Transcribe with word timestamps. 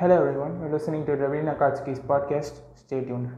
Hello 0.00 0.16
everyone, 0.16 0.58
you're 0.60 0.72
listening 0.72 1.04
to 1.04 1.12
Ravina 1.12 1.58
Katsuki's 1.58 1.98
podcast. 2.00 2.54
Stay 2.74 3.00
tuned. 3.04 3.28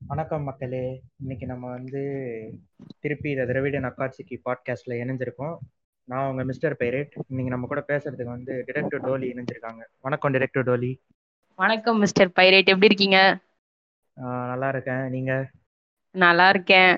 வணக்கம் 0.00 0.42
மக்களே 0.42 0.84
இன்னைக்கு 1.20 1.46
நம்ம 1.46 1.70
வந்து 1.70 2.02
திருப்பி 3.00 3.30
இந்த 3.30 3.44
திராவிட 3.46 3.80
நக்காட்சிக்கு 3.80 4.36
பாட்காஸ்ட்ல 4.44 4.98
இணைஞ்சிருக்கோம் 5.00 5.56
நான் 6.08 6.30
உங்க 6.30 6.44
மிஸ்டர் 6.44 6.76
பைரேட் 6.78 7.10
இன்னைக்கு 7.28 7.52
நம்ம 7.54 7.66
கூட 7.66 7.84
பேசுறதுக்கு 7.88 8.30
வந்து 8.34 8.64
டிரெக்டர் 8.66 9.02
டோலி 9.06 9.26
இணைஞ்சிருக்காங்க. 9.32 9.82
வணக்கம் 9.98 10.32
டிரெக்டர் 10.34 10.64
டோலி 10.68 10.90
வணக்கம் 11.58 11.98
மிஸ்டர் 11.98 12.30
பைரேட். 12.36 12.70
எப்படி 12.72 12.88
இருக்கீங்க? 12.90 13.18
நல்லா 14.50 14.68
இருக்கேன். 14.68 15.08
நீங்க? 15.08 15.32
நல்லா 16.14 16.48
இருக்கேன். 16.48 16.92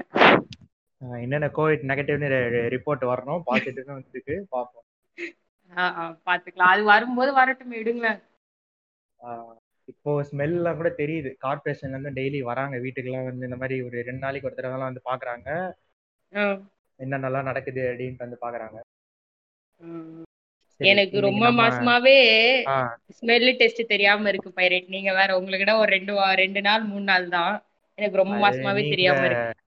என்னென்ன 1.01 1.47
கோவிட் 1.47 1.87
நெகட்டிவ்னு 1.91 2.29
ரிப்போர்ட் 2.75 3.05
வரணும்? 3.13 3.43
பாசிட்டிவ்னு 3.47 3.97
வந்துருக்கு. 3.97 4.35
ஆ, 5.77 5.83
பாத்துக்கலாம் 6.27 6.71
அது 6.75 6.83
வரும்போது 6.85 7.33
வரட்டும் 7.33 7.73
விடுங்களேன். 7.73 8.21
இப்போ 9.85 10.23
ஸ்மெல்லாம் 10.23 10.77
கூட 10.77 10.91
தெரியுது. 10.97 11.31
கார்பரேஷன்ல 11.45 11.95
இருந்து 11.97 12.17
டெய்லி 12.21 12.41
வராங்க. 12.51 12.77
வீட்டுக்கெல்லாம் 12.77 13.29
வந்து 13.31 13.45
இந்த 13.45 13.57
மாதிரி 13.57 13.83
ஒரு 13.83 14.03
ரெண்டு 14.09 14.25
நாளைக்கு 14.27 14.49
ஒரு 14.49 14.57
தடவை 14.57 14.81
வந்து 14.89 15.03
பாக்குறாங்க 15.11 15.49
என்னென்னலாம் 17.01 17.49
நடக்குது 17.51 17.83
அப்படின்ட்டு 17.93 18.25
வந்து 18.25 18.39
பாக்குறாங்க 18.41 18.79
எனக்கு 20.81 21.17
ரொம்ப 21.27 21.47
மாசமாவே 21.61 22.17
ஸ்மெல் 23.17 23.49
டெஸ்ட் 23.61 23.81
தெரியாம 23.93 24.29
இருக்கு 24.31 24.51
பைரேட் 24.59 24.95
நீங்க 24.95 25.11
வேற 25.19 25.31
உங்களுக்கு 25.41 25.81
ஒரு 25.83 25.91
ரெண்டு 25.97 26.13
ரெண்டு 26.43 26.61
நாள் 26.69 26.85
மூணு 26.93 27.07
நாள் 27.11 27.27
தான். 27.37 27.55
எனக்கு 27.99 28.21
ரொம்ப 28.23 28.37
மாசமாவே 28.45 28.83
தெரியாம 28.93 29.25
இருக்கு. 29.29 29.59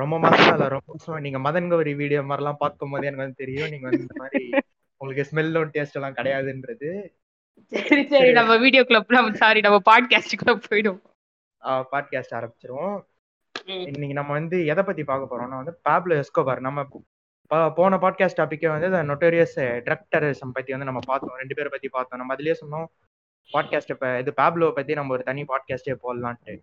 ரொம்ப 0.00 0.16
மாசம் 0.24 0.52
இல்ல 0.54 0.66
ரொம்ப 0.74 0.88
மாசம். 0.94 1.22
நீங்க 1.24 1.38
மதன் 1.46 1.70
கௌரி 1.72 1.92
வீடியோ 2.02 2.20
மாதிரிலாம் 2.28 2.60
பார்க்கும் 2.62 2.92
போது 2.92 3.08
எனக்கு 3.08 3.24
வந்து 3.24 3.42
தெரியும். 3.42 3.70
நீங்க 3.72 3.86
வந்து 3.88 4.04
இந்த 4.06 4.16
மாதிரி 4.22 4.44
உங்களுக்கு 5.00 5.26
ஸ்மெல்லும் 5.30 5.72
டேஸ்ட் 5.76 5.98
எல்லாம் 5.98 6.18
கிடையாதுன்றது. 6.18 6.90
சரி 7.72 8.02
சரி 8.12 8.30
நம்ம 8.38 8.52
வீடியோ 8.64 8.82
கிளப் 8.90 9.16
நம்ம 9.16 9.40
சாரி 9.42 9.60
நம்ம 9.66 9.78
பாட்காஸ்டுக்குள்ள 9.90 10.54
போயிடும் 10.68 11.00
பாட்காஸ்ட் 11.92 12.36
ஆரம்பிச்சிருவோம். 12.38 12.96
இன்னைக்கு 13.92 14.16
நம்ம 14.18 14.32
வந்து 14.38 14.56
எதை 14.72 14.82
பத்தி 14.86 15.02
பார்க்க 15.10 15.30
போறோம்னா 15.32 15.58
வந்து 15.60 15.74
பாப்லோ 15.88 16.14
எஸ்கோபார் 16.22 16.66
நம்ம 16.68 16.84
போன 17.76 17.96
பாட்காஸ்ட் 17.96 18.40
டாபிக்கே 18.40 18.68
வந்து 18.74 18.88
நொட்டோரியஸ் 19.10 19.56
ட்ரக் 19.86 20.06
டெரரிசம் 20.14 20.54
பத்தி 20.56 20.70
வந்து 20.74 20.88
நம்ம 20.90 21.00
பார்த்தோம். 21.06 21.36
ரெண்டு 21.36 21.54
பேரை 21.54 21.70
பத்தி 21.70 21.88
பார்த்தோம். 21.88 22.20
நம்ம 22.20 22.34
அதுலயே 22.34 22.54
சொன்னோம் 22.62 22.86
பாட்காஸ்ட் 23.52 23.92
இப்ப 23.94 24.18
இது 24.18 24.32
பாப்லோ 24.40 24.72
பத்தி 24.72 24.92
நம்ம 24.94 25.12
ஒரு 25.12 25.22
தனி 25.22 25.42
பாட்காஸ்டே 25.42 25.94
போடலான்ட்டு. 26.04 26.54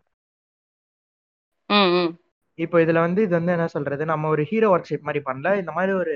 இப்போ 2.56 2.78
இதுல 2.80 3.00
வந்து 3.06 3.22
இது 3.22 3.34
வந்து 3.38 3.52
என்ன 3.52 3.68
சொல்றது? 3.68 4.04
நம்ம 4.06 4.30
ஒரு 4.30 4.44
ஹீரோ 4.44 4.68
ஒர்க் 4.76 4.90
ஷிப் 4.90 5.08
மாதிரி 5.08 5.22
பண்ணல. 5.30 5.58
இந்த 5.60 5.72
மாதிரி 5.72 5.94
ஒரு 5.98 6.16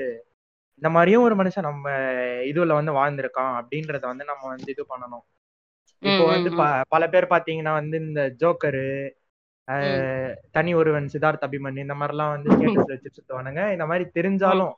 இந்த 0.82 0.90
மாதிரியும் 0.90 1.24
ஒரு 1.24 1.36
மனுஷன் 1.36 1.68
நம்ம 1.70 1.90
இதுல 2.52 2.74
வந்து 2.80 2.94
வாழ்ந்திருக்கான் 2.94 3.54
அப்படின்றத 3.60 4.04
வந்து 4.12 4.26
நம்ம 4.26 4.48
வந்து 4.48 4.72
இது 4.72 4.84
பண்ணணும். 4.90 5.26
இப்போ 6.00 6.26
வந்து 6.26 6.50
பல 6.90 7.04
பேர் 7.10 7.34
பாத்தீங்கன்னா 7.34 7.74
வந்து 7.74 7.98
இந்த 7.98 8.22
ஜோக்கரு 8.42 8.88
தனி 10.52 10.74
ஒருவன் 10.74 11.10
சித்தார்த் 11.14 11.46
அபிமன்யு 11.48 11.78
இந்த 11.78 11.94
மாதிரிலாம் 11.94 12.30
வந்து 12.30 12.50
ஸ்டேட்டஸ் 12.50 12.92
வச்சு 12.94 13.12
சுத்துவானுங்க. 13.18 13.72
இந்த 13.72 13.86
மாதிரி 13.86 14.10
தெரிஞ்சாலும் 14.14 14.74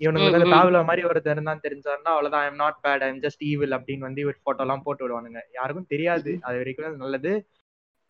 இவனுங்களுக்கு 0.00 0.46
ம். 0.46 0.52
பாவல 0.52 0.84
மாதிரி 0.84 1.06
ஒருத்தர் 1.08 1.30
இருந்தான் 1.30 1.60
தெரிஞ்சாருன்னா 1.62 2.10
அவ்வளவுதான். 2.12 2.44
I'm 2.44 2.54
not 2.54 2.78
bad 2.82 3.00
I'm 3.00 3.20
just 3.20 3.42
evil 3.44 3.70
அப்படின்னு 3.70 3.98
வந்து 3.98 4.20
இவர் 4.20 4.36
போட்டோ 4.42 4.62
எல்லாம் 4.62 4.82
போட்டு 4.82 5.02
விடுவானுங்க. 5.04 5.40
யாருக்கும் 5.52 5.86
தெரியாது. 5.88 6.38
அது 6.40 6.56
வரைக்கும் 6.56 6.96
நல்லது. 6.96 7.32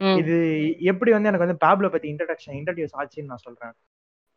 இது 0.01 0.37
எப்படி 0.81 1.11
வந்து 1.11 1.29
எனக்கு 1.29 1.47
வந்து 1.47 1.67
பாப்லோ 1.67 1.91
பத்தி 1.91 2.13
இன்ட்ரடக்ஷன் 2.13 2.57
இன்ட்ரடியூஸ் 2.59 2.95
ஆச்சுன்னு 2.99 3.25
நான் 3.25 3.45
சொல்றேன். 3.47 3.75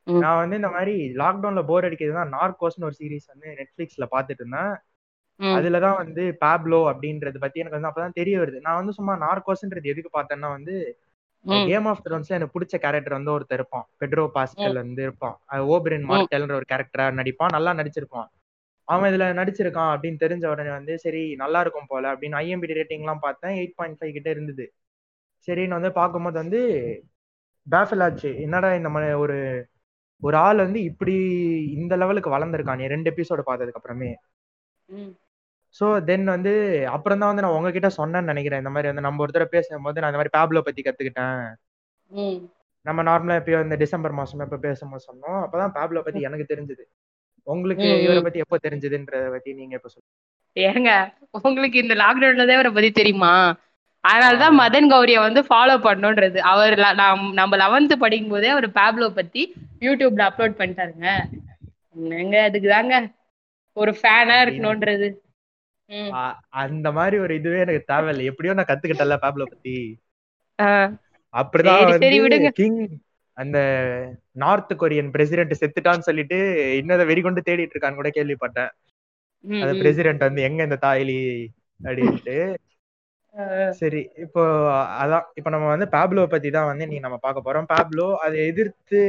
நான் 0.08 0.38
வந்து 0.38 0.56
இந்த 0.56 0.70
மாதிரி 0.70 1.14
லாக்டவுன்ல 1.16 1.66
போர் 1.66 1.86
அடிக்கிறதுனா 1.86 2.24
நார்கோஸ்னு 2.38 2.88
ஒரு 2.90 2.96
சீரிஸ் 3.00 3.28
வந்து 3.28 3.48
நெட்ஃபிளிக்ஸ்ல 3.60 4.06
பாத்துட்டு 4.12 4.42
இருந்தேன். 4.42 4.74
அதுலதான் 5.40 5.96
வந்து 5.96 6.38
பாப்லோ 6.46 6.80
அப்படின்றது 6.92 7.38
பத்தி 7.40 7.60
எனக்கு 7.60 7.80
வந்து 7.80 7.92
அப்பதான் 7.92 8.14
தெரிய 8.14 8.40
வருது. 8.40 8.60
நான் 8.62 8.76
வந்து 8.76 8.94
சும்மா 8.94 9.14
நார்கோஸ்ன்றது 9.26 9.84
எதுக்கு 9.84 10.22
பார்த்தேன்னா 10.22 10.50
வந்து. 10.50 10.76
கேம் 11.68 11.86
ஆஃப் 11.86 12.02
த்ரோன்ஸ்ல 12.06 12.38
எனக்கு 12.38 12.56
பிடிச்ச 12.60 12.76
கேரக்டர் 12.86 13.18
வந்து 13.18 13.34
ஒருத்தர் 13.36 13.58
இருப்பான். 13.60 13.86
பெட்ரோ 14.00 14.24
பாஸ்கல் 14.36 14.74
வந்து 14.74 15.02
இருப்பான். 15.02 15.36
ஓபரின் 15.74 16.08
மார்டெல்ன்ற 16.12 16.56
ஒரு 16.60 16.68
கேரக்டரா 16.74 17.06
நடிப்பான். 17.20 17.54
நல்லா 17.58 17.74
நடிச்சிருப்பான். 17.74 18.30
அவன் 18.88 19.14
இதுல 19.14 19.26
நடிச்சிருக்கான் 19.40 19.92
அப்படின்னு 19.94 20.22
தெரிஞ்ச 20.24 20.46
உடனே 20.48 20.70
வந்து 20.70 20.94
சரி 21.00 21.36
நல்லா 21.36 21.60
இருக்கும் 21.62 21.90
போல 21.92 22.14
அப்படின்னு 22.14 22.40
ஐஎம்பிடி 22.44 22.78
ரேட்டிங் 22.80 23.04
எல்லாம் 23.06 23.20
பார்த்தேன். 23.20 23.56
எயிட் 23.60 23.76
பாயிண்ட் 23.76 23.98
ஃபைவ் 24.00 24.12
கிட்ட 24.12 24.30
இருந்தது. 24.30 24.66
சரின்னு 25.48 25.78
வந்து 25.78 25.92
பார்க்கும்போது 25.92 26.38
வந்து 26.44 26.62
பேஃபில் 27.68 28.04
ஆச்சு. 28.04 28.42
என்னடா 28.42 28.70
இந்த 28.76 28.90
மாதிரி 28.90 29.14
ஒரு 29.14 29.38
ஒரு 30.24 30.38
ஆள் 30.38 30.58
வந்து 30.58 30.80
இப்படி 30.84 31.16
இந்த 31.78 31.96
லெவலுக்கு 31.96 32.30
வளர்ந்துருக்கான்? 32.38 32.88
ரெண்டு 32.88 33.12
எபிசோடு 33.12 33.44
பார்த்ததுக்கு 33.50 33.80
அப்புறமே. 33.80 34.12
ஸோ 35.76 35.86
தென் 36.08 36.26
வந்து 36.34 36.52
அப்புறம் 36.96 37.20
தான் 37.22 37.32
வந்து 37.32 37.44
நான் 37.46 37.56
உங்ககிட்ட 37.58 37.90
சொன்னேன்னு 38.00 38.32
நினைக்கிறேன். 38.32 38.62
இந்த 38.64 38.72
மாதிரி 38.74 38.90
வந்து 38.92 39.06
நம்ம 39.08 39.24
ஒரு 39.26 39.34
தடவை 39.36 39.50
பேசும்போது 39.56 40.02
நான் 40.02 40.12
இந்த 40.12 40.22
மாதிரி 40.22 40.36
பேப்லோ 40.38 40.62
பத்தி 40.68 40.82
கத்துக்கிட்டேன். 40.88 41.40
நம்ம 42.86 43.04
நார்மலா 43.10 43.38
எப்பயோ 43.40 43.60
இந்த 43.66 43.76
டிசம்பர் 43.84 44.18
மாசம் 44.20 44.46
எப்ப 44.46 44.60
பேசும்போது 44.68 45.08
சொன்னோம். 45.10 45.40
அப்பதான் 45.46 45.76
பேப்லோ 45.78 46.04
பத்தி 46.06 46.22
எனக்கு 46.30 46.46
தெரிஞ்சது. 46.52 46.84
உங்களுக்கு. 47.48 47.88
இவரை 48.06 48.22
பத்தி 48.26 48.44
எப்போ 48.44 48.58
தெரிஞ்சதுன்றத 48.66 49.26
பத்தி 49.36 49.52
நீங்க 49.60 49.74
எப்ப 49.80 49.90
சொல்லுங்க 49.94 50.12
ஏங்க 50.56 50.90
உங்களுக்கு 51.40 51.78
இந்த 51.84 51.96
லாக்டவுன்ல 52.02 52.46
தான் 52.48 52.58
இவரை 52.58 52.72
பத்தி 52.74 52.92
தெரியுமா? 53.00 53.32
அதனாலதான். 54.04 54.56
மதன் 54.62 54.90
கௌரிய 54.92 55.18
வந்து 55.26 55.42
ஃபாலோ 55.50 55.76
பண்ணணுன்றது 55.86 56.40
அவர் 56.52 56.76
நம்ம 57.40 57.58
லெவன்த் 57.64 58.02
படிக்கும் 58.04 58.34
போதே 58.34 58.50
அவர் 58.56 58.68
பேப்லோ 58.80 59.08
பத்தி 59.20 59.42
யூடியூப்ல 59.88 60.24
அப்லோட் 60.30 60.60
பண்ணிட்டாருங்க. 60.60 61.08
என்னங்க 61.98 62.38
அதுக்கு 62.50 62.70
தாங்க 62.76 62.96
ஒரு 63.78 63.92
ஃபேனா 64.00 64.38
இருக்கணும்ன்றது. 64.46 65.08
அந்த 66.62 66.88
மாதிரி 66.92 67.16
ஒரு 67.20 67.34
இதுவே 67.36 67.60
எனக்கு 67.60 67.84
தேவையில்லை 67.86 68.26
எப்படியோ 68.32 68.54
நான் 68.54 68.70
கத்துக்கிட்டல 68.70 69.18
பேப்லோ 69.24 69.46
பத்தி. 69.46 69.76
அப்படிதான். 71.34 71.80
கிங் 72.60 72.80
அந்த 73.38 73.58
நார்த் 74.36 74.74
கொரியன் 74.82 75.12
பிரசிடென்ட் 75.14 75.60
செத்துட்டான்னு 75.62 76.08
சொல்லிட்டு 76.08 76.38
இன்னதை 76.82 77.06
வெறிகொண்டு 77.12 77.42
தேடிட்டு 77.48 77.76
இருக்கான்னு 77.76 78.00
கூட 78.02 78.10
கேள்விப்பட்டேன் 78.14 78.72
அந்த. 79.44 79.72
பிரசிடென்ட் 79.82 80.28
வந்து 80.28 80.42
எங்க 80.42 80.62
இந்த 80.64 80.78
தாய்லி 80.84 81.18
அப்படின்ட்டு. 81.80 82.36
சரி 83.80 84.02
இப்போ 84.24 84.42
அதான் 85.02 85.26
இப்போ 85.34 85.50
நம்ம 85.50 85.68
வந்து 85.68 85.88
பேப்லோ 85.94 86.24
பத்தி 86.28 86.50
தான் 86.52 86.66
வந்து 86.66 86.86
நீ 86.88 86.98
நம்ம 87.00 87.18
பார்க்க 87.18 87.46
போறோம் 87.48 87.70
பேப்லோ 87.72 88.08
அதை 88.26 88.38
எதிர்த்து 88.48 89.00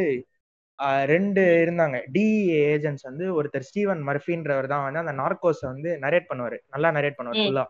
ரெண்டு 1.12 1.43
இருந்தாங்க 1.65 1.97
டிஇஏ 2.15 2.59
ஏஜென்ட்ஸ் 2.75 3.07
வந்து 3.09 3.25
ஒருத்தர் 3.39 3.67
ஸ்டீவன் 3.69 4.01
மர்ஃபின்றவர் 4.09 4.69
தான் 4.73 4.85
வந்து 4.87 5.03
அந்த 5.03 5.15
நார்கோஸ் 5.23 5.62
வந்து 5.71 5.91
நரேட் 6.05 6.31
பண்ணுவாரு 6.31 6.59
நல்லா 6.75 6.89
நரேட் 6.99 7.19
பண்ணுவார். 7.19 7.41
ஃபுல்லா. 7.45 7.65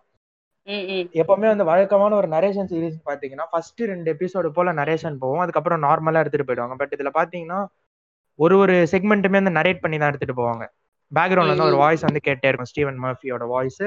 எப்பவுமே 1.23 1.49
வந்து 1.53 1.67
வழக்கமான 1.71 2.17
ஒரு 2.21 2.29
நரேஷன் 2.35 2.69
சீரிஸ் 2.71 2.99
பாத்தீங்கன்னா 3.09 3.47
ஃபர்ஸ்ட் 3.51 3.83
ரெண்டு 3.93 4.09
எபிசோடு 4.15 4.51
போல 4.59 4.73
நரேஷன் 4.81 5.17
போகும் 5.23 5.43
அதுக்கப்புறம் 5.45 5.83
நார்மலா 5.87 6.23
எடுத்துட்டு 6.23 6.49
போயிடுவாங்க 6.49 6.77
பட் 6.83 6.95
இதுல 6.97 7.13
பாத்தீங்கன்னா 7.19 7.61
ஒரு 8.39 8.55
ஒரு 8.63 8.77
செக்மெண்ட்டுமே 8.93 9.39
வந்து 9.41 9.57
நரேட் 9.59 9.83
பண்ணி 9.83 9.97
தான் 9.99 10.11
எடுத்துட்டு 10.13 10.39
போவாங்க 10.41 10.65
பேக்ரவுண்ட்ல 11.13 11.55
வந்து 11.55 11.69
ஒரு. 11.71 11.79
வாய்ஸ் 11.85 12.07
வந்து 12.09 12.23
கேட்டே 12.29 12.49
இருக்கும் 12.51 12.71
ஸ்டீவன் 12.71 12.99
மர்ஃபியோட 13.05 13.47
வாய்ஸ் 13.55 13.85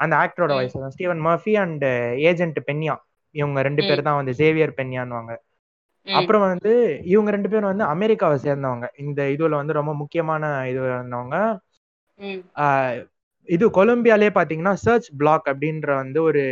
அந்த 0.00 0.14
ஆக்டரோட. 0.22 0.50
வாய்ஸ் 0.58 0.74
தான் 0.82 0.94
Steven 0.96 1.22
Murphy 1.28 1.54
and 1.62 1.84
agent 2.30 2.58
Peña 2.68 2.96
இவங்க 3.34 3.62
ரெண்டு. 3.68 3.82
பேர் 3.88 4.06
தான் 4.08 4.18
வந்து 4.20 4.32
ஜேவியர் 4.40 4.74
பென்யான்வாங்க. 4.80 5.32
அப்புறம் 6.12 6.40
வந்து 6.40 6.72
இவங்க 7.04 7.30
ரெண்டு 7.30 7.48
பேரும் 7.48 7.64
வந்து 7.64 7.84
அமெரிக்காவை 7.84 8.38
சேர்ந்தவங்க. 8.42 8.86
இந்த 8.98 9.22
இதுல 9.22 9.48
வந்து 9.50 9.72
ரொம்ப 9.72 9.94
முக்கியமான 9.94 10.68
இது 10.68 10.80
இருந்தவங்க. 10.80 11.36
ஆஹ் 12.54 12.96
இது 13.48 13.68
கொலம்பியாலே 13.68 14.28
பாத்தீங்கன்னா 14.34 14.72
சர்ச் 14.72 15.10
பிளாக் 15.16 15.46
அப்படின்ற 15.46 15.94
வந்து 15.94 16.22
ஒரு 16.22 16.42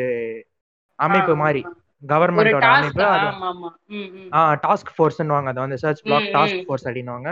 அமைப்பு 0.98 1.36
மாதிரி. 1.36 1.62
கவர்மெண்டோட 2.02 2.62
அமைப்பு. 2.70 3.04
அது 3.04 3.26
ஆமா 3.26 3.48
ஆமா. 3.52 3.68
ம், 3.86 4.08
ம். 4.14 4.28
ஆ 4.32 4.54
டாஸ்க் 4.66 4.92
ஃபோர்ஸ்னுவாங்க 4.96 5.44
அது 5.44 5.60
வந்து 5.60 5.78
சர்ச் 5.78 6.02
பிளாக் 6.02 6.28
டாஸ்க். 6.32 6.64
ஃபோர்ஸ் 6.66 6.88
அப்படின்னுவாங்க. 6.88 7.30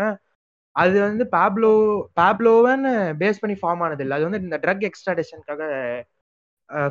அது 0.76 1.00
வந்து 1.00 1.28
பேப்லோ 1.32 1.70
பேப்லோவன்னு 2.20 2.92
பேஸ் 3.20 3.40
பண்ணி 3.40 3.56
ஃபார்ம் 3.56 3.82
ஆனது 3.86 4.02
இல்லை. 4.02 4.16
அது 4.20 4.30
வந்து 4.30 4.40
இந்த 4.40 4.58
ட்ரக் 4.62 4.88
எக்ஸ்ட்ராடேஷனுக்காக 4.88 5.62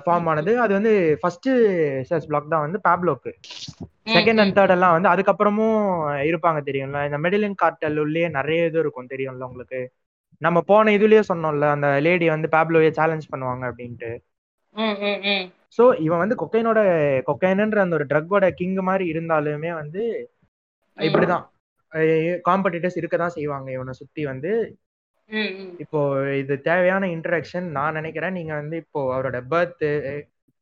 ஃபார்ம் 0.06 0.28
ஆனது. 0.32 0.52
அது 0.64 0.74
வந்து 0.74 0.92
ஃபர்ஸ்ட் 1.22 1.50
சர்ச் 2.10 2.28
பிளாக் 2.28 2.52
தான் 2.54 2.66
வந்து 2.66 2.80
பேப்லோக்கு 2.88 3.32
செகண்ட். 4.16 4.42
அண்ட் 4.44 4.56
தேர்ட் 4.58 4.76
எல்லாம் 4.76 4.96
வந்து 4.96 5.12
அதுக்கப்புறமும் 5.14 5.78
இருப்பாங்க 6.30 6.60
தெரியும்ல. 6.70 7.00
இந்த 7.10 7.20
மெடிலின் 7.26 7.60
கார்டல் 7.62 7.98
உள்ளே 8.06 8.26
நிறைய 8.38 8.70
இது 8.70 8.80
இருக்கும் 8.80 9.12
தெரியும்ல 9.14 9.48
உங்களுக்கு. 9.50 9.82
நம்ம 10.42 10.58
போன 10.70 10.92
இதுலயே 10.98 11.22
சொன்னோம்ல 11.30 11.66
அந்த 11.76 11.88
லேடி 12.06 12.26
வந்து 12.36 12.48
பேப்லோவே 12.56 12.90
சேலஞ்ச் 13.00 13.32
பண்ணுவாங்க 13.34 13.64
அப்படின்ட்டு. 13.72 14.12
சோ 15.78 15.84
இவன் 16.06 16.22
வந்து 16.24 16.36
கொக்கைனோட 16.42 16.80
கொக்கைனுன்ற 17.30 17.78
அந்த 17.84 17.98
ஒரு 18.00 18.06
ட்ரக்கோட 18.12 18.46
கிங் 18.60 18.76
மாதிரி 18.90 19.06
இருந்தாலுமே 19.14 19.72
வந்து. 19.82 20.04
இப்படிதான். 20.98 21.46
காம்படிட்டர்ஸ் 22.48 23.00
இருக்க 23.02 23.16
தான் 23.18 23.36
செய்வாங்க. 23.38 23.68
இவனை 23.78 23.94
சுத்தி 24.02 24.22
வந்து 24.26 24.52
ம், 25.30 25.52
ம். 25.60 25.74
இப்போ 25.78 26.00
இது 26.38 26.62
தேவையான 26.62 27.08
இன்டராக்ஷன் 27.08 27.68
நான் 27.72 27.94
நினைக்கிறேன். 27.94 28.34
நீங்க 28.34 28.54
வந்து 28.54 28.78
இப்போ 28.78 29.02
அவரோட 29.16 29.38
பர்த் 29.50 29.86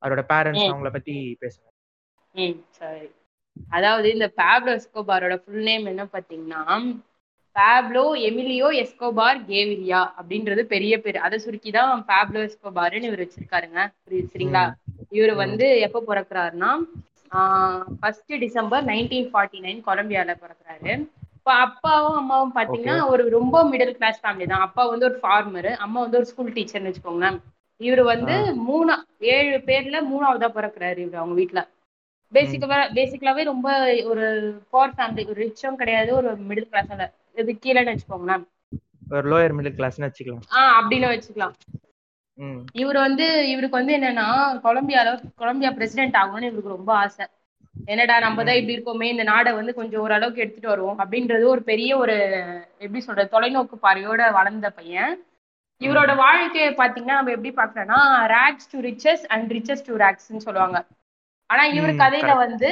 அவரோட 0.01 0.21
பேரண்ட்ஸ் 0.27 0.65
ம். 0.65 0.71
அவங்கள 0.71 0.91
பத்தி 0.91 1.15
பேசுங்க. 1.41 1.67
ம் 2.35 2.57
சரி. 2.71 3.07
அதாவது 3.69 4.07
இந்த 4.11 4.27
பேப்லோ 4.37 4.73
எஸ்கோபாரோட 4.79 5.35
ஃபுல் 5.41 5.63
நேம் 5.63 5.85
என்ன 5.85 6.03
பார்த்தீங்கன்னா 6.13 6.61
பேப்லோ 7.55 8.03
எமிலியோ 8.27 8.67
எஸ்கோபார் 8.83 9.39
கேவிரியா 9.47 10.01
அப்படின்றது 10.19 10.61
பெரிய 10.65 10.93
பேர். 11.01 11.17
அதை 11.17 11.37
சுருக்கி 11.39 11.71
தான் 11.71 12.05
பேப்லோ 12.07 12.41
எஸ்கோபார்னு 12.47 13.09
இவர் 13.09 13.23
வச்சிருக்காருங்க. 13.25 13.79
புரியுது 14.05 14.31
சரிங்களா? 14.33 14.63
இவர் 15.09 15.33
வந்து 15.35 15.65
எப்போ 15.79 16.01
பிறக்குறாருன்னா 16.07 16.71
first 17.99 18.31
December 18.39 18.85
nineteen 18.85 19.29
forty 19.33 19.59
nine 19.61 19.81
கொலம்பியால 19.85 20.31
பிறக்குறாரு. 20.43 20.93
இப்போ 21.41 21.53
அப்பாவும் 21.53 22.15
அம்மாவும் 22.15 22.51
பாத்தீங்கன்னா 22.55 23.07
ஒரு 23.07 23.29
ரொம்ப 23.29 23.69
மிடில் 23.69 23.91
கிளாஸ் 23.91 24.19
ஃபேமிலி 24.23 24.47
தான். 24.47 24.59
அப்பா 24.59 24.85
வந்து 24.85 25.05
ஒரு 25.05 25.19
ஃபார்மர் 25.21 25.73
அம்மா 25.73 26.01
வந்து 26.01 26.17
ஒரு 26.17 26.25
ஸ்கூல் 26.25 26.51
டீச்சர்னு 26.51 26.89
வச்சுக்கோங்களேன். 26.89 27.38
இவர் 27.77 28.01
வந்து 28.03 28.33
மூணா 28.67 28.95
ஏழு 29.19 29.57
பேர்ல 29.57 29.99
மூணாவதா 30.11 30.49
பிறக்குறாரு 30.57 30.97
இவர் 30.97 31.15
அவங்க 31.15 31.33
வீட்ல. 31.33 31.61
பேசிக்கா 32.33 32.77
பேசிக்கலாவே 32.97 33.43
ரொம்ப 33.43 33.67
ஒரு 34.03 34.25
போர் 34.69 34.89
ஃபேமிலி 34.89 35.23
ஒரு 35.29 35.39
ரிச்சும் 35.43 35.75
கிடையாது 35.75 36.15
ஒரு 36.15 36.31
மிடில் 36.49 36.69
கிளாஸ்ல 36.71 37.07
இது 37.35 37.57
கீழேன்னு 37.63 37.93
வச்சுக்கோங்களேன். 37.93 38.43
ஒரு 39.11 39.25
லோயர் 39.31 39.55
மிடில் 39.57 39.77
கிளாஸ்னு 39.79 40.07
வச்சுக்கலாம். 40.09 40.45
ஆஹ் 40.59 40.73
அப்படின்னு 40.79 41.09
வச்சுக்கலாம். 41.13 41.55
இவர் 42.73 42.97
வந்து 42.97 43.47
இவருக்கு 43.47 43.77
வந்து 43.77 43.97
என்னன்னா 43.97 44.27
கொலம்பியால 44.63 45.09
கொலம்பியா 45.38 45.71
பிரசிடென்ட் 45.71 46.15
ஆகணும்னு 46.15 46.49
இவருக்கு 46.49 46.75
ரொம்ப 46.77 46.93
ஆசை. 46.95 47.25
என்னடா 47.85 48.19
நம்ம 48.19 48.43
தான் 48.43 48.55
இப்படி 48.55 48.75
இருக்கோமே 48.77 49.03
இந்த 49.03 49.23
நாடை 49.23 49.53
வந்து 49.53 49.73
கொஞ்சம் 49.73 50.01
ஓரளவுக்கு 50.01 50.41
எடுத்துட்டு 50.41 50.67
வருவோம் 50.67 50.99
அப்படின்றது 50.99 51.43
ஒரு 51.43 51.63
பெரிய 51.63 51.97
ஒரு 51.97 52.15
எப்படி 52.77 52.99
சொல்றது 52.99 53.39
தொலைநோக்கு 53.39 53.77
பார்வையோட 53.81 54.31
வளர்ந்த 54.31 54.69
பையன். 54.69 55.25
இவரோட 55.81 56.15
வாழ்க்கையை 56.15 56.73
பாத்தீங்கன்னா 56.73 57.19
நம்ம 57.19 57.31
எப்படி 57.31 57.51
பாக்குறோம்னா 57.55 57.99
rags 58.35 58.69
to 58.71 58.79
riches 58.79 59.23
and 59.27 59.53
riches 59.53 59.85
to 59.85 59.97
ரேக்ஸ்ன்னு 59.97 60.45
சொல்லுவாங்க. 60.47 60.85
ஆனா 61.45 61.63
இவர் 61.65 61.91
கதையில. 61.91 62.35
வந்து 62.35 62.71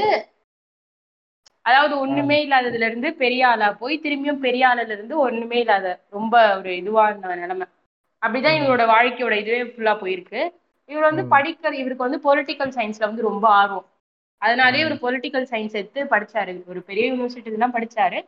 அதாவது 1.61 1.99
ஒண்ணுமே 1.99 2.47
இல்லாததுல 2.47 2.85
இருந்து 2.85 3.13
பெரிய 3.13 3.47
ஆளா 3.47 3.71
போய் 3.71 4.01
திரும்பியும் 4.03 4.39
பெரிய 4.39 4.67
ஆளுல 4.67 4.91
இருந்து 4.91 5.17
ஒண்ணுமே 5.17 5.59
இல்லாத 5.59 5.99
ரொம்ப 6.09 6.57
ஒரு 6.57 6.69
இதுவான 6.69 7.35
நிலைமை. 7.35 7.67
அப்படிதான். 8.21 8.57
இவரோட 8.59 8.85
வாழ்க்கையோட 8.85 9.33
இதுவே 9.33 9.63
ஃபுல்லா 9.63 9.95
போயிருக்கு. 10.03 10.53
இவர் 10.85 11.13
வந்து. 11.13 11.23
படிக்கிற 11.35 11.73
இவருக்கு 11.73 12.07
வந்து 12.09 12.21
பொலிட்டிக்கல் 12.27 12.75
சயின்ஸ்ல 12.77 12.99
வந்து 12.99 13.21
ரொம்ப 13.21 13.47
ஆர்வம். 13.49 13.87
அதனாலேயே 14.41 14.83
ம். 14.83 14.87
ஒரு 14.89 14.97
பொலிட்டிக்கல் 15.05 15.47
சயின்ஸ் 15.51 15.73
எடுத்து 15.73 16.03
படிச்சாரு. 16.03 16.63
ஒரு 16.67 16.81
பெரிய 16.81 17.13
யூனிவர்சிட்டி 17.13 17.57
தான் 17.57 17.73
படிச்சாரு. 17.73 18.19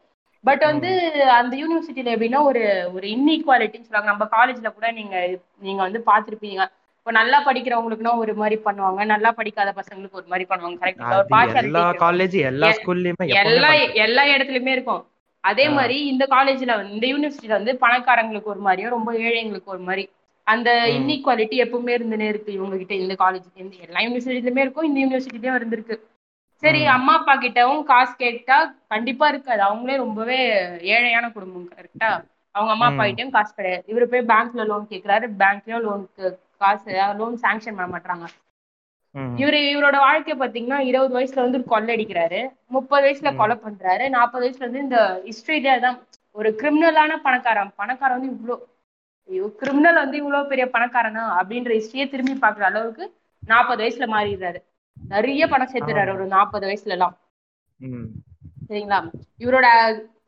பட் 0.43 0.59
வந்து 0.59 0.89
அந்த 1.31 1.57
யூனிவர்சிட்டியில 1.57 2.13
எப்படின்னா 2.15 2.41
ஒரு 2.41 2.61
ஒரு 2.93 3.07
இன்இக்வாலிட்டின்னு 3.07 3.87
சொல்லுவாங்க. 3.87 4.11
நம்ம 4.11 4.27
காலேஜ்ல 4.31 4.73
கூட 4.73 4.91
நீங்க 4.91 5.15
நீங்க 5.59 5.81
வந்து 5.81 6.03
பார்த்திருப்பீங்க. 6.05 6.61
இப்போ 6.97 7.11
நல்லா 7.11 7.45
படிக்கிறவங்களுக்குன்னா 7.45 8.17
ஒரு 8.17 8.35
மாதிரி 8.35 8.61
பண்ணுவாங்க. 8.65 9.05
நல்லா 9.05 9.31
படிக்காத 9.31 9.73
பசங்களுக்கு 9.75 10.11
ஒரு 10.11 10.27
மாதிரி 10.27 10.45
பண்ணுவாங்க. 10.49 10.77
கரெக்டா 10.81 11.59
எல்லா 11.59 11.91
காலேஜ் 12.01 12.39
எல்லா 12.41 12.67
ஸ்கூல்லயுமே 12.69 13.27
எல்லா 13.43 13.73
எல்லா 14.05 14.23
இடத்துலயுமே 14.25 14.67
இருக்கும். 14.67 15.01
அதே. 15.43 15.69
மாதிரி 15.69 16.05
இந்த 16.05 16.27
காலேஜ்ல 16.29 16.91
இந்த 16.91 17.07
யூனிவர்சிட்டியில 17.07 17.47
வந்து 17.47 17.77
பணக்காரங்களுக்கு 17.81 18.43
ஒரு 18.43 18.59
மாதிரியும் 18.59 18.91
ரொம்ப 18.91 19.13
ஏழைங்களுக்கு 19.13 19.65
ஒரு 19.65 19.79
மாதிரி 19.79 20.03
அந்த. 20.51 20.69
இன்இக்வாலிட்டி 20.95 21.57
எப்பவுமே 21.63 21.91
இருந்துனே 21.97 22.27
இருக்கு 22.29 22.51
இவங்க 22.51 22.75
கிட்ட 22.77 22.93
இந்த 22.99 23.15
காலேஜ் 23.19 23.47
இந்த 23.63 23.75
எல்லா 23.85 24.01
யூனிவர்சிட்டிலுமே 24.05 24.63
இருக்கும் 24.65 24.87
இந்த 24.89 24.99
யூனிவர்சிட்டிலயும் 25.03 25.59
இருந்திருக்கு 25.59 25.95
சரி. 26.63 26.81
அம்மா 26.95 27.13
அப்பா 27.19 27.33
கிட்டவும் 27.37 27.83
காசு 27.85 28.13
கேட்டா 28.17 28.57
கண்டிப்பா 28.87 29.27
இருக்காது 29.29 29.61
அவங்களே 29.67 29.95
ரொம்பவே 30.03 30.39
ஏழையான 30.91 31.25
குடும்பம் 31.33 31.69
கரெக்டா 31.73 32.09
அவங்க 32.55 32.71
அம்மா 32.75 32.87
அப்பா. 32.89 33.03
கிட்டயும் 33.09 33.35
காசு 33.35 33.51
கிடையாது 33.53 33.83
இவரு 33.91 34.05
போய் 34.11 34.29
பேங்க்ல 34.31 34.63
லோன் 34.69 34.85
கேக்குறாரு 34.91 35.25
பேங்க்லயும் 35.41 35.85
லோனுக்கு 35.85 36.25
காசு 36.63 36.89
லோன் 37.19 37.35
சாங்ஷன் 37.43 37.77
பண்ண 37.77 37.89
மாட்டாங்க. 37.93 38.25
இவரு 39.37 39.57
இவரோட 39.71 39.97
வாழ்க்கை 39.99 40.33
பாத்தீங்கன்னா 40.35 40.79
இருபது 40.89 41.15
வயசுல 41.15 41.45
வந்து 41.45 41.59
கொள்ளடிக்கிறாரு 41.71 42.41
முப்பது 42.71 43.03
வயசுல. 43.05 43.31
கொலை 43.39 43.55
பண்றாரு 43.57 44.05
நாற்பது 44.13 44.43
வயசுல 44.43 44.67
வந்து 44.67 44.85
இந்த 44.85 44.99
ஹிஸ்டரியில 45.25 45.73
தான் 45.85 45.97
ஒரு 46.35 46.49
கிரிமினலான 46.59 47.17
பணக்காரன் 47.25 47.73
பணக்காரன் 47.79 48.17
வந்து 48.17 48.31
இவ்வளோ 48.33 48.55
ஐயோ 49.31 49.45
கிரிமினல் 49.59 50.01
வந்து 50.01 50.17
இவ்வளவு 50.17 50.49
பெரிய 50.49 50.65
பணக்காரனா 50.73 51.23
அப்படின்ற 51.39 51.71
ஹிஸ்டரியே 51.75 52.05
திரும்பி 52.09 52.35
பாக்குற 52.41 52.65
அளவுக்கு 52.69 53.05
நாற்பது 53.43 53.81
வயசுல 53.83 54.07
மாறிடுறாரு. 54.11 54.59
நிறைய 54.97 55.43
பணம் 55.47 55.71
சேர்த்துறாரு 55.71 56.11
ஒரு 56.13 56.25
நாற்பது 56.27 56.65
வயசுல 56.67 56.95
எல்லாம். 56.97 57.15
சரிங்களா? 58.67 58.99
இவரோட 59.39 59.67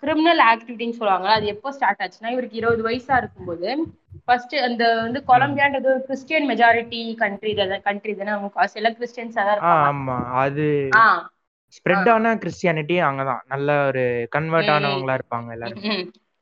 கிரிமினல் 0.01 0.41
ஆக்டிவிட்டின்னு 0.45 0.97
சொல்லுவாங்க 0.97 1.27
அது 1.33 1.45
எப்போ 1.47 1.71
ஸ்டார்ட் 1.71 2.01
ஆச்சுன்னா 2.03 2.31
இவருக்கு 2.31 2.59
இருபது 2.61 2.81
வயசா 2.83 3.17
இருக்கும்போது 3.17 3.67
ஃபர்ஸ்ட் 4.25 4.55
அந்த 4.67 4.83
வந்து 5.01 5.19
கொலம்பியான்றது 5.27 5.88
ஒரு 5.94 6.01
கிறிஸ்டியன் 6.03 6.47
மெஜாரிட்டி 6.50 7.01
கண்ட்ரி 7.17 7.51
கண்ட்ரி 7.88 8.13
தானே 8.13 8.33
அவங்க 8.35 8.51
காசு 8.53 8.77
எல்லாம் 8.79 8.97
கிறிஸ்டியன்ஸா 9.00 9.41
தான் 9.41 9.55
இருப்பாங்க. 9.55 9.88
ஆமா. 9.91 10.17
அது 10.44 10.65
ஸ்ப்ரெட் 11.77 12.09
ஆன 12.09 12.33
கிறிஸ்டியானிட்டி 12.44 12.97
அங்கதான். 13.07 13.44
நல்ல 13.47 13.69
ஒரு 13.88 14.03
கன்வெர்ட். 14.35 14.71
ஆனவங்களா 14.75 15.15
இருப்பாங்க 15.19 15.50
எல்லாரும். 15.51 15.85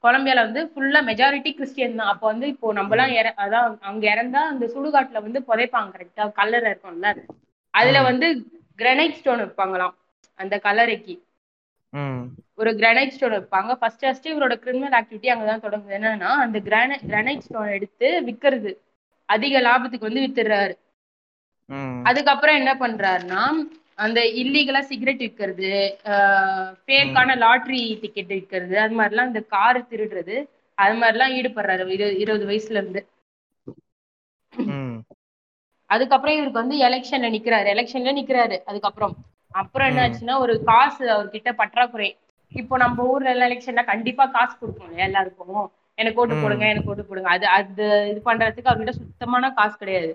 கொலம்பியால 0.04 0.36
வந்து 0.36 0.72
ஃபுல்லா 0.76 0.96
மெஜாரிட்டி 0.96 1.54
கிறிஸ்டியன் 1.54 1.96
தான். 1.96 2.08
அப்போ 2.08 2.28
வந்து 2.28 2.48
இப்போ 2.48 2.74
நம்மலாம் 2.74 3.08
இற- 3.08 3.34
அதான் 3.38 3.78
அங்க 3.80 4.16
இறந்தா 4.16 4.34
அந்த 4.34 4.66
சுடுகாட்டுல 4.66 5.22
வந்து 5.22 5.44
புதைப்பாங்க 5.48 5.92
கரெக்டா 5.92 6.32
கல்லறை 6.32 6.72
இருக்கும்ல? 6.72 7.18
அதுல. 7.70 8.02
வந்து 8.02 8.44
கிரனைட் 8.78 9.12
ஸ்டோன் 9.12 9.40
வைப்பாங்களாம். 9.40 9.94
அந்த 10.36 10.60
கல்லறைக்கு. 10.64 11.22
ஒரு 12.56 12.72
கிரானைட் 12.72 13.08
ஸ்டோன் 13.08 13.32
வைப்பாங்க. 13.32 13.74
ஃபர்ஸ்ட் 13.74 14.02
ஃபர்ஸ்ட் 14.02 14.28
இவரோட 14.28 14.56
கிரிமினல் 14.56 15.04
ஆக்டிவிட்டி 15.04 15.30
அங்கதான் 15.30 15.64
தொடங்குது. 15.66 15.94
என்னன்னா 15.94 16.20
அந்த 16.20 16.60
கிரானை 16.60 16.98
கிரானைட் 17.08 17.38
ஸ்டோன் 17.38 17.68
எடுத்து 17.68 18.22
விற்கிறது 18.26 18.78
அதிக 19.26 19.60
லாபத்துக்கு 19.60 20.00
வந்து 20.00 20.22
வித்துடுறாரு. 20.22 20.74
அதுக்கப்புறம் 22.04 22.56
என்ன 22.56 22.74
பண்றாருன்னா 22.74 23.42
அந்த 23.96 24.22
இல்லீகலா 24.22 24.80
சிகரெட் 24.80 25.20
விற்கிறது 25.20 25.72
ஃபேக்கான 26.86 27.36
லாட்ரி 27.36 28.00
டிக்கெட் 28.02 28.32
விற்கிறது 28.32 28.76
அது 28.76 29.00
மாதிரிலாம் 29.00 29.28
இந்த 29.28 29.40
கார் 29.40 29.82
திருடுறது 29.82 30.36
அது 30.78 31.00
மாதிரிலாம் 31.02 31.36
ஈடுபடுறாரு 31.38 31.86
இரு- 31.96 32.18
இருபது 32.18 32.46
வயசுல 32.48 32.72
இருந்து. 32.72 33.02
அதுக்கப்புறம் 35.90 36.36
இவருக்கு 36.36 36.60
வந்து 36.60 36.78
எலெக்ஷன்ல 36.78 37.30
நிக்கிறாரு 37.36 37.70
எலெக்ஷன்ல 37.76 38.12
நிக்கிறாரு 38.20 38.58
அதுக்கப்புறம். 38.66 39.16
அப்புறம் 39.52 39.88
என்ன. 39.88 40.02
ஆச்சுன்னா 40.04 40.40
ஒரு 40.40 40.64
காசு 40.64 41.10
அவர்கிட்ட 41.16 41.52
பற்றாக்குறை. 41.52 42.10
இப்போ 42.52 42.78
நம்ம 42.78 43.04
ஊர்ல 43.04 43.30
எல்லாம் 43.30 43.50
எலெக்ஷன்ல 43.50 43.86
கண்டிப்பா 43.86 44.26
காசு 44.26 44.56
இல்லையா 44.80 45.04
எல்லாருக்கும்? 45.04 45.72
எனக்கு 45.98 46.20
ஓட்டு. 46.22 46.42
போடுங்க 46.42 46.68
எனக்கு 46.68 46.90
ஓட்டு 46.90 47.06
போடுங்க. 47.06 47.30
அது 47.30 47.48
அது 47.48 47.86
இது 48.12 48.22
பண்றதுக்கு 48.26 48.72
அவர்கிட்ட 48.72 48.90
சுத்தமான 48.92 49.52
காசு 49.52 49.78
கிடையாது. 49.78 50.14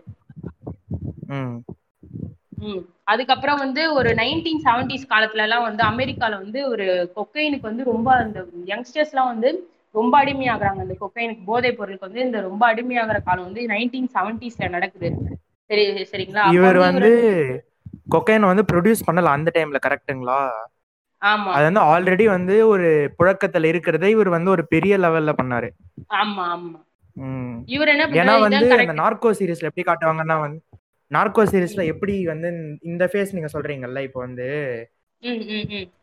அதுக்கப்புறம் 3.06 3.58
வந்து 3.58 3.82
ஒரு 3.92 4.10
நைன்டீன் 4.14 4.62
செவன்டிஸ் 4.64 5.10
காலத்துல 5.10 5.44
எல்லாம் 5.44 5.66
வந்து 5.66 5.82
அமெரிக்கால 5.84 6.34
வந்து 6.42 6.60
ஒரு 6.68 6.86
கொக்கைனுக்கு 7.16 7.68
வந்து 7.70 7.84
ரொம்ப 7.84 8.08
அந்த 8.16 8.38
யங்ஸ்டர்ஸ் 8.66 9.12
எல்லாம் 9.12 9.32
வந்து 9.32 9.50
ரொம்ப 9.94 10.14
அடிமையாகுறாங்க. 10.22 10.80
அந்த 10.80 10.94
கொக்கைனுக்கு 11.00 11.42
போதைப் 11.44 11.76
பொருளுக்கு 11.78 12.06
வந்து 12.06 12.20
இந்த 12.20 12.38
ரொம்ப 12.40 12.62
அடிமையாகிற 12.72 13.18
காலம் 13.22 13.46
வந்து 13.48 13.62
நைன்டீன் 13.68 14.08
செவன்டிஸ்ல 14.14 14.68
நடக்குது. 14.68 15.10
சரி 15.70 15.84
சரிங்களா? 16.12 16.42
இவர் 16.56 16.78
வந்து 16.80 17.10
கொக்கைன் 18.10 18.50
வந்து 18.50 18.64
ப்ரொடியூஸ் 18.70 19.06
பண்ணல 19.06 19.34
அந்த 19.36 19.50
டைம்ல 19.54 19.78
கரெக்ட்டுங்களா 19.86 20.40
ஆமா. 21.22 21.50
அது 21.52 21.64
வந்து 21.64 21.82
ஆல்ரெடி 21.86 22.24
வந்து 22.28 22.54
ஒரு 22.68 22.88
புழக்கத்துல 23.18 23.64
இருக்கிறதை 23.64 24.10
இவர் 24.10 24.30
வந்து 24.34 24.50
ஒரு 24.50 24.62
பெரிய 24.66 24.94
லெவல்ல 24.98 25.32
பண்ணாரு. 25.38 25.68
ஆமா 26.16 26.44
ஆமா. 26.54 26.78
இவர் 27.68 27.90
என்ன 27.92 28.06
ஏன்னா 28.20 28.34
வந்து 28.40 28.66
அந்த 28.76 28.94
நார்கோ 28.94 29.30
சீரிஸ்ல 29.32 29.68
எப்படி 29.70 29.84
காட்டுவாங்கன்னா 29.86 30.36
வந்து 30.40 30.60
நார்கோ 31.10 31.42
சீரிஸ்ல 31.50 31.82
எப்படி 31.92 32.14
வந்து 32.32 32.48
இந்த 32.82 33.04
ஃபேஸ் 33.12 33.34
நீங்க 33.36 33.50
சொல்றீங்கல்ல 33.52 34.00
இப்போ 34.08 34.20
வந்து 34.26 34.46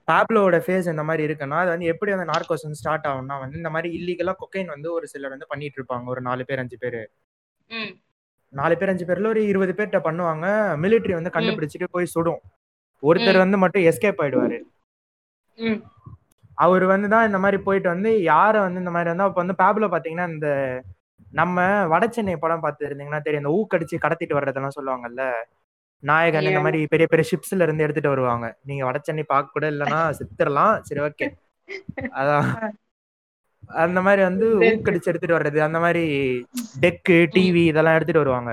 பாப்லோட 0.09 0.55
ஃபேஸ் 0.65 0.87
இந்த 0.93 1.03
மாதிரி 1.09 1.23
இருக்குன்னா 1.27 1.57
அது 1.63 1.71
வந்து 1.73 1.89
எப்படி 1.91 2.11
அந்த 2.15 2.25
நார்கோஸ் 2.31 2.65
வந்து 2.67 2.79
ஸ்டார்ட் 2.81 3.07
ஆகும்னா 3.09 3.35
வந்து 3.43 3.59
இந்த 3.61 3.69
மாதிரி 3.75 3.89
இல்லீகலா 3.97 4.33
கொக்கைன் 4.41 4.73
வந்து 4.75 4.89
ஒரு 4.97 5.05
சிலர் 5.11 5.33
வந்து 5.35 5.49
பண்ணிட்டு 5.51 5.77
இருப்பாங்க. 5.79 6.05
ஒரு 6.13 6.21
நாலு 6.21 6.43
பேர் 6.49 6.61
அஞ்சு 6.63 6.77
பேர். 6.83 7.01
நாலு 8.53 8.75
பேர் 8.79 8.91
அஞ்சு 8.93 9.05
பேர்ல 9.09 9.31
ஒரு 9.33 9.41
இருபது 9.51 9.73
பேர்கிட்ட 9.77 9.99
பண்ணுவாங்க. 10.07 10.47
மிலிட்டரி 10.83 11.13
வந்து 11.19 11.35
கண்டுபிடிச்சிட்டு 11.35 11.87
போய் 11.95 12.13
சுடும். 12.15 12.41
ஒருத்தர். 13.03 13.43
வந்து 13.43 13.57
மட்டும் 13.63 13.85
எஸ்கேப் 13.91 14.21
ஆயிடுவாரு. 14.23 14.57
அவர் 16.57 16.85
வந்து 16.93 17.07
தான் 17.13 17.27
இந்த 17.29 17.39
மாதிரி 17.43 17.57
போயிட்டு 17.67 17.89
வந்து 17.93 18.09
யாரை 18.33 18.59
வந்து 18.65 18.81
இந்த 18.83 18.91
மாதிரி 18.95 19.09
வந்து 19.11 19.25
அப்போ 19.27 19.39
வந்து 19.43 19.59
பேப்ல 19.61 19.85
பாத்தீங்கன்னா 19.93 20.27
இந்த 20.33 20.49
நம்ம 21.33 21.57
வட 21.85 22.03
சென்னை 22.07 22.35
படம் 22.35 22.59
பார்த்து 22.59 22.87
இருந்தீங்கன்னா 22.87 23.21
தெரியும். 23.21 23.43
இந்த 23.43 23.53
ஊக்கடிச்சு 23.57 23.95
கடத்திட்டு 23.97 24.37
வர்றதெல்லாம் 24.39 24.77
சொல்லுவாங்கல்ல? 24.77 25.23
நாயகன் 26.03 26.41
இந்த. 26.43 26.61
மாதிரி 26.61 26.79
பெரிய 26.87 27.07
பெரிய 27.07 27.25
ஷிப்ஸ்ல 27.29 27.61
இருந்து 27.61 27.83
எடுத்துட்டு 27.83 28.09
வருவாங்க. 28.09 28.45
நீங்க 28.61 28.83
வட 28.85 28.97
சென்னை 28.99 29.23
பார்க்க 29.25 29.55
கூட 29.55 29.65
இல்லைன்னா 29.71 29.99
சித்திரலாம் 30.19 30.73
சரி 30.81 31.01
ஓகே 31.01 31.27
அதான். 32.17 32.49
அந்த 33.83 33.99
மாதிரி 34.01 34.21
வந்து. 34.21 34.45
ஊக்கடிச்சு 34.69 35.09
எடுத்துட்டு 35.11 35.37
வர்றது. 35.37 35.59
அந்த 35.59 35.79
மாதிரி 35.79 36.03
டெக்கு 36.81 37.17
டிவி 37.35 37.63
இதெல்லாம் 37.65 37.95
எடுத்துட்டு 37.95 38.23
வருவாங்க. 38.23 38.51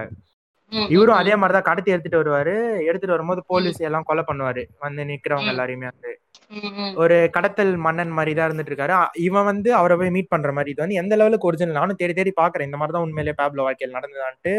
இவரும் 0.90 1.14
அதே 1.14 1.34
மாதிரிதான் 1.36 1.62
கடத்தி 1.62 1.90
எடுத்துட்டு 1.90 2.20
வருவாரு. 2.22 2.54
எடுத்துட்டு 2.80 3.14
வரும்போது 3.16 3.42
போலீஸ் 3.46 3.80
எல்லாம் 3.80 4.02
கொலை 4.02 4.24
பண்ணுவாரு. 4.28 4.62
வந்து 4.78 5.04
நிக்கிறவங்க. 5.04 5.52
எல்லாரையுமே 5.54 5.88
வந்து. 5.92 6.12
ஒரு 6.94 7.30
கடத்தல் 7.32 7.76
மன்னன் 7.76 8.08
மாதிரி 8.08 8.34
தான் 8.34 8.48
இருந்துட்டு 8.48 8.72
இருக்காரு 8.72 8.94
இவன் 9.18 9.44
வந்து 9.44 9.74
அவரை 9.74 9.96
போய் 9.96 10.10
மீட் 10.10 10.28
பண்ற 10.28 10.52
மாதிரி. 10.52 10.70
இது 10.70 10.82
வந்து 10.82 10.94
எந்த 10.94 11.16
லெவலுக்கு 11.16 11.48
ஒரிஜினல் 11.48 11.78
நானும் 11.80 11.96
தேடி 11.96 12.12
தேடி 12.12 12.32
பாக்குறேன். 12.40 12.68
இந்த 12.70 12.76
மாதிரி 12.76 12.94
தான் 12.96 13.02
உண்மையிலேயே 13.02 13.38
பேப்லோ 13.40 13.62
வாழ்க்கையில் 13.62 13.96
நடந்ததான்ட்டு. 13.98 14.54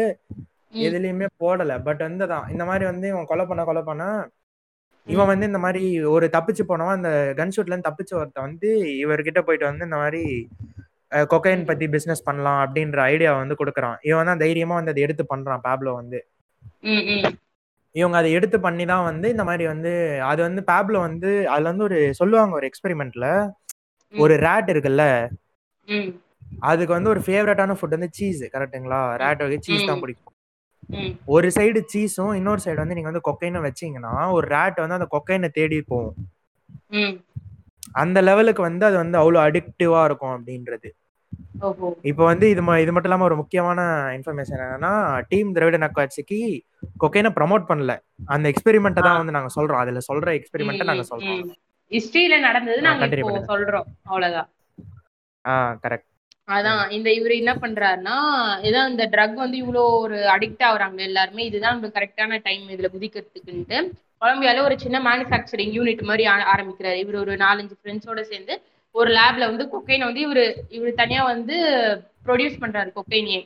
எதுலயுமே 0.86 1.26
போடல. 1.40 1.82
பட் 1.82 1.98
வந்து 1.98 2.26
தான் 2.26 2.48
இந்த 2.50 2.64
மாதிரி 2.64 2.84
வந்து 2.84 3.08
இவன் 3.08 3.26
கொலை 3.26 3.46
பண்ண 3.46 3.64
கொலை 3.64 3.82
பண்ண 3.82 4.04
இவன் 5.08 5.26
வந்து 5.26 5.46
இந்த 5.46 5.58
மாதிரி 5.58 5.84
ஒரு 6.06 6.26
தப்பிச்சு 6.32 6.62
போனவன் 6.62 6.96
அந்த 6.96 7.10
கன் 7.38 7.52
ஷூட்ல 7.56 7.72
இருந்து 7.72 7.88
தப்பிச்சு 7.88 8.14
ஒருத்தன் 8.14 8.46
வந்து 8.46 8.68
இவர்கிட்ட 9.04 9.40
போயிட்டு 9.40 9.66
வந்து 9.66 9.84
இந்த 9.84 9.96
மாதிரி 9.96 10.22
கொக்கைன் 11.32 11.68
பத்தி 11.70 11.86
பிசினஸ் 11.94 12.26
பண்ணலாம் 12.28 12.60
அப்படின்ற 12.64 12.98
ஐடியா 13.12 13.30
வந்து 13.40 13.58
கொடுக்குறான். 13.60 13.96
இவன் 14.10 14.28
தான் 14.30 14.42
தைரியமா 14.44 14.74
வந்து 14.78 14.92
அதை 14.94 15.02
எடுத்து 15.06 15.24
பண்றான் 15.32 15.64
பேப்லோ 15.66 15.92
வந்து. 16.00 16.20
இவங்க 17.94 18.16
அதை 18.20 18.28
எடுத்து 18.38 18.58
பண்ணி 18.66 18.84
தான் 18.92 19.06
வந்து 19.10 19.26
இந்த 19.34 19.44
மாதிரி 19.48 19.64
வந்து 19.72 19.90
அது 20.30 20.40
வந்து 20.46 20.62
பேப்லோ 20.70 21.00
வந்து 21.08 21.30
அதுல 21.54 21.70
வந்து 21.72 21.86
ஒரு 21.88 21.98
சொல்லுவாங்க 22.20 22.54
ஒரு 22.58 22.68
எக்ஸ்பெரிமெண்ட்ல 22.70 23.26
ஒரு 24.14 24.34
ரேட் 24.46 24.70
இருக்குல்ல? 24.74 25.04
அதுக்கு 26.68 26.92
வந்து 26.96 27.12
ஒரு 27.12 27.20
ஃபேவரட்டான 27.26 27.76
ஃபுட் 27.78 27.96
வந்து 27.96 28.10
சீஸ் 28.18 28.42
கரெக்ட்டுங்களா 28.54 29.00
ரேட் 29.22 29.42
வகை 29.44 29.58
சீஸ் 29.66 29.88
தான். 29.90 30.02
பிடிக்கும். 30.02 30.28
ஒரு 31.34 31.48
சைடு 31.56 31.80
சீஸும் 31.92 32.32
இன்னொரு 32.38 32.60
சைடு 32.64 32.78
வந்து 32.82 32.96
நீங்க 32.96 33.10
வந்து 33.10 33.26
கொக்கைனும் 33.28 33.66
வச்சீங்கன்னா 33.68 34.14
ஒரு 34.36 34.46
ரேட் 34.56 34.82
வந்து 34.84 34.98
அந்த 34.98 35.08
கொக்கைனை 35.14 35.50
தேடி 35.58 35.78
போகும். 35.92 36.16
அந்த 38.02 38.18
லெவலுக்கு 38.28 38.62
வந்து 38.68 38.84
அது 38.88 38.96
வந்து 39.02 39.16
அவ்வளோ 39.22 39.38
அடிக்டிவா 39.46 40.02
இருக்கும் 40.08 40.34
அப்படின்றது. 40.36 40.88
இப்போ 42.10 42.22
வந்து 42.30 42.46
இது 42.52 42.62
இது 42.82 42.92
மட்டும் 42.92 43.10
இல்லாம 43.10 43.26
ஒரு 43.28 43.36
முக்கியமான 43.40 43.80
இன்ஃபர்மேஷன் 44.16 44.62
என்னன்னா 44.64 44.92
டீம் 45.30 45.52
திராவிட 45.56 45.78
நக்காட்சிக்கு 45.84 46.38
கொக்கைனை 47.02 47.30
ப்ரமோட் 47.38 47.68
பண்ணல. 47.70 47.92
அந்த 48.34 48.46
எக்ஸ்பெரிமெண்ட்டை 48.52 49.02
தான் 49.06 49.20
வந்து 49.20 49.36
நாங்க 49.36 49.50
சொல்றோம். 49.56 49.82
அதுல 49.82 50.02
சொல்ற 50.10 50.30
எக்ஸ்பெரிமெண்ட்டை 50.38 50.86
நாங்க 50.90 51.04
சொல்றோம். 51.12 51.42
ஹிஸ்டரியில 51.90 52.38
நடந்தது 52.46 52.80
நாங்க 52.88 53.06
இப்போ. 53.12 53.42
சொல்றோம். 53.52 53.88
அவ்வளவுதான். 54.10 54.50
ஆ 55.44 55.54
கரெக்ட் 55.84 56.08
அதான் 56.48 56.80
இந்த 56.96 57.08
இவரு 57.16 57.34
என்ன 57.40 57.52
பண்றாருன்னா 57.62 58.14
இதான் 58.68 58.90
இந்த 58.92 59.04
ட்ரக் 59.12 59.36
வந்து 59.42 59.56
இவ்வளோ 59.62 59.82
ஒரு 60.04 60.16
அடிக்ட் 60.34 60.64
ஆகுறாங்க 60.68 61.00
எல்லாருமே. 61.08 61.42
இதுதான் 61.50 61.76
நம்ம 61.76 61.90
கரெக்டான 61.96 62.40
டைம் 62.46 62.64
இதுல 62.74 62.88
குதிக்கிறதுக்குன்ட்டு. 62.94 63.78
கொலம்பியால 64.22 64.62
ஒரு 64.68 64.74
சின்ன 64.82 64.96
மேனுஃபேக்சரிங் 65.06 65.72
யூனிட் 65.76 66.02
மாதிரி 66.10 66.24
ஆரம்பிக்கிறாரு. 66.54 66.98
இவர் 67.04 67.22
ஒரு 67.22 67.34
நாலஞ்சு 67.44 67.76
ஃப்ரெண்ட்ஸோட 67.78 68.22
சேர்ந்து 68.32 68.54
ஒரு 68.94 69.10
லேப்ல 69.16 69.44
வந்து 69.50 69.64
கொக்கைன் 69.72 70.06
வந்து 70.06 70.20
இவரு 70.20 70.44
இவரு 70.70 70.92
தனியா 70.94 71.22
வந்து 71.24 71.56
ப்ரொடியூஸ் 72.26 72.62
பண்றாரு 72.62 72.90
கொக்கைனியே 72.96 73.40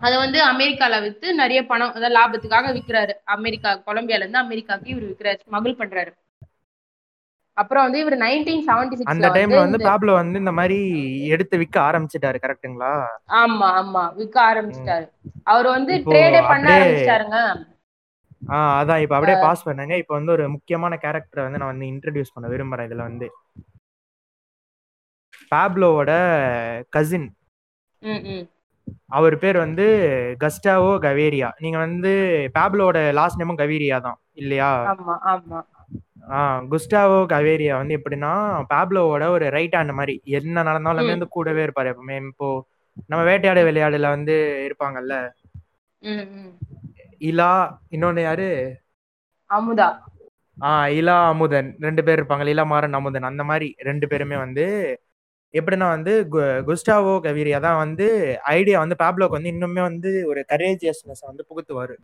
அதை 0.00 0.16
வந்து 0.18 0.38
அமெரிக்கால 0.50 0.98
வித்து 1.02 1.28
நிறைய 1.34 1.60
பணம் 1.66 1.94
அதாவது 1.96 2.16
லாபத்துக்காக 2.16 2.72
விக்கிறாரு. 2.76 3.14
அமெரிக்கா 3.36 3.70
கொலம்பியால 3.88 4.24
இருந்து 4.24 4.44
அமெரிக்காக்கு 4.44 4.92
இவர் 4.92 5.08
விக்கிறாரு 5.08 5.38
ஸ்மகிள் 5.44 5.80
பண்றாரு. 5.80 6.12
அப்புறம் 7.56 7.84
வந்து 7.86 8.00
இவர் 8.02 8.16
நைன்டீன் 8.22 8.62
செவன்டி 8.68 9.06
அந்த 9.12 9.28
டைம்ல 9.36 9.58
வந்து 9.64 9.78
பேப்லோ 9.86 10.12
வந்து 10.20 10.40
இந்த 10.42 10.52
மாதிரி 10.58 10.78
எடுத்து 11.34 11.54
விற்க 11.62 11.76
ஆரம்பிச்சிட்டாரு 11.88 12.38
கரெக்ட்டுங்களா 12.44 12.92
ஆமா 13.40 13.68
ஆமா. 13.80 14.04
விற்க 14.18 14.36
ஆரம்பிச்சிட்டாரு. 14.50 15.06
அவர் 15.44 15.68
வந்து 15.76 15.92
ட்ரேடே 16.06 16.40
பண்ண 16.52 16.68
ஆரம்பிச்சிட்டாருங்க. 16.76 17.38
ஆ 18.48 18.58
அதான். 18.78 19.02
இப்போ 19.04 19.14
அப்படியே 19.16 19.38
பாஸ் 19.42 19.66
பண்ணுங்க. 19.66 19.94
இப்போ 20.02 20.14
வந்து 20.18 20.32
ஒரு 20.32 20.44
முக்கியமான 20.54 20.94
கேரக்டரை 21.02 21.42
வந்து 21.46 21.60
நான் 21.62 21.72
வந்து 21.72 21.90
இன்ட்ரடியூஸ் 21.92 22.34
பண்ண 22.34 22.48
விரும்புறேன் 22.54 22.88
இதுல 22.88 23.02
வந்து. 23.08 23.28
பாப்லோவோட 25.52 26.12
கசின் 26.96 27.28
அவர் 29.16 29.34
பேர் 29.42 29.56
வந்து 29.64 29.84
கஸ்டாவோ 30.42 30.92
கவேரியா 31.06 31.48
நீங்க 31.64 31.78
வந்து 31.86 32.12
பாப்லோட 32.58 32.98
லாஸ்ட் 33.18 33.40
நேமும் 33.40 33.60
கவேரியா 33.62 33.96
தான் 34.06 34.18
இல்லையா? 34.42 34.68
குஸ்டாவோ 36.72 37.18
கவேரியா 37.32 37.74
வந்து 37.80 37.96
எப்படின்னா 37.98 38.32
பாப்லோவோட 38.72 39.24
ஒரு 39.36 39.46
ரைட் 39.56 39.76
ஹேண்ட் 39.78 39.98
மாதிரி. 40.00 40.14
என்ன 40.38 40.64
நடந்தாலுமே. 40.68 41.14
வந்து 41.14 41.34
கூடவே 41.36 41.62
இருப்பாரு 41.66 41.90
எப்பவுமே. 41.92 42.16
இப்போ 42.30 42.48
நம்ம 43.10 43.22
வேட்டையாடு 43.30 43.62
விளையாடுல 43.68 44.08
வந்து 44.16 44.34
இருப்பாங்கல்ல? 44.68 45.14
இலா 47.30 47.50
இன்னொன்னு 47.94 48.22
யாரு? 48.28 48.48
அமுதா. 49.50 49.88
ஆ 50.56 50.70
இலா 50.98 51.16
அமுதன். 51.32 51.68
ரெண்டு 51.86 52.02
பேர் 52.06 52.18
இருப்பாங்க. 52.20 52.46
இலா 52.54 52.64
மாறன் 52.72 52.98
அமுதன். 52.98 53.28
அந்த 53.30 53.44
மாதிரி 53.50 53.68
ரெண்டு 53.88 54.06
பேருமே 54.12 54.36
வந்து 54.46 54.64
எப்படின்னா 55.54 55.86
வந்து 55.94 56.12
குஸ்டாவோ 56.68 57.14
கவிரியா 57.26 57.58
தான் 57.66 57.80
வந்து 57.84 58.06
ஐடியா 58.56 58.78
வந்து 58.84 58.96
பாப்லோக்கு 59.02 59.38
வந்து 59.38 59.52
இன்னுமே 59.54 59.82
வந்து 59.90 60.10
ஒரு 60.30 60.40
கரேஜியஸ்னஸ் 60.52 61.22
வந்து 61.30 61.44
புகுத்துவாரு. 61.50 61.94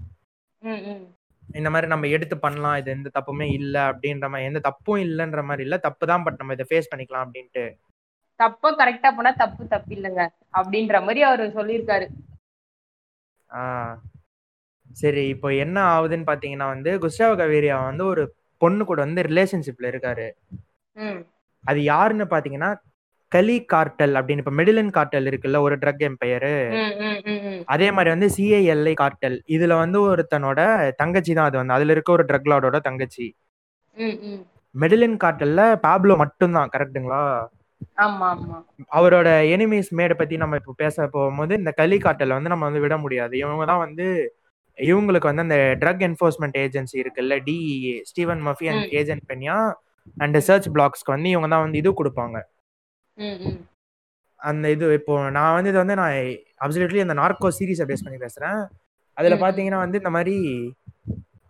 இந்த 1.58 1.68
மாதிரி 1.72 1.88
நம்ம 1.92 2.08
எடுத்து 2.16 2.36
பண்ணலாம் 2.44 2.76
இது 2.80 2.90
எந்த 2.96 3.08
தப்புமே 3.16 3.46
இல்லை 3.58 3.82
அப்படின்ற 3.90 4.28
மாதிரி 4.30 4.48
எந்த 4.50 4.60
தப்பும் 4.68 5.02
இல்லைன்ற 5.06 5.42
மாதிரி 5.48 5.64
இல்லை 5.66 5.78
தப்பு 5.86 6.04
தான் 6.10 6.24
பட் 6.26 6.38
நம்ம 6.40 6.56
இதை 6.56 6.66
ஃபேஸ் 6.70 6.90
பண்ணிக்கலாம் 6.92 7.24
அப்படின்ட்டு. 7.26 7.64
தப்ப 8.40 8.70
கரெக்டா 8.80 9.10
பண்ணா 9.18 9.32
தப்பு 9.42 9.64
தப்பு 9.74 9.92
இல்லைங்க 9.96 10.22
அப்படின்ற 10.58 10.96
மாதிரி 11.06 11.20
அவர் 11.28 11.44
சொல்லியிருக்காரு. 11.58 12.06
சரி 15.02 15.22
இப்போ 15.34 15.48
என்ன 15.64 15.78
ஆகுதுன்னு 15.94 16.28
பார்த்தீங்கன்னா 16.30 16.68
வந்து 16.74 16.90
குஸ்டாவோ 17.04 17.34
கவேரியா 17.42 17.76
வந்து 17.90 18.04
ஒரு 18.12 18.22
பொண்ணு 18.62 18.82
கூட 18.90 18.98
வந்து 19.06 19.22
ரிலேஷன்ஷிப்ல 19.30 19.86
இருக்காரு. 19.92 20.26
அது 21.64 21.80
யாருன்னு 21.92 22.26
பார்த்தீங்கன்னா 22.32 22.70
கலி 23.32 23.56
கார்டல் 23.72 24.14
அப்படின்னு 24.18 24.42
இப்போ 24.42 24.54
மெடிலின் 24.58 24.92
கார்டல் 24.96 25.28
இருக்குல்ல 25.30 25.58
ஒரு 25.66 25.74
ட்ரக் 25.82 26.04
எம்பையர் 26.08 26.50
அதே 27.74 27.88
மாதிரி 27.96 28.10
வந்து 28.14 28.28
சிஐஎல்ஐ 28.36 28.94
கார்டல் 29.02 29.36
இதுல 29.56 29.76
வந்து 29.82 29.98
ஒருத்தனோட 30.10 30.60
தங்கச்சி 31.00 31.32
தான் 31.38 31.48
அது 31.48 31.58
வந்து. 31.60 31.76
அதுல 31.76 31.94
இருக்க 31.96 32.10
ஒரு 32.16 32.24
ட்ரக் 32.30 32.50
லார்டோட 32.52 32.78
தங்கச்சி. 32.88 33.26
மெடிலின் 34.74 35.18
கார்டல்ல 35.24 35.60
பாப்லோ 35.86 36.16
மட்டும்தான் 36.24 36.72
ஆமா 38.04 38.28
அவரோட 38.98 39.28
எனிமீஸ் 39.54 39.88
மேடை 39.98 40.14
பத்தி 40.18 40.34
நம்ம 40.42 40.56
இப்போ 40.60 40.72
பேச 40.82 41.06
போகும்போது 41.14 41.52
இந்த 41.60 41.70
கலி 41.80 41.96
கார்டல் 42.04 42.36
வந்து 42.36 42.52
நம்ம 42.52 42.66
வந்து 42.68 42.82
விட 42.84 42.96
முடியாது. 43.04 43.34
இவங்க 43.42 43.64
தான் 43.70 43.82
வந்து 43.86 44.06
இவங்களுக்கு 44.78 45.28
வந்து 45.30 45.44
அந்த 45.46 45.58
ட்ரக் 45.82 46.04
என்ஃபோர்ஸ்மெண்ட் 46.08 46.56
ஏஜென்சி 46.64 46.96
இருக்குல்ல 47.02 47.36
DEA 47.46 47.94
Steven 48.10 48.42
Murphy 48.48 48.66
and. 48.72 48.86
Agent 49.00 49.24
Peña 49.30 49.56
and 50.16 50.38
search 50.48 50.68
பிளாக்ஸ்க்கு 50.74 51.14
வந்து 51.14 51.30
இவங்க 51.34 51.48
தான் 51.54 51.64
வந்து 51.66 51.80
இது 51.82 51.92
கொடுப்பாங்க. 52.00 52.36
அந்த 54.40 54.64
இது 54.70 54.86
இப்போ 54.98 55.14
நான் 55.36 55.54
வந்து 55.56 55.70
இது 55.72 55.80
வந்து 55.82 55.96
நான் 56.00 56.16
அப்சல்யூட்லி 56.64 57.00
அந்த 57.04 57.14
நார்கோ 57.20 57.48
சீரீஸை 57.58 57.86
பேஸ் 57.90 58.04
பண்ணி 58.06 58.18
பேசுறேன். 58.24 58.58
அதுல. 59.16 59.36
பாத்தீங்கன்னா 59.44 59.80
வந்து 59.84 60.00
இந்த 60.02 60.10
மாதிரி 60.16 60.34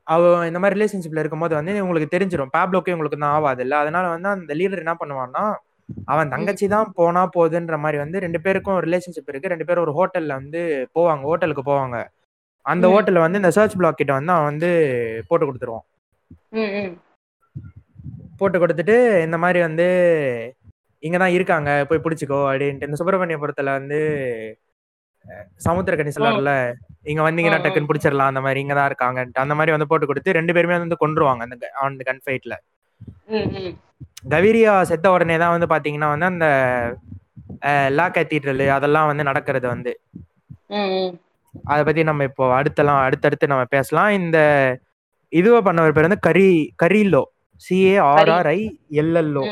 அவ 0.06 0.20
இந்த 0.48 0.58
மாதிரி 0.62 0.76
ரிலேஷன்ஷிப்ல 0.76 1.22
இருக்கும்போது 1.22 1.54
வந்து 1.58 1.72
உங்களுக்கு 1.84 2.12
தெரிஞ்சிடும் 2.12 2.52
பேப்லோக்கு 2.56 2.92
இவங்களுக்கு 2.92 3.18
தான் 3.18 3.36
ஆகாது 3.38 3.62
இல்ல. 3.64 3.74
அதனால 3.82 4.04
வந்து 4.14 4.28
அந்த 4.34 4.54
லீடர் 4.60 4.82
என்ன 4.84 4.94
பண்ணுவான்னா 5.00 5.44
அவன் 6.08 6.32
தங்கச்சி 6.34 6.66
தான் 6.74 6.92
போனா 6.96 7.22
போகுதுன்ற 7.34 7.76
மாதிரி 7.84 7.98
வந்து 8.02 8.22
ரெண்டு 8.24 8.38
பேருக்கும் 8.44 8.78
ரிலேஷன்ஷிப் 8.86 9.30
இருக்கு. 9.32 9.52
ரெண்டு 9.52 9.66
பேரும் 9.68 9.84
ஒரு 9.86 9.94
ஹோட்டல்ல 9.98 10.36
வந்து 10.40 10.60
போவாங்க. 10.96 11.22
ஹோட்டலுக்கு 11.30 11.64
போவாங்க. 11.70 11.96
அந்த. 12.66 12.84
ஹோட்டல்ல 12.94 13.24
வந்து 13.24 13.40
இந்த 13.42 13.52
சர்ச் 13.56 13.76
பிளாக் 13.80 14.00
கிட்ட 14.00 14.12
வந்து 14.18 14.34
அவன் 14.36 14.48
வந்து 14.52 14.70
போட்டு 15.28 15.46
கொடுத்துருவான். 15.46 15.86
போட்டு 18.40 18.56
கொடுத்துட்டு 18.58 18.96
இந்த 19.26 19.36
மாதிரி 19.44 19.60
வந்து 19.68 19.86
இங்க 21.02 21.16
தான் 21.18 21.34
இருக்காங்க 21.36 21.70
போய் 21.88 22.04
பிடிச்சிக்கோ 22.04 22.38
அப்படின்ட்டு. 22.48 22.88
இந்த 22.88 22.98
சுப்பிரமணியபுரத்துல 23.00 23.72
வந்து 23.78 23.98
அஹ், 25.26 25.46
சமுத்திரக்கனி 25.64 26.12
சொல்லல 26.16 26.50
இங்க 27.06 27.20
வந்தீங்கன்னா. 27.22 27.60
டக்குன்னு 27.62 27.88
பிடிச்சிடலாம் 27.88 28.30
அந்த 28.32 28.42
மாதிரி 28.44 28.60
இங்க 28.62 28.74
தான் 28.78 28.88
இருக்காங்கன்ட்டு. 28.90 29.42
அந்த 29.44 29.54
மாதிரி 29.58 29.74
வந்து 29.74 29.88
போட்டு 29.90 30.06
கொடுத்து 30.06 30.36
ரெண்டு 30.38 30.54
பேருமே 30.56 30.76
வந்து 30.78 30.98
கொன்றுவாங்க 31.00 31.46
அந்த 31.46 31.56
ஆன் 31.82 31.96
கன் 32.08 32.22
ஃபைட்ல. 32.24 32.54
கவிரியா 34.32 34.72
செத்த 34.90 35.06
உடனே 35.14 35.36
தான் 35.38 35.54
வந்து 35.54 35.68
பாத்தீங்கன்னா 35.72 36.08
வந்து 36.12 36.28
அந்த 36.30 36.46
லா 37.96 38.06
கேத்தீட்ரல் 38.10 38.64
அதெல்லாம் 38.76 39.08
வந்து 39.10 39.28
நடக்கிறது 39.28 39.66
வந்து. 39.72 39.92
அதை 41.54 41.82
பத்தி 41.84 42.02
நம்ம 42.04 42.24
இப்போ 42.30 42.44
அடுத்தலாம் 42.56 43.04
அடுத்தடுத்து 43.04 43.52
நம்ம 43.52 43.64
பேசலாம். 43.74 44.10
இந்த 44.20 44.38
இதுவை 45.32 45.60
பண்ணவர் 45.62 45.94
பேர் 45.94 46.08
வந்து 46.08 46.24
கரி 46.26 46.48
கரீலோ 46.82 47.22
சிஏ 47.62 47.94
ஆர்ஆர்ஐ 48.10 48.58
எல்எல்ஓ 49.02 49.44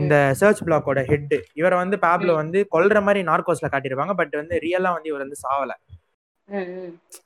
இந்த 0.00 0.14
சர்ச் 0.40 0.62
பிளாக்கோட 0.66 1.00
ஹெட் 1.10 1.34
இவரை 1.60 1.76
வந்து 1.82 1.96
பேப்ல 2.04 2.32
வந்து 2.40 2.58
கொல்ற 2.74 3.02
மாதிரி 3.06 3.20
நார்கோஸ்ல 3.30 3.70
காட்டியிருப்பாங்க. 3.72 4.14
பட் 4.20 4.34
வந்து 4.40 4.56
ரியலா 4.66 4.90
வந்து 4.96 5.10
இவர் 5.12 5.24
வந்து 5.24 5.40
சாவல. 5.44 5.72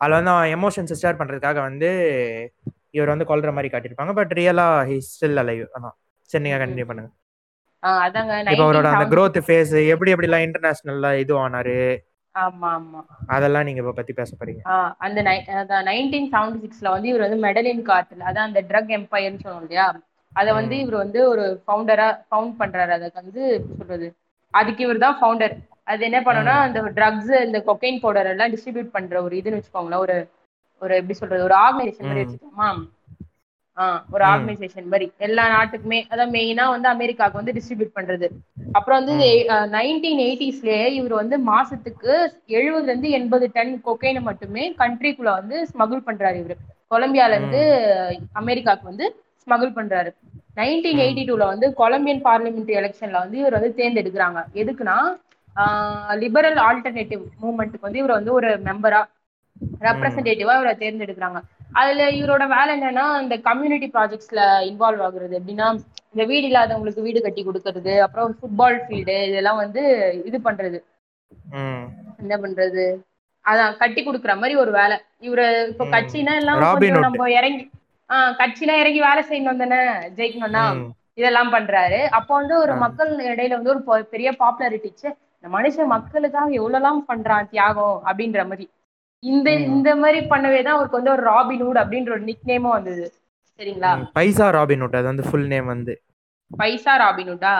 அதுல 0.02 0.16
வந்து 0.18 0.32
அவன் 0.34 0.52
எமோஷன்ஸ் 0.56 0.94
ஸ்டார்ட் 0.98 1.20
பண்றதுக்காக 1.20 1.58
வந்து 1.68 1.90
இவர் 2.96 3.12
வந்து 3.12 3.28
கொல்ற 3.30 3.50
மாதிரி 3.56 3.70
காட்டியிருப்பாங்க. 3.72 4.14
பட் 4.20 4.32
ரியலா 4.40 4.68
ஹி 4.90 4.96
ஸ்டில் 5.10 5.40
அலைவ் 5.42 5.64
அதான். 5.76 5.96
சரி 6.30 6.44
நீங்க 6.46 6.58
கண்டினியூ 6.62 6.86
பண்ணுங்க. 6.90 7.10
இப்போ 8.52 8.64
அவரோட 8.64 8.88
அந்த 8.88 9.04
1970 9.04 9.12
growth 9.12 9.38
ஃபேஸ் 9.46 9.72
எப்படி 9.94 10.10
எப்படிலாம் 10.14 10.44
இன்டர்நேஷனல்ல 10.46 11.08
இது 11.22 11.32
ஆனாரு? 11.44 11.78
ஆமா 12.34 12.68
ஆமா. 12.76 13.00
அதெல்லாம் 13.36 13.66
நீங்க 13.66 13.80
இப்ப 13.82 13.94
பத்தி 13.96 14.12
பேச 14.20 14.30
போறீங்க. 14.36 14.60
அந்த 15.06 15.20
நைன்டீன் 15.88 16.28
செவன்டி 16.34 16.60
சிக்ஸ்ல 16.64 16.92
வந்து 16.94 17.08
இவர் 17.12 17.24
வந்து 17.26 17.38
மெடலின் 17.46 17.82
கார்டில் 17.90 18.22
அதான் 18.28 18.48
அந்த 18.50 18.62
ட்ரக் 18.70 18.92
எம்பையர்னு 18.98 19.42
சொன்னோம் 19.44 19.64
இல்லையா? 19.64 19.86
அதை 20.40 20.50
வந்து. 20.60 20.74
இவர் 20.82 21.02
வந்து 21.04 21.20
ஒரு 21.32 21.44
ஃபவுண்டரா 21.64 22.08
ஃபவுண்ட் 22.28 22.56
பண்றாரு 22.60 22.94
அதுக்கு 22.96 23.22
வந்து 23.22 23.44
சொல்றது 23.78 24.08
அதுக்கு 24.54 24.82
இவர் 24.86 25.04
தான் 25.04 25.18
ஃபவுண்டர் 25.20 25.54
அது 25.90 26.02
என்ன 26.08 26.18
பண்ணும்னா. 26.26 26.56
அந்த 26.66 26.80
ட்ரக்ஸ் 26.98 27.32
இந்த 27.46 27.58
கொக்கைன் 27.68 28.02
பவுடர் 28.02 28.32
எல்லாம் 28.32 28.52
டிஸ்ட்ரிபியூட் 28.54 28.94
பண்ற 28.96 29.22
ஒரு 29.26 29.34
இதுன்னு 29.40 29.58
வச்சுக்கோங்களேன் 29.58 30.04
ஒரு 30.06 30.16
ஒரு 30.82 30.94
எப்படி 31.00 31.14
சொல்றது 31.18 31.46
ஒரு 31.48 31.56
ஆர்கனைசேஷன் 31.64 32.08
மாதிரி. 32.08 32.24
வச்சுக்கோமா 32.24 32.68
ஒரு. 34.14 34.22
ஆர்கனைசேஷன் 34.30 34.88
மாதிரி 34.92 35.06
எல்லா 35.26 35.44
நாட்டுக்குமே 35.52 35.98
அதான் 36.12 36.32
மெயினா 36.34 36.64
வந்து 36.72 36.88
அமெரிக்காவுக்கு 36.94 37.40
வந்து 37.40 37.54
டிஸ்ட்ரிபியூட் 37.58 37.96
பண்றது 37.98 38.26
அப்புறம் 38.78 38.98
வந்து. 39.00 39.14
நைன்டீன் 39.76 40.22
எயிட்டிஸ்லயே 40.26 40.82
இவர் 40.98 41.14
வந்து 41.20 41.36
மாசத்துக்கு 41.50 42.12
எழுபதுல 42.58 42.90
இருந்து 42.90 43.10
எண்பது 43.18 43.48
டன் 43.56 43.74
கொக்கைனை 43.88 44.22
மட்டுமே 44.28 44.64
கண்ட்ரிக்குள்ள 44.82 45.32
வந்து 45.40 45.58
ஸ்மகுள் 45.72 46.06
பண்றாரு 46.08 46.38
இவரு 46.42 46.56
கொலம்பியால 46.90 47.36
இருந்து 47.38 47.62
அமெரிக்காவுக்கு 48.42 48.90
வந்து 48.92 49.08
ஸ்மகுள் 49.42 49.76
பண்றாரு 49.78 50.10
நைன்டீன். 50.56 51.00
எயிட்டி 51.04 51.22
டூல 51.26 51.44
வந்து 51.52 51.66
கொலம்பியன் 51.74 52.24
பார்லிமெண்ட் 52.24 52.72
எலெக்ஷன்ல 52.80 53.22
வந்து 53.24 53.38
இவர் 53.42 53.56
வந்து 53.58 53.70
தேர்ந்தெடுக்கிறாங்க 53.78 54.40
எதுக்குன்னா 54.62 54.96
லிபரல் 56.22 56.60
ஆல்டர்னேட்டிவ் 56.66 57.22
மூவ்மெண்ட்டுக்கு 57.42 57.88
வந்து 57.88 58.00
இவர் 58.02 58.18
வந்து 58.18 58.32
ஒரு 58.32 58.50
மெம்பரா 58.68 59.00
ரெப்ரசன்டேட்டிவா 59.86 60.54
இவரை 60.58 60.74
தேர்ந்தெடுக்கிறாங்க 60.78 61.40
அதுல 61.80 62.06
இவரோட 62.18 62.44
வேலை 62.54 62.70
என்னன்னா 62.76 63.04
இந்த 63.22 63.36
கம்யூனிட்டி 63.46 63.88
ப்ராஜெக்ட்ஸ்ல 63.94 64.40
இன்வால்வ் 64.70 65.04
ஆகுறது 65.06 65.38
எப்படின்னா 65.38 65.68
இந்த 66.14 66.24
வீடு 66.30 66.46
இல்லாதவங்களுக்கு 66.48 67.06
வீடு 67.06 67.20
கட்டி 67.20 67.42
கொடுக்கறது 67.44 67.94
அப்புறம் 68.06 68.34
ஃபுட்பால் 68.38 68.78
ஃபீல்டு 68.82 69.16
இதெல்லாம் 69.28 69.60
வந்து 69.62 69.82
இது 70.28 70.38
பண்றது. 70.48 70.78
என்ன 72.22 72.34
பண்றது 72.42 72.84
அதான் 73.44 73.78
கட்டி 73.78 74.00
கொடுக்குற 74.02 74.32
மாதிரி 74.40 74.54
ஒரு 74.62 74.72
வேலை 74.76 74.96
இவரு 75.28 75.44
இப்ப. 75.70 75.84
கட்சினா 75.94 76.34
எல்லாம். 76.40 76.60
நம்ம 77.06 77.30
இறங்கி 77.38 77.64
ஆஹ் 78.12 78.32
கட்சினா 78.38 78.74
இறங்கி 78.80 79.00
வேலை 79.04 79.22
செய்யணும் 79.28 79.62
தானே 79.62 79.80
ஜெயிக்கணும்னா. 80.16 80.64
இதெல்லாம் 81.18 81.50
பண்றாரு 81.54 81.98
அப்போ 82.18 82.32
வந்து 82.38 82.54
ஒரு. 82.60 82.74
மக்கள் 82.84 83.10
இடையில 83.30 83.56
வந்து 83.58 83.72
ஒரு 83.74 84.04
பெரிய 84.12 84.28
பாப்புலாரிட்டிச்சு 84.40 85.08
இந்த 85.36 85.48
மனுஷன் 85.54 85.92
மக்களுக்காக 85.92 86.48
எவ்வளவுலாம் 86.58 87.02
பண்றான் 87.08 87.50
தியாகம் 87.50 87.98
அப்படின்ற 88.08 88.42
மாதிரி 88.50 88.66
இந்த. 89.22 89.48
இந்த 89.68 89.90
மாதிரி 90.02 90.20
பண்ணவே 90.32 90.60
தான் 90.62 90.76
அவருக்கு 90.76 90.98
வந்து 90.98 91.14
ஒரு 91.16 91.24
ராபின்வுட் 91.30 91.82
அப்படின்ற 91.82 92.12
ஒரு 92.16 92.24
நிக் 92.28 92.48
நேமும் 92.50 92.76
வந்தது 92.76 93.04
சரிங்களா. 93.58 93.90
பைசா 94.16 94.46
ராபின் 94.56 94.82
ஹுட் 94.84 94.98
அது 94.98 95.10
வந்து 95.10 95.26
ஃபுல் 95.28 95.48
நேம் 95.52 95.68
வந்து 95.72 95.94
பைசா 96.50 96.94
ராபின்வுட்டா 97.02 97.52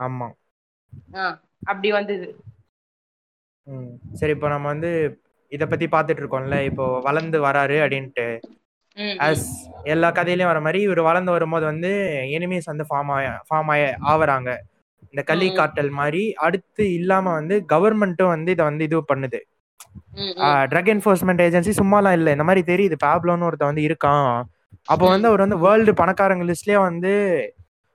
ஆமா 0.00 0.26
அப்படி 1.66 1.88
வந்தது. 1.92 2.26
சரி 4.18 4.32
இப்போ 4.34 4.48
நம்ம 4.52 4.68
வந்து 4.72 4.90
இத 5.52 5.64
பத்தி 5.66 5.86
பார்த்துட்டு 5.88 6.22
இருக்கோம்ல 6.22 6.56
இப்போ 6.68 6.84
வளர்ந்து 7.06 7.38
வராரு 7.46 7.76
அப்படின்ட்டு. 7.84 8.26
ஆஸ் 9.24 9.46
எல்லா 9.84 10.08
கதையிலயும் 10.10 10.44
வர 10.44 10.60
மாதிரி 10.60 10.80
இவர் 10.82 11.00
வளர்ந்து 11.00 11.30
வரும்போது 11.30 11.64
வந்து 11.64 11.90
எனிமீஸ் 12.36 12.64
வந்து 12.64 12.84
ஃபார்ம் 12.88 13.10
ஆய 13.16 13.26
ஃபார்ம் 13.48 13.70
ஆய 13.70 13.82
ஆவறாங்க. 14.08 14.50
இந்த 15.12 15.22
கலி. 15.22 15.48
காட்டல் 15.58 15.90
மாதிரி 15.98 16.22
அடுத்து 16.46 16.84
இல்லாம 16.94 17.32
வந்து 17.32 17.64
கவர்மெண்ட்டும் 17.68 18.32
வந்து 18.34 18.50
இதை 18.50 18.64
வந்து 18.64 18.84
இது 18.84 18.98
பண்ணுது. 19.12 19.40
ட்ரக் 20.70 20.90
என்ஃபோர்ஸ்மெண்ட் 20.94 21.42
ஏஜென்சி 21.46 21.72
சும்மாலாம் 21.80 22.12
இல்லை. 22.12 22.32
இந்த 22.32 22.44
மாதிரி 22.44 22.62
தெரியுது. 22.72 22.96
பேப்லோன்னு 23.04 23.46
ஒருத்தன் 23.48 23.70
வந்து 23.72 23.86
இருக்கான். 23.88 24.30
அப்போ. 24.88 25.04
வந்து 25.06 25.28
அவர் 25.28 25.44
வந்து 25.44 25.58
வேர்ல்டு 25.58 25.92
பணக்காரங்க 25.94 26.44
லிஸ்ட்லயே 26.50 26.78
வந்து 26.82 27.12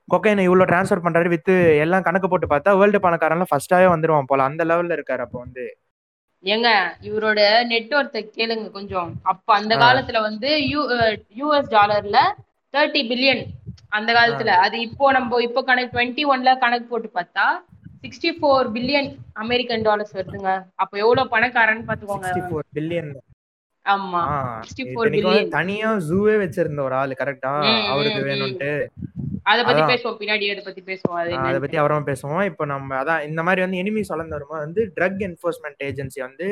கொக்கைனை 0.08 0.44
இவ்வளோ 0.48 0.66
ட்ரான்ஸ்ஃபர் 0.70 1.06
பண்றாரு 1.06 1.28
வித்து 1.28 1.54
எல்லாம் 1.78 2.02
கணக்கு 2.02 2.28
போட்டு 2.28 2.48
பார்த்தா 2.48 2.78
வேர்ல்டு 2.80 3.00
பணக்காரன்லாம் 3.00 3.52
ஃபர்ஸ்டாவே 3.52 3.88
வந்துருவான் 3.94 4.28
போல. 4.28 4.44
அந்த 4.44 4.64
லெவல்ல 4.66 4.98
இருக்காரு 4.98 5.24
அப்போ 5.26 5.40
வந்து. 5.40 5.66
ஏங்க 6.44 6.70
இவரோட 7.08 7.40
நெட்ஒர்த்தை 7.70 8.22
கேளுங்க 8.30 8.66
கொஞ்சம். 8.72 9.10
அப்ப 9.32 9.48
அந்த. 9.54 9.74
காலத்துல 9.84 10.22
வந்து 10.22 10.50
யூ 10.72 10.82
யூஎஸ் 11.40 11.70
டாலர்ல 11.76 12.20
தேர்ட்டி 12.74 13.02
பில்லியன் 13.12 13.44
அந்த 13.98 14.10
காலத்துல. 14.18 14.52
அது 14.66 14.76
இப்போ 14.88 15.12
நம்ம 15.12 15.42
இப்போ 15.48 15.62
கணக்கு 15.64 15.94
டுவெண்ட்டி 15.96 16.24
ஒன்ல 16.34 16.54
கணக்கு 16.64 16.88
போட்டு 16.88 17.12
பார்த்தா 17.18 17.46
sixty 18.04 18.32
four 18.38 18.70
billion 18.76 19.10
American 19.44 19.86
dollars 19.88 20.16
வருதுங்க. 20.18 20.50
அப்ப 20.76 20.94
எவ்வளவு 21.04 21.32
பணக்காரன்னு 21.36 21.88
பாத்துக்கோங்க 21.90 22.32
பில்லியன் 22.78 23.12
ஆமா. 23.86 24.20
சிக்ஸ்டி 24.60 24.84
ஃபோர் 24.90 25.12
பில்லியன் 25.14 25.54
தனியா 25.56 25.90
ஜூவே 26.10 26.36
வச்சிருந்த 26.42 26.82
ஒரு 26.88 26.96
ஆளு 27.00 27.16
கரெக்டா 27.22 27.54
அவருக்கு 27.92 28.22
வேணும்ட்டு 28.30 28.72
அத 29.46 29.60
பத்தி. 29.64 29.82
பேசுவோம் 29.92 30.18
பின்னாடி 30.20 30.46
அத 30.52 30.62
பத்தி 30.62 30.82
பேசுவோம் 30.82 31.18
அது 31.44 31.62
பத்தி 31.62 31.78
அப்புறமா 31.80 32.06
பேசுவோம் 32.10 32.44
இப்போ 32.50 32.66
நம்ம 32.66 32.96
அதான் 33.02 33.24
இந்த 33.28 33.42
மாதிரி 33.44 33.62
வந்து 33.62 33.80
எனிமி 33.82 34.02
வளர்ந்து 34.10 34.36
வரும்போது 34.36 34.66
வந்து 34.66 34.82
ட்ரக் 34.98 35.22
என்ஃபோர்ஸ்மெண்ட் 35.28 35.84
ஏஜென்சி 35.88 36.20
வந்து 36.22 36.48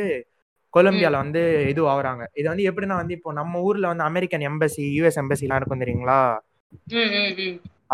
கொலம்பியால 0.73 1.15
வந்து 1.23 1.41
இது 1.71 1.81
ஆகுறாங்க 1.93 2.23
இது 2.33 2.47
வந்து 2.49 2.65
எப்படின்னா 2.69 2.97
வந்து 3.01 3.15
இப்போ 3.17 3.31
நம்ம 3.33 3.61
ஊர்ல 3.61 3.87
வந்து 3.87 4.05
அமெரிக்கன் 4.09 4.45
எம்பசி 4.49 4.83
யூஎஸ் 4.97 5.19
எம்பசி 5.21 5.45
எல்லாம் 5.45 5.59
இருக்கும் 5.61 5.83
தெரியுங்களா. 5.83 6.19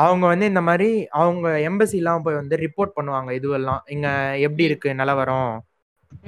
அவங்க 0.03 0.25
வந்து 0.27 0.45
இந்த 0.45 0.61
மாதிரி 0.61 0.89
அவங்க 1.19 1.47
எம்பசி 1.69 1.95
எல்லாம் 1.97 2.23
போய் 2.25 2.39
வந்து 2.41 2.55
ரிப்போர்ட் 2.57 2.97
பண்ணுவாங்க 2.97 3.29
இதுவெல்லாம் 3.39 3.81
இங்க 3.87 4.07
எப்படி. 4.47 4.63
இருக்கு 4.69 4.89
நிலவரம். 4.93 5.53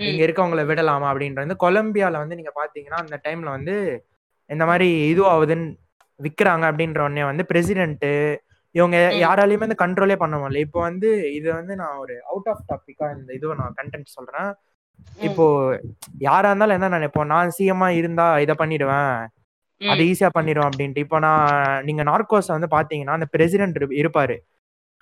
இங்க 0.08 0.22
இருக்கவங்கள 0.28 0.62
விடலாமா 0.66 1.08
அப்படின்றது 1.12 1.46
வந்து 1.46 1.64
கொலம்பியால 1.66 2.18
வந்து 2.18 2.38
நீங்க 2.40 2.54
பாத்தீங்கன்னா 2.56 3.00
அந்த 3.04 3.18
டைம்ல 3.26 3.50
வந்து 3.58 3.76
இந்த 4.50 4.64
மாதிரி 4.66 4.88
இது 5.12 5.22
ஆகுதுன்னு 5.34 5.68
விக்கிறாங்க 6.20 6.64
அப்படின்ற 6.70 7.00
உடனே 7.00 7.24
வந்து 7.24 7.44
பிரசிடென்ட் 7.46 8.08
இவங்க. 8.76 8.98
யாராலையுமே 9.26 9.66
வந்து 9.66 9.82
கண்ட்ரோலே 9.84 10.16
பண்ண 10.24 10.36
முடியல 10.40 10.64
இப்போ 10.66 10.80
வந்து 10.90 11.10
இது 11.38 11.48
வந்து 11.60 11.74
நான் 11.82 12.00
ஒரு 12.04 12.16
அவுட் 12.32 12.50
ஆஃப் 12.54 12.66
டாபிக்கா 12.72 13.08
இந்த 13.18 13.30
இதுவை 13.38 13.56
நான் 13.62 13.78
கண்டென்ட் 13.80 14.16
சொல்றேன். 14.18 14.50
இப்போ 15.28 15.46
யாரா 16.28 16.48
இருந்தாலும் 16.50 16.78
என்ன 16.78 16.90
நினைப்போம் 16.98 17.30
நான் 17.34 17.54
சிஎம்மா 17.58 17.88
இருந்தா 18.00 18.28
இதை 18.46 18.56
பண்ணிடுவேன். 18.62 19.14
அது 19.82 20.02
ஈஸியா 20.12 20.30
பண்ணிடுவேன் 20.38 20.70
அப்படின்ட்டு 20.70 21.04
இப்போ 21.06 21.18
நான் 21.26 21.52
நீங்க 21.88 22.04
நார்கோஸ் 22.12 22.56
வந்து 22.56 22.70
பாத்தீங்கன்னா 22.76 23.18
அந்த 23.18 23.28
பிரசிடென்ட் 23.36 23.78
இருப்பாரு 24.02 24.38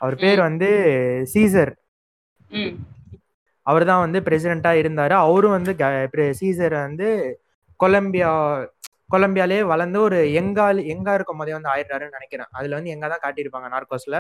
அவர் 0.02 0.16
பேர். 0.24 0.40
வந்து 0.48 0.70
சீசர். 1.34 1.72
அவர் 3.66 3.84
தான் 3.90 4.04
வந்து 4.04 4.20
பிரசிடென்ட்டா 4.28 4.72
இருந்தாரு 4.82 5.14
அவரும் 5.26 5.56
வந்து 5.58 5.72
சீசர் 6.40 6.76
வந்து 6.86 7.08
கொலம்பியா 7.80 8.30
கொலம்பியாலே 9.10 9.62
வளர்ந்து 9.64 10.02
ஒரு 10.02 10.16
எங்கால் 10.40 10.80
எங்கா 10.88 11.14
இருக்கும் 11.14 11.38
போதே 11.38 11.52
வந்து 11.52 11.70
ஆயிடுறாருன்னு 11.70 12.12
நினைக்கிறேன் 12.12 12.48
அதுல 12.52 12.76
வந்து 12.76 12.90
எங்க 12.90 13.08
தான் 13.08 13.24
காட்டியிருப்பாங்க 13.24 13.68
நார்கோஸ்ல. 13.68 14.18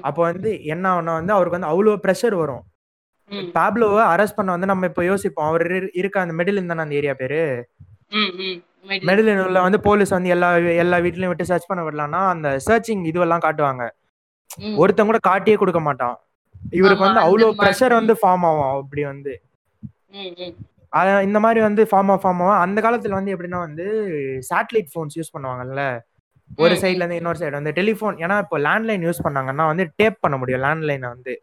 அப்போ 0.00 0.22
வந்து 0.22 0.64
என்ன 0.64 0.84
ஆகும்னா 0.90 1.12
வந்து 1.12 1.32
அவருக்கு 1.32 1.58
வந்து 1.58 1.70
அவ்வளோ 1.70 1.98
ப்ரெஷர் 2.02 2.34
வரும். 2.34 2.62
பாப்லோவை 3.54 4.02
அரெஸ்ட் 4.06 4.36
பண்ண 4.36 4.50
வந்து 4.50 4.66
நம்ம 4.66 4.86
இப்போ 4.86 5.04
யோசிப்போம் 5.04 5.46
அவர் 5.46 5.66
இரு- 5.66 5.90
இருக்க 5.92 6.20
அந்த 6.20 6.34
மெடிலின் 6.34 6.66
தானே 6.66 6.80
அந்த 6.80 6.94
ஏரியா 6.94 7.14
பேரு. 7.14 7.40
மெடிலின் 9.06 9.44
உள்ள 9.44 9.60
வந்து 9.60 9.80
போலீஸ் 9.80 10.10
வந்து 10.10 10.28
எல்லா 10.28 10.48
எல்லா 10.76 10.98
வீட்லயும் 10.98 11.26
விட்டு 11.26 11.44
சர்ச் 11.44 11.66
பண்ண 11.66 11.82
விடலாம்னா 11.82 12.28
அந்த 12.28 12.58
சர்ச்சிங் 12.66 13.02
இதுவெல்லாம் 13.04 13.38
காட்டுவாங்க. 13.38 13.84
ஒருத்தன் 14.76 15.06
கூட 15.06 15.18
காட்டியே 15.28 15.56
கொடுக்க 15.56 15.80
மாட்டான் 15.80 16.16
இவருக்கு 16.70 17.04
வந்து 17.04 17.20
அந்த 17.20 17.28
அவ்வளோ 17.28 17.46
மாதிரி. 17.48 17.60
ப்ரெஷர் 17.60 17.92
வந்து 17.92 18.12
ஃபார்ம் 18.12 18.46
ஆகும் 18.46 18.82
அப்படி 18.82 19.04
வந்து 19.04 19.32
இந்த 21.26 21.38
மாதிரி 21.44 21.60
வந்து 21.66 21.82
ஃபார்ம் 21.90 22.12
ஃபார்ம் 22.22 22.42
அந்த 22.64 22.78
காலத்துல 22.84 23.16
வந்து 23.18 23.32
எப்படின்னா 23.34 23.60
வந்து 23.66 23.86
சேட்டலைட் 24.50 24.90
ஃபோன்ஸ் 24.92 25.16
யூஸ் 25.18 25.34
பண்ணுவாங்கல்ல? 25.34 25.82
ஒரு 26.58 26.74
சைட்ல 26.82 27.02
இருந்து 27.02 27.18
இன்னொரு 27.20 27.40
சைடு 27.40 27.58
வந்து 27.58 27.72
டெலிஃபோன் 27.78 28.16
ஏன்னா 28.24 28.36
இப்போ 28.44 28.58
லேண்ட்லைன் 28.66 29.04
யூஸ் 29.06 29.24
பண்ணாங்கன்னா 29.26 29.64
வந்து 29.70 29.84
டேப் 30.00 30.22
பண்ண 30.24 30.36
முடியும் 30.42 30.62
லேண்ட்லைனை 30.66 31.08
வந்து. 31.14 31.34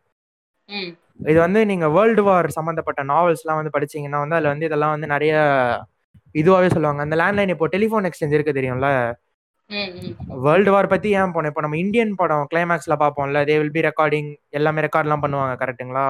இது 1.32 1.38
வந்து 1.46 1.60
நீங்க 1.72 1.88
வேர்ல்டு 1.98 2.24
வார் 2.28 2.48
சம்பந்தப்பட்ட 2.56 3.02
நாவல்ஸ்லாம் 3.12 3.60
வந்து 3.60 3.76
படிச்சீங்கன்னா 3.76 4.22
வந்து 4.24 4.38
அதுல 4.38 4.54
வந்து 4.54 4.68
இதெல்லாம் 4.70 4.94
வந்து 4.96 5.08
நிறைய 5.16 5.34
இதுவாகவே 6.42 6.70
சொல்லுவாங்க. 6.74 7.02
அந்த 7.06 7.16
லேண்ட்லைன் 7.22 7.54
இப்போ 7.54 7.68
டெலிஃபோன் 7.76 8.08
எக்ஸ்சேஞ்ச் 8.10 8.36
இருக்கு 8.38 8.58
தெரியும்ல. 8.60 8.90
வேர்ல்டு 10.46 10.72
வார் 10.74 10.92
பத்தி 10.94 11.10
ஏன் 11.20 11.34
போனோம்? 11.36 11.52
இப்போ 11.52 11.62
நம்ம 11.66 11.78
இந்தியன் 11.84 12.12
படம் 12.22 12.48
கிளைமேக்ஸ்ல 12.52 12.96
பார்ப்போம்ல 13.04 13.42
தே 13.50 13.56
வில் 13.62 13.76
பி 13.78 13.84
ரெக்கார்டிங் 13.90 14.30
எல்லாமே 14.60 14.84
ரெக்கார்ட்லாம் 14.88 15.24
பண்ணுவாங்க 15.26 15.56
கரெக்ட்டுங்களா. 15.64 16.08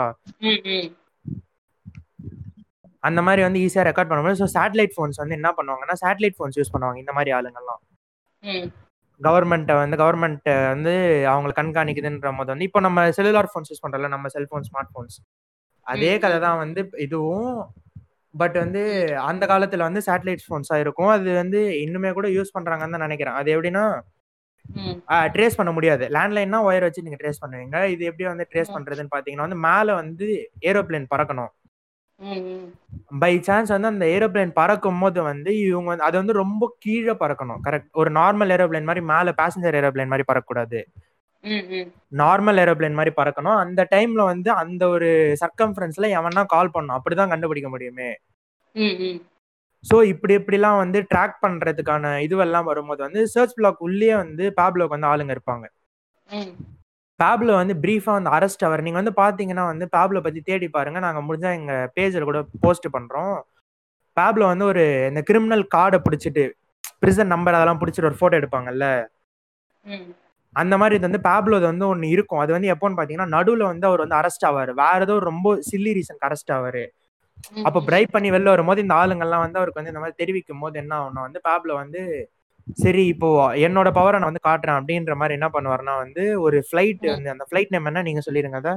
அந்த 3.06 3.20
மாதிரி 3.26 3.42
வந்து 3.46 3.60
ஈஸியா 3.64 3.84
ரெக்கார்ட் 3.88 4.10
பண்ண 4.10 4.22
முடியும் 4.22 4.42
ஸோ 4.42 4.50
சேட்டலைட் 4.56 4.94
ஃபோன்ஸ் 4.96 5.20
வந்து 5.22 5.38
என்ன 5.38 5.50
பண்ணுவாங்கன்னா 5.58 5.96
சேட்டலைட் 6.02 6.38
ஃபோன்ஸ் 6.38 6.58
யூஸ் 6.60 6.74
பண்ணுவாங்க 6.74 7.00
இந்த 7.04 7.14
மாதிரி 7.18 7.32
ஆளுங்கெல்லாம் 7.38 7.82
ம். 8.44 8.66
கவர்மெண்ட்டை 9.22 9.76
வந்து 9.80 9.98
கவர்மெண்ட் 10.02 10.48
வந்து 10.72 10.94
அவங்களை 11.32 11.54
கண்காணிக்குதுன்ற 11.60 12.32
போது 12.38 12.52
வந்து 12.54 12.68
இப்போ 12.68 12.80
நம்ம 12.86 13.08
செல்லுலார் 13.18 13.50
ஃபோன்ஸ் 13.52 13.72
யூஸ் 13.72 13.84
பண்றோம்ல 13.84 14.10
நம்ம 14.16 14.30
செல்போன் 14.34 14.68
ஸ்மார்ட் 14.68 14.92
ஃபோன்ஸ் 14.94 15.18
அதே 15.88 16.12
கதை 16.24 16.38
தான் 16.44 16.60
வந்து 16.62 16.82
இதுவும் 17.06 17.52
பட் 18.34 18.58
வந்து 18.62 18.82
அந்த 19.28 19.44
காலத்துல 19.52 19.86
வந்து 19.88 20.02
சேட்டலைட் 20.08 20.44
ஃபோன்ஸா 20.46 20.78
இருக்கும் 20.84 21.12
அது 21.14 21.30
வந்து 21.38 21.60
இன்னுமே 21.84 22.10
கூட 22.14 22.28
யூஸ் 22.34 22.56
பண்றாங்கன்னு 22.56 22.96
தான் 22.96 23.06
நினைக்கிறேன் 23.06 23.38
அது 23.40 23.50
எப்படின்னா. 23.54 23.84
ட்ரேஸ் 25.34 25.58
பண்ண 25.58 25.72
முடியாது 25.74 26.06
லேண்ட்லைன்னா 26.14 26.60
ஒயர் 26.68 26.86
வச்சு 26.86 27.04
நீங்க 27.04 27.18
ட்ரேஸ் 27.22 27.42
பண்ணுவீங்க 27.42 27.78
இது 27.94 28.04
எப்படி 28.10 28.26
வந்து 28.30 28.46
ட்ரேஸ் 28.52 28.72
ம். 28.72 28.76
பண்றதுன்னு 28.76 29.14
பாத்தீங்கன்னா 29.14 29.46
வந்து 29.48 29.60
மேல 29.66 29.88
வந்து 30.00 30.28
ஏரோப்ளேன் 30.70 31.12
பறக்கணும். 31.12 31.52
பை 33.22 33.32
சான்ஸ் 33.48 33.74
வந்து 33.74 33.90
அந்த 33.92 34.06
ஏரோப்ளேன் 34.16 34.54
பறக்கும் 34.60 35.02
போது 35.04 35.20
வந்து 35.30 35.52
இவங்க 35.66 35.90
வந்து 35.92 36.06
அது 36.08 36.16
வந்து 36.22 36.34
ரொம்ப 36.42 36.64
கீழே 36.86 37.14
பறக்கணும். 37.24 37.62
கரெக்ட் 37.66 37.90
ஒரு 38.02 38.10
நார்மல் 38.20 38.54
ஏரோப்ளேன் 38.56 38.88
மாதிரி 38.90 39.04
மேல 39.14 39.34
பேசஞ்சர் 39.42 39.78
ஏரோப்ளேன் 39.80 40.12
மாதிரி 40.14 40.28
பறக்கக்கூடாது. 40.30 40.80
நார்மல் 42.22 42.60
ஏரோப்ளேன் 42.64 42.98
மாதிரி 43.00 43.14
பறக்கணும். 43.20 43.58
அந்த 43.64 43.82
டைம்ல 43.94 44.24
வந்து 44.32 44.50
அந்த 44.64 44.84
ஒரு 44.96 45.10
சர்க்கம்ஃபரன்ஸ்ல 45.44 46.10
எவனா 46.20 46.44
கால் 46.56 46.74
பண்ணும் 46.76 46.98
அப்படிதான் 46.98 47.34
கண்டுபிடிக்க 47.34 47.70
முடியுமே. 47.76 48.10
ஸோ 49.84 49.96
இப்படி 50.14 50.34
இப்படிலாம் 50.40 50.82
வந்து 50.84 51.00
ட்ராக் 51.12 51.42
பண்றதுக்கான 51.44 52.14
இதுவெல்லாம் 52.28 52.70
வரும்போது 52.72 53.02
வந்து 53.08 53.24
சர்ச் 53.34 53.58
பிளாக் 53.58 53.86
உள்ளே 53.88 54.12
வந்து 54.24 54.46
பேப்லோக்கு 54.60 54.96
வந்து 54.98 55.12
ஆளுங்க 55.12 55.36
இருப்பாங்க. 55.38 55.66
பேப்லோ 57.20 57.54
வந்து 57.54 57.74
பிரீஃபா 57.76 58.12
வந்து 58.12 58.30
அரெஸ்ட் 58.30 58.64
அவர் 58.64 58.82
நீங்க 58.82 59.00
வந்து 59.02 59.14
பாத்தீங்கன்னா 59.18 59.66
வந்து 59.66 59.86
பேப்லோ 59.92 60.22
பத்தி 60.22 60.42
தேடி 60.42 60.68
பாருங்க. 60.70 61.00
நாங்க 61.00 61.22
முடிஞ்சா 61.22 61.52
எங்க 61.54 61.74
பேஜ்ல 61.96 62.24
கூட 62.24 62.40
போஸ்ட் 62.62 62.88
பண்றோம். 62.94 63.36
பேப்லோ 64.18 64.46
வந்து 64.46 64.66
ஒரு 64.66 64.84
இந்த 65.10 65.22
கிரிமினல் 65.30 65.64
கார்டை 65.76 66.00
பிடிச்சிட்டு 66.06 66.44
பிரிசன் 67.02 67.28
நம்பர் 67.28 67.54
அதெல்லாம் 67.54 67.82
பிடிச்சிட்டு 67.82 68.10
ஒரு 68.10 68.20
போட்டோ 68.20 68.38
எடுப்பாங்கல்ல? 68.40 68.88
அந்த 70.54 70.74
மாதிரி 70.78 70.96
இது 70.96 71.08
வந்து 71.10 71.22
பேப்லோ 71.26 71.58
வந்து 71.64 71.88
ஒன்று 71.88 72.10
இருக்கும். 72.10 72.42
அது 72.44 72.52
வந்து 72.54 72.72
எப்போன்னு 72.74 72.98
பார்த்தீங்கன்னா 72.98 73.34
நடுவில் 73.34 73.64
வந்து 73.64 73.88
அவர் 73.88 74.04
வந்து 74.06 74.20
அரெஸ்ட் 74.20 74.46
ஆவார். 74.50 74.72
வேற 74.82 75.00
ஏதோ 75.02 75.16
ரொம்ப 75.30 75.56
சில்லி 75.70 75.92
ரீசன் 75.98 76.22
அரெஸ்ட் 76.28 76.54
ஆவார். 76.58 76.84
அப்போ. 77.66 77.80
பிரைப் 77.88 78.14
பண்ணி 78.14 78.30
வெளில 78.32 78.54
வரும்போது 78.54 78.84
இந்த 78.86 78.94
ஆளுங்கள்லாம் 78.96 79.44
வந்து 79.46 79.60
அவருக்கு 79.60 79.80
வந்து 79.80 79.92
இந்த 79.94 80.02
மாதிரி 80.04 80.20
தெரிவிக்கும் 80.22 80.64
போது 80.64 80.76
என்ன 80.80 80.94
ஆகும்னா 81.00 81.26
வந்து 81.28 81.42
பேப்லோ 81.48 81.76
வந்து 81.84 82.02
சரி 82.68 83.04
இப்போ 83.08 83.28
என்னோட 83.66 83.90
பவரை 83.98 84.18
நான் 84.20 84.32
வந்து 84.32 84.48
காட்டுறேன் 84.48 84.78
அப்படின்ற 84.80 85.16
மாதிரி 85.16 85.38
என்ன 85.38 85.50
பண்ணுவாருன்னா 85.54 85.96
வந்து 86.04 86.24
ஒரு 86.42 86.58
ஃபிளைட். 86.68 87.04
வந்து 87.16 87.34
அந்த 87.34 87.46
ஃபிளைட் 87.50 87.74
நேம் 87.76 87.90
என்ன? 87.92 88.02
நீங்க 88.02 88.22
சொல்லிருங்க 88.28 88.60
அதை. 88.64 88.74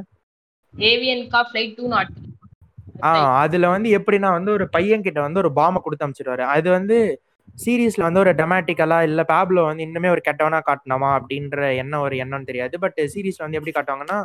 ஏவியன் 0.75 1.23
கா 1.29 1.41
ஃபிளைட் 1.51 1.77
டூ 1.77 1.87
நாட் 1.89 2.13
ஆ 3.05 3.11
அதுல 3.43 3.67
வந்து 3.69 3.89
எப்படின்னா 3.99 4.31
வந்து 4.37 4.51
ஒரு 4.53 4.65
பையன் 4.69 5.05
கிட்ட 5.07 5.21
வந்து 5.21 5.41
ஒரு 5.43 5.51
பாம்பை 5.53 5.81
கொடுத்து 5.83 6.05
அனுப்பிச்சிடுவாரு. 6.05 6.45
அது 6.55 6.69
வந்து 6.71 6.97
சீரியஸ்ல 7.59 8.07
வந்து 8.07 8.21
ஒரு 8.21 8.33
டெமாட்டிக்கலா 8.41 8.99
இல்ல 9.09 9.21
பேப்லோ 9.31 9.63
வந்து 9.69 9.85
இன்னுமே 9.87 10.09
ஒரு 10.15 10.23
கெட்டவனா 10.29 10.59
காட்டணுமா 10.69 11.11
அப்படின்ற 11.19 11.61
எண்ணம் 11.83 12.05
ஒரு 12.07 12.17
எண்ணம் 12.17 12.45
தெரியாது. 12.45 12.75
பட் 12.79 12.99
சீரியஸ்ல 13.15 13.45
வந்து 13.47 13.59
எப்படி 13.61 13.75
காட்டுவாங்கன்னா 13.75 14.19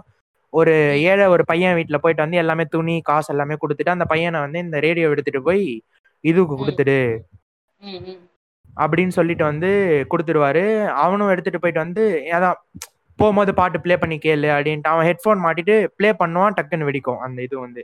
ஒரு 0.53 0.73
ஏழை 1.11 1.25
ஒரு 1.25 1.43
பையன் 1.45 1.77
வீட்டுல 1.77 1.97
போயிட்டு 1.97 2.21
வந்து 2.21 2.37
எல்லாமே 2.37 2.65
துணி 2.65 3.01
காசு 3.01 3.31
எல்லாமே 3.33 3.55
கொடுத்துட்டு 3.61 3.95
அந்த 3.95 4.05
பையனை 4.05 4.39
வந்து 4.39 4.59
இந்த 4.59 4.79
ரேடியோ 4.79 5.11
எடுத்துட்டு 5.13 5.41
போய் 5.41 5.63
இதுக்கு 6.23 6.55
கொடுத்துடு. 6.55 6.99
அப்படின்னு 8.77 9.13
சொல்லிட்டு 9.17 9.45
வந்து 9.51 9.69
கொடுத்துருவாரு 10.11 10.63
அவனும் 11.03 11.31
எடுத்துட்டு 11.33 11.61
போயிட்டு 11.63 11.83
வந்து 11.85 12.03
அதான் 12.37 12.57
போகும்போது 13.19 13.51
பாட்டு 13.59 13.77
ப்ளே 13.83 13.95
பண்ணி 13.97 14.17
கேளு 14.19 14.47
அப்படின்ட்டு 14.55 14.91
அவன் 14.93 15.07
ஹெட்ஃபோன் 15.09 15.43
மாட்டிட்டு 15.45 15.75
ப்ளே 15.97 16.09
பண்ணுவான் 16.21 16.55
டக்குன்னு 16.57 16.87
வெடிக்கும் 16.89 17.21
அந்த 17.25 17.39
இது 17.47 17.55
வந்து. 17.59 17.83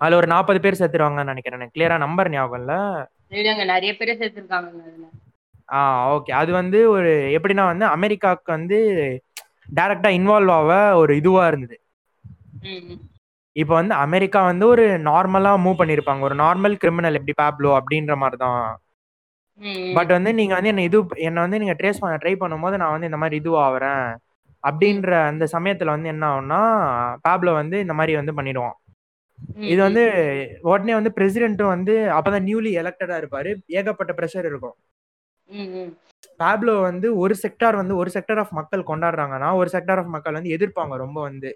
அதுல 0.00 0.18
ஒரு 0.20 0.28
நாற்பது 0.32 0.58
பேர் 0.64 0.80
செத்துருவாங்கன்னு 0.80 1.32
நினைக்கிறேன். 1.32 1.72
கிளியரா 1.74 1.96
நம்பர் 2.04 2.32
ஞாபகம் 2.34 2.60
இல்ல. 2.60 2.72
நிறைய 3.72 3.92
பேரை 4.00 4.14
சேர்த்துருக்காங்க 4.20 5.06
ஆ 5.68 5.78
ஓகே 6.14 6.32
அது 6.40 6.50
வந்து 6.58 6.78
ஒரு 6.96 7.12
எப்படின்னா 7.36 7.64
வந்து 7.70 7.86
அமெரிக்காவுக்கு 7.96 8.50
வந்து 8.56 8.78
டைரக்டா 9.78 10.10
இன்வால்வ் 10.18 10.52
ஆக 10.58 10.72
ஒரு 11.00 11.12
இதுவா 11.20 11.42
இருந்தது. 11.50 11.76
இப்போ 13.56 13.74
வந்து 13.78 13.94
அமெரிக்கா 14.04 14.40
வந்து 14.50 14.64
ஒரு 14.72 14.84
நார்மலா 15.08 15.52
மூவ் 15.64 15.80
பண்ணிருப்பாங்க. 15.80 16.22
ஒரு 16.28 16.36
நார்மல் 16.42 16.74
கிரிமினல் 16.82 17.18
எப்படி 17.18 17.34
பேப்லோ 17.42 17.70
அப்படின்ற 17.78 18.14
மாதிரி 18.22 18.38
தான் 18.44 18.60
பட் 19.96 20.12
வந்து 20.16 20.30
நீங்க 20.34 20.54
வந்து 20.54 20.70
என்ன 20.72 20.82
இது 20.82 20.98
என்ன 21.26 21.40
வந்து 21.40 21.58
நீங்க 21.58 21.74
ட்ரேஸ் 21.78 22.02
பண்ண 22.02 22.16
ட்ரை 22.16 22.34
பண்ணும்போது 22.40 22.76
நான் 22.76 22.94
வந்து 22.94 23.08
இந்த 23.10 23.20
மாதிரி 23.22 23.36
இதுவாகிறேன் 23.42 24.06
அப்படின்ற 24.64 25.10
அந்த 25.30 25.44
சமயத்துல 25.54 25.94
வந்து 25.94 26.08
என்ன 26.08 26.24
ஆகும்னா 26.30 26.60
பேப்லோ 27.24 27.52
வந்து 27.54 27.76
இந்த 27.84 27.94
மாதிரி 27.94 28.12
வந்து 28.16 28.32
பண்ணிடுவான். 28.38 28.76
இது 29.70 29.80
வந்து 29.82 30.02
உடனே 30.70 30.94
வந்து 30.94 31.12
பிரசிடென்ட்டும் 31.18 31.72
வந்து 31.74 31.94
அப்பதான் 32.16 32.46
நியூலி 32.48 32.70
எலெக்டடா 32.80 33.16
இருப்பாரு. 33.20 33.50
ஏகப்பட்ட 33.78 34.12
ப்ரெஷர் 34.18 34.48
இருக்கும். 34.50 34.76
பேப்லோ 36.40 36.74
வந்து 36.88 37.08
ஒரு 37.22 37.34
செக்டார் 37.42 37.76
வந்து 37.76 37.94
ஒரு 37.96 38.10
செக்டார் 38.14 38.40
ஆஃப் 38.42 38.56
மக்கள் 38.58 38.88
கொண்டாடுறாங்கன்னா 38.90 39.50
ஒரு 39.60 39.70
செக்டார் 39.74 40.00
ஆஃப் 40.02 40.14
மக்கள் 40.14 40.38
வந்து 40.38 40.54
எதிர்ப்பாங்க 40.56 40.96
ரொம்ப 41.04 41.18
வந்து. 41.20 41.50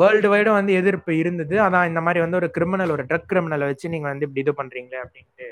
வேர்ல்டு 0.00 0.28
வைடும் 0.32 0.58
வந்து 0.58 0.72
எதிர்ப்பு 0.72 1.12
இருந்தது. 1.18 1.56
அதான் 1.66 1.88
இந்த 1.90 2.00
மாதிரி 2.06 2.20
வந்து 2.24 2.38
ஒரு 2.40 2.50
கிரிமினல் 2.56 2.94
ஒரு 2.96 3.04
ட்ரக் 3.10 3.30
கிரிமினலை 3.32 3.66
வச்சு 3.70 3.92
நீங்க 3.94 4.08
வந்து 4.12 4.26
இப்படி 4.28 4.44
இது 4.44 4.54
பண்றீங்களே 4.60 5.00
அப்படின்ட்டு. 5.04 5.48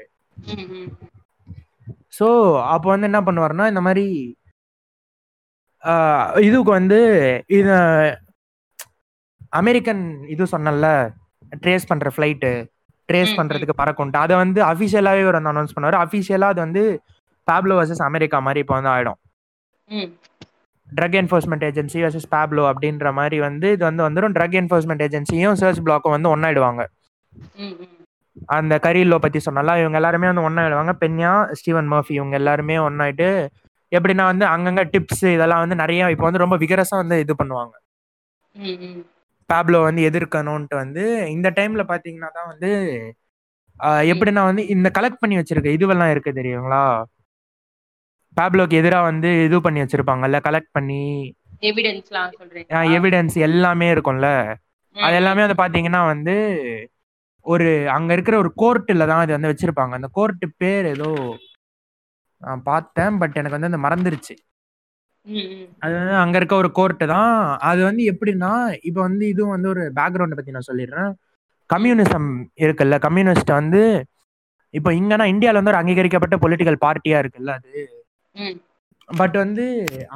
ஸோ 2.19 2.27
அப்போ 2.75 2.89
வந்து 2.93 3.09
என்ன 3.11 3.21
பண்ணுவாருன்னா 3.27 3.67
இந்த 3.73 3.83
மாதிரி 3.87 4.07
இதுக்கு 6.47 6.71
வந்து 6.79 6.99
இது 7.59 7.75
அமெரிக்கன் 9.61 10.05
இது 10.35 10.45
சொன்னல 10.55 10.89
ட்ரேஸ் 11.65 11.91
பண்ற 11.91 12.09
ஃப்ளைட்டு 12.15 12.53
ட்ரேஸ் 13.09 13.37
பண்றதுக்கு 13.39 13.75
பறக்கும்ட்டு 13.81 14.23
அதை 14.25 14.35
வந்து 14.43 14.61
அஃபிஷியலாகவே 14.71 15.25
ஒரு 15.31 15.39
அனௌன்ஸ் 15.41 15.75
பண்ணுவார். 15.75 15.99
அஃபிஷியலாக 16.05 16.53
அது 16.55 16.61
வந்து 16.67 16.83
பேப்லோ 17.49 17.75
வர்சஸ் 17.79 18.05
அமெரிக்கா 18.09 18.39
மாதிரி 18.47 18.63
இப்போ 18.65 18.75
வந்து 18.79 18.91
ஆயிடும். 18.95 19.19
Drug 20.89 21.17
enforcement 21.21 21.65
agency 21.69 21.99
versus 22.05 22.29
Pablo 22.35 22.65
அப்படின்ற 22.71 23.09
மாதிரி 23.19 23.39
வந்து 23.49 23.69
இது 23.77 23.83
வந்து 23.91 24.03
வந்துடும் 24.07 24.35
ட்ரக் 24.37 24.57
என்ஃபோர்ஸ்மெண்ட் 24.61 25.05
ஏஜென்சியும் 25.07 25.59
சர்ச் 25.63 25.83
பிளாக்கும் 25.87 26.15
வந்து 26.17 26.33
ஒன்னாயிடுவாங்க 26.35 26.83
அந்த 28.57 28.75
கரீலோ 28.85 29.17
பத்தி 29.19 29.39
சொன்னால 29.47 29.77
இவங்க 29.83 29.99
எல்லாருமே 30.01 30.31
வந்து 30.31 30.47
ஒன்னாயிடுவாங்க. 30.49 30.93
பென்யா 31.03 31.33
ஸ்டீவன் 31.59 31.91
மர்ஃபி 31.93 32.15
இவங்க 32.19 32.37
எல்லாருமே 32.41 32.77
ஒன்னாயிட்டு 32.87 33.29
எப்படின்னா 33.93 34.25
வந்து 34.33 34.45
அங்கங்க 34.47 34.83
டிப்ஸ் 34.93 35.27
இதெல்லாம் 35.37 35.63
வந்து 35.65 35.77
நிறைய 35.83 36.11
இப்போ 36.15 36.27
வந்து 36.29 36.43
ரொம்ப 36.45 36.57
விகரசா 36.63 36.97
வந்து 37.03 37.17
இது 37.25 37.35
பண்ணுவாங்க. 37.41 37.75
பேப்லோ 39.51 39.79
வந்து 39.87 40.03
எதிர்க்கணும்ட்டு 40.09 40.77
வந்து 40.83 41.03
இந்த 41.37 41.49
டைம்ல 41.59 41.83
பாத்தீங்கன்னா 41.91 42.31
தான் 42.39 42.51
வந்து 42.53 42.71
எப்படின்னா 44.13 44.43
வந்து 44.51 44.63
இந்த 44.75 44.89
கலெக்ட் 44.97 45.23
பண்ணி 45.23 45.37
வச்சிருக்க 45.39 45.77
இதுவெல்லாம் 45.77 46.13
இருக்கு 46.15 46.33
தெரியுங்களா? 46.39 46.85
பேப்லோக்கு 48.37 48.79
எதிரா 48.81 49.01
வந்து 49.11 49.29
இது 49.47 49.57
பண்ணி 49.61 49.83
வச்சிருப்பாங்கல்ல 49.83 50.39
கலெக்ட் 50.47 50.75
பண்ணி 50.77 51.03
எவிடன்ஸ் 52.97 53.37
எல்லாமே 53.49 53.87
இருக்கும்ல. 53.95 54.29
அது 54.97 55.15
எல்லாமே 55.21 55.45
வந்து 55.47 55.61
பாத்தீங்கன்னா 55.63 56.01
வந்து 56.13 56.35
ஒரு 57.47 57.67
அங்க 57.97 58.11
இருக்கிற 58.17 58.35
ஒரு 58.43 58.51
கோர்ட்டில் 58.63 59.09
தான் 59.11 59.23
இது 59.25 59.37
வந்து 59.37 59.51
வச்சிருப்பாங்க. 59.53 59.95
அந்த 59.99 60.09
கோர்ட்டு 60.19 60.47
பேர் 60.63 60.87
ஏதோ 60.95 61.09
நான் 62.43 62.63
பார்த்தேன் 62.71 63.19
பட் 63.21 63.37
எனக்கு 63.41 63.57
வந்து 63.57 63.71
அந்த 63.71 63.81
மறந்துருச்சு. 63.87 64.35
அது 65.85 65.93
வந்து 66.01 66.17
அங்க 66.23 66.37
இருக்க 66.41 66.55
ஒரு 66.63 66.71
கோர்ட்டு 66.79 67.05
தான். 67.15 67.35
அது 67.69 67.81
வந்து 67.89 68.03
எப்படின்னா 68.13 68.53
இப்போ 68.89 69.01
வந்து 69.09 69.25
இதுவும் 69.33 69.55
வந்து 69.57 69.69
ஒரு 69.75 69.85
பேக்ரவுண்டை 69.99 70.37
பத்தி 70.39 70.57
நான் 70.57 70.69
சொல்லிடுறேன். 70.71 71.11
கம்யூனிசம் 71.71 72.29
இருக்குல்ல 72.65 72.97
கம்யூனிஸ்ட் 73.07 73.53
வந்து 73.61 73.83
இப்போ 74.75 74.91
இங்கன்னா 74.99 75.27
இந்தியாவில் 75.33 75.61
வந்து 75.61 75.73
ஒரு 75.73 75.81
அங்கீகரிக்கப்பட்ட 75.81 76.37
பொலிட்டிக்கல் 76.45 76.83
பார்ட்டியா 76.85 77.19
இருக்குல்ல 77.23 77.53
அது. 77.59 77.73
பட் 79.09 79.37
வந்து 79.43 79.65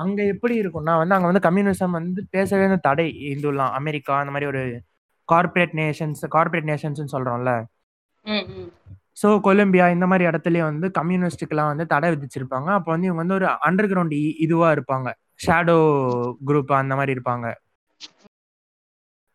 அங்க 0.03 0.21
எப்படி 0.33 0.55
இருக்கும்னா 0.63 0.93
வந்து 1.01 1.17
அங்க 1.17 1.29
வந்து 1.31 1.47
கம்யூனிசம் 1.47 1.97
வந்து 1.99 2.21
பேசவே 2.37 2.67
தடை. 2.89 3.09
இந்துலாம் 3.33 3.75
அமெரிக்கா 3.81 4.15
அந்த 4.23 4.33
மாதிரி 4.35 4.51
ஒரு 4.53 4.63
கார்ப்பரேட் 5.33 5.75
நேஷன்ஸ் 5.81 6.23
கார்ப்பரேட் 6.37 6.69
நேஷன்ஸ் 6.73 7.15
சொல்றோம்ல. 7.15 7.53
ஸோ 9.21 9.29
கொலம்பியா 9.47 9.87
இந்த 9.95 10.07
மாதிரி 10.11 10.25
இடத்துலயும் 10.31 10.69
வந்து 10.71 10.87
கம்யூனிஸ்டுக்கெல்லாம் 10.99 11.71
வந்து 11.73 11.85
தடை 11.93 12.09
விதிச்சிருப்பாங்க. 12.13 12.69
அப்போ 12.79 12.91
வந்து 12.95 13.09
இவங்க 13.09 13.23
வந்து 13.23 13.39
ஒரு 13.39 13.47
அண்டர் 13.69 13.89
கிரவுண்ட் 13.93 14.15
இதுவா 14.47 14.69
இருப்பாங்க. 14.77 15.09
ஷேடோ 15.45 15.79
குரூப் 16.49 16.71
அந்த 16.83 16.95
மாதிரி 17.01 17.15
இருப்பாங்க. 17.17 17.47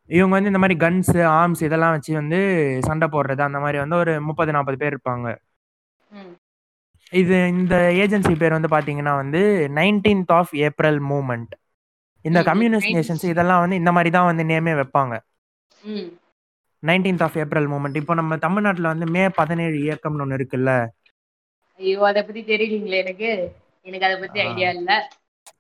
இவங்க 0.10 0.34
வந்து 0.36 0.52
இந்த 0.52 0.62
மாதிரி 0.64 0.76
கன்ஸ் 0.84 1.12
ஆர்ம்ஸ் 1.40 1.62
இதெல்லாம் 1.68 1.94
வச்சு 1.96 2.14
வந்து 2.22 2.40
சண்டை 2.88 3.08
போடுறது 3.16 3.42
அந்த 3.48 3.60
மாதிரி 3.64 3.78
வந்து 3.84 3.98
ஒரு 4.04 4.14
முப்பது 4.30 4.54
நாற்பது 4.56 4.78
பேர் 4.82 4.94
இருப்பாங்க. 4.94 5.28
இது 7.14 7.36
இந்த 7.56 7.76
ஏஜென்சி 8.04 8.34
பேர் 8.42 8.58
வந்து 8.58 8.74
பாத்தீங்கன்னா 8.76 9.14
வந்து 9.22 9.42
நைன்டீன்த் 9.80 10.34
ஆஃப் 10.40 10.54
ஏப்ரல் 10.68 11.00
மூவ்மெண்ட் 11.12 11.54
இந்த 12.26 12.40
கம்யூனிஸ்ட் 12.50 12.88
19th. 12.88 12.98
நேஷன்ஸ் 13.00 13.26
இதெல்லாம் 13.34 13.62
வந்து 13.64 13.80
இந்த 13.82 13.92
மாதிரி 13.96 14.10
தான் 14.16 14.30
வந்து 14.30 14.44
நேமே 14.52 14.74
வைப்பாங்க. 14.80 15.14
நைன்டீன்த் 16.84 17.24
ஆஃப் 17.24 17.38
ஏப்ரல் 17.38 17.68
மூவ்மெண்ட் 17.68 17.96
இப்போ 17.96 18.14
நம்ம 18.14 18.38
தமிழ்நாட்டில் 18.38 18.84
வந்து 18.84 19.06
மே 19.06 19.30
பதினேழு 19.30 19.76
இயக்கம்னு 19.78 20.22
ஒன்று 20.22 20.38
இருக்குல்ல? 20.38 20.72
ஐயோ 21.80 22.00
அத 22.04 22.24
பத்தி 22.24 22.42
தெரியலீங்களே 22.44 22.98
எனக்கு. 22.98 23.30
எனக்கு 23.86 24.06
அத 24.06 24.20
பத்தி. 24.20 24.40
ஐடியா 24.40 24.70
இல்ல. 24.70 24.92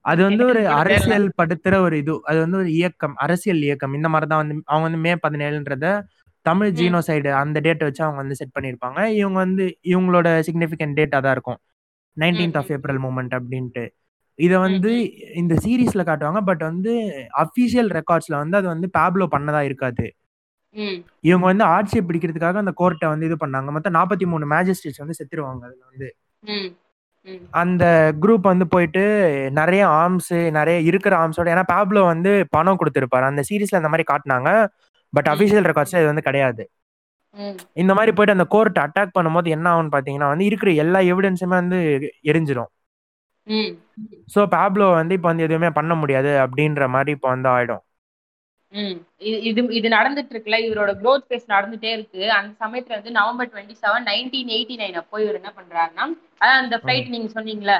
அது 0.01 0.23
வந்து 0.23 0.45
ஒரு. 0.45 0.67
அரசியல் 0.75 1.33
படுத்துற 1.38 1.75
ஒரு 1.77 1.97
இது. 1.97 2.21
அது 2.23 2.39
வந்து 2.39 2.57
ஒரு 2.57 2.71
இயக்கம் 2.73 3.15
அரசியல் 3.15 3.62
இயக்கம். 3.62 3.93
இந்த 3.93 4.09
மாதிரி 4.09 4.29
தான் 4.29 4.41
வந்து 4.43 4.63
அவங்க 4.65 4.83
வந்து 4.83 4.97
மே 4.97 5.13
பதினேழுன்றத 5.15 5.88
தமிழ் 6.45 6.71
ம். 6.71 6.75
ஜீனோசைடு 6.75 7.29
அந்த 7.33 7.59
டேட்டை 7.62 7.83
வச்சு 7.83 8.03
அவங்க 8.03 8.19
வந்து 8.21 8.36
செட் 8.36 8.55
பண்ணியிருப்பாங்க. 8.55 9.05
இவங்க 9.13 9.38
வந்து 9.38 9.65
இவங்களோட 9.86 10.27
சிக்னிஃபிகண்ட் 10.47 10.93
டேட் 10.93 11.15
அதான் 11.15 11.31
இருக்கும். 11.31 11.59
Nineteenth 12.17 12.57
of. 12.57 12.71
ஏப்ரல் 12.71 13.01
மூமெண்ட் 13.01 13.36
அப்படின்ட்டு. 13.39 13.83
இதை 14.39 14.57
வந்து 14.57 14.91
இந்த 15.35 15.53
சீரீஸ்ல 15.63 16.03
காட்டுவாங்க. 16.09 16.41
பட் 16.41 16.63
வந்து 16.63 16.93
அஃபிஷியல் 17.43 17.89
ரெக்கார்ட்ஸ்ல 17.97 18.35
வந்து 18.37 18.57
அது 18.57 18.67
வந்து 18.67 18.87
பேப்லோ 18.97 19.27
பண்ணதா 19.35 19.61
இருக்காது. 19.69 20.05
இவங்க 21.23 21.45
வந்து 21.45 21.63
ஆட்சியை 21.73 22.03
பிடிக்கிறதுக்காக 22.05 22.61
அந்த 22.63 22.73
கோர்ட்டை 22.79 23.07
வந்து 23.07 23.25
இது 23.25 23.35
பண்ணாங்க. 23.43 23.71
மொத்தம் 23.75 23.95
நாற்பத்தி 23.95 24.25
மூணு 24.25 24.45
மேஜிஸ்ட்ரேட்ஸ் 24.53 25.01
வந்து 25.03 25.17
செத்துருவாங்க 25.19 25.63
அதுல 25.67 25.83
வந்து. 25.91 26.09
அந்த 27.53 27.83
குரூப் 28.23 28.51
வந்து 28.51 28.65
போயிட்டு 28.67 29.03
நிறைய 29.51 29.83
ஆர்ம்ஸ் 29.99 30.33
நிறைய 30.57 30.77
இருக்கிற 30.89 31.13
ஆர்ம்ஸோட 31.21 31.51
ஏன்னா 31.53 31.65
பேப்லோ 31.73 32.01
வந்து 32.05 32.31
பணம் 32.49 32.79
கொடுத்துருப்பாரு. 32.79 33.25
அந்த 33.31 33.43
சீரீஸ்ல 33.49 33.81
இந்த 33.81 33.91
மாதிரி 33.93 34.05
காட்டினாங்க. 34.11 34.49
பட். 35.13 35.29
அபிஷியல் 35.33 35.67
ரெக்கார்ட்ஸ்ல 35.69 36.01
இது 36.01 36.11
வந்து 36.11 36.27
கிடையாது. 36.29 36.63
இந்த 37.81 37.91
மாதிரி 37.97 38.11
போயிட்டு 38.15 38.35
அந்த 38.37 38.45
கோர்ட் 38.55 38.79
அட்டாக் 38.79 39.15
பண்ணும்போது 39.17 39.47
என்ன 39.55 39.67
ஆகும்னு 39.73 39.93
பாத்தீங்கன்னா 39.95 40.29
வந்து 40.33 40.45
இருக்கிற 40.49 40.71
எல்லா 40.83 40.99
எவிடன்ஸுமே 41.11 41.55
வந்து 41.61 41.79
எரிஞ்சிடும் 42.31 42.71
ம். 43.47 43.71
ஸோ 44.34 44.41
பேப்லோ 44.51 44.86
வந்து 44.93 45.13
இப்போ 45.13 45.27
வந்து 45.27 45.43
எதுவுமே 45.43 45.69
பண்ண 45.71 45.93
முடியாது 45.95 46.32
அப்படின்ற 46.43 46.88
மாதிரி 46.89 47.12
இப்போ 47.12 47.27
வந்து 47.29 47.49
ஆயிடும். 47.49 47.82
ம். 48.73 48.95
இது 49.21 49.38
இது 49.43 49.62
இது 49.71 49.88
நடந்துட்டு 49.89 50.34
இருக்குல்ல 50.34 50.60
இவரோட 50.63 50.91
க்ரோத் 51.01 51.27
ஃபேஸ் 51.27 51.51
நடந்துட்டே 51.51 51.91
இருக்கு. 51.91 52.21
அந்த 52.32 52.51
சமயத்துல 52.62 52.95
வந்து 52.95 53.12
November 53.12 53.51
twenty 53.51 53.75
seven 53.82 54.08
nineteen 54.08 54.53
eighty 54.56 54.75
nine 54.79 54.99
அப்போ 55.01 55.21
இவர் 55.23 55.39
என்ன 55.39 55.51
பண்றாருன்னா 55.58 56.06
அதான் 56.41 56.62
அந்த 56.62 56.77
ஃபிளைட் 56.77 57.10
நீங்க 57.10 57.29
சொன்னீங்களே 57.36 57.77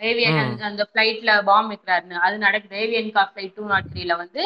ஏவியன் 0.00 0.38
ம். 0.40 0.54
அந்த 0.68 0.84
ஃபிளைட்ல 0.88 1.30
பாம் 1.44 1.70
வைக்கிறாருன்னு 1.70 2.16
அது 2.24 2.36
நடக்குது. 2.38 2.76
ஏவியன் 2.78 3.12
கா 3.12 3.24
ஃபிளைட் 3.28 3.56
டூ 3.56 3.66
நாட் 3.66 3.90
த்ரீல 3.92 4.16
வந்து 4.16 4.42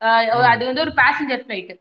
ஆஹ் 0.00 0.26
ம். 0.34 0.46
அது 0.50 0.62
வந்து 0.66 0.82
ஒரு 0.82 0.92
பேசஞ்சர் 0.98 1.44
ஃபிளைட் 1.44 1.72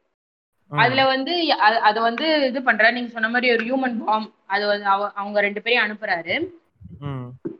ம். 0.71 0.79
அதுல 0.79 1.03
வந்து 1.05 1.33
அ- 1.61 1.81
அது 1.89 1.99
வந்து 2.01 2.25
இது 2.47 2.59
பண்ற 2.63 2.91
நீங்க 2.91 3.09
சொன்ன 3.09 3.29
மாதிரி 3.29 3.53
ஒரு 3.53 3.63
ஹியூமன் 3.65 3.97
பாம் 4.01 4.27
அது 4.47 4.65
வந்து 4.67 4.87
அவ- 4.87 5.13
அவங்க 5.15 5.41
ரெண்டு 5.41 5.61
பேரையும் 5.61 5.85
அனுப்புறாரு. 5.85 6.33
ம். 6.39 6.49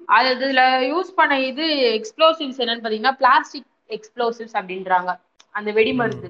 அது 0.09 0.29
இதுல 0.35 0.61
யூஸ் 0.91 1.09
பண்ண 1.17 1.33
இது 1.49 1.65
எக்ஸ்ப்ளோசிவ்ஸ் 1.97 2.61
என்னன்னு 2.63 2.83
பாத்தீங்கன்னா 2.85 3.15
பிளாஸ்டிக் 3.21 3.67
எக்ஸ்ப்ளோசிவ்ஸ் 3.97 4.55
அப்படின்றாங்க. 4.59 5.11
அந்த 5.55 5.69
வெடிமருந்து. 5.71 6.29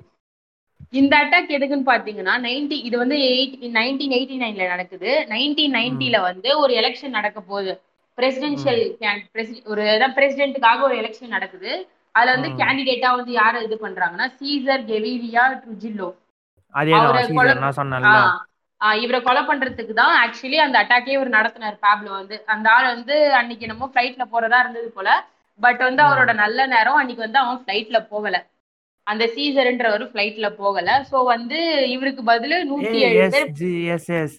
இந்த 0.99 1.13
அட்டாக் 1.17 1.53
எதுக்குன்னு 1.55 1.89
பாத்தீங்கன்னா 1.91 2.35
நைன்டி 2.45 2.77
இது 2.87 2.97
வந்து 2.97 3.17
எயிட் 3.29 3.55
நைன்டீன் 3.77 4.13
எயிட்டி 4.17 4.37
நைன்ல 4.43 4.67
நடக்குது. 4.67 5.09
நைன்டீன் 5.29 5.75
நைன்டில 5.79 6.17
வந்து 6.21 6.49
ஒரு 6.59 6.73
எலெக்ஷன் 6.81 7.17
நடக்க 7.17 7.39
போகுது. 7.41 7.73
பிரசிடென்ஷியல் 8.17 8.81
ஒரு 9.71 9.83
பிரசிடென்ட்டுக்காக 10.17 10.79
ஒரு 10.87 10.95
எலெக்ஷன் 11.01 11.35
நடக்குது. 11.35 11.71
அதுல 12.15 12.33
வந்து. 12.35 12.49
கேண்டிடேட்டா 12.61 13.09
வந்து 13.15 13.31
யாரை 13.31 13.59
இது 13.67 13.77
பண்றாங்கன்னா 13.85 14.27
சீசர் 14.39 14.83
கெவிரியா 14.91 15.45
ட்ருஜில்லோ 15.63 16.09
இவரை 18.99 19.19
கொலை 19.21 19.41
பண்றதுக்கு 19.43 19.93
தான் 19.93 20.13
ஆக்சுவலி 20.21 20.57
அந்த 20.63 20.77
அட்டாக்கே 20.81 21.15
இவர் 21.15 21.35
நடத்தினார் 21.37 21.81
பேப்ல 21.83 22.09
வந்து. 22.11 22.35
அந்த 22.53 22.67
ஆள் 22.71 22.87
வந்து 22.93 23.15
அன்னைக்கு 23.39 23.65
என்னமோ 23.67 23.89
ஃபிளைட்ல 23.91 24.25
போறதா 24.33 24.59
இருந்தது 24.59 24.89
போல. 24.91 25.09
பட் 25.59 25.81
வந்து. 25.87 26.01
அவரோட 26.05 26.31
நல்ல 26.35 26.67
நேரம் 26.67 26.99
அன்னைக்கு 26.99 27.25
வந்து 27.25 27.41
அவன் 27.41 27.61
ஃபிளைட்ல 27.61 27.99
போகல. 28.11 28.37
அந்த 29.07 29.23
சீசர்ன்றவர் 29.35 30.03
ஃபிளைட்ல 30.09 30.47
போகல. 30.57 30.89
சோ 31.09 31.17
வந்து 31.33 31.59
இவருக்கு 31.95 32.23
பதிலு 32.23 32.57
நூத்தி 32.69 32.97
ஏழு 33.05 33.21
எஸ் 33.95 34.09
எஸ் 34.17 34.37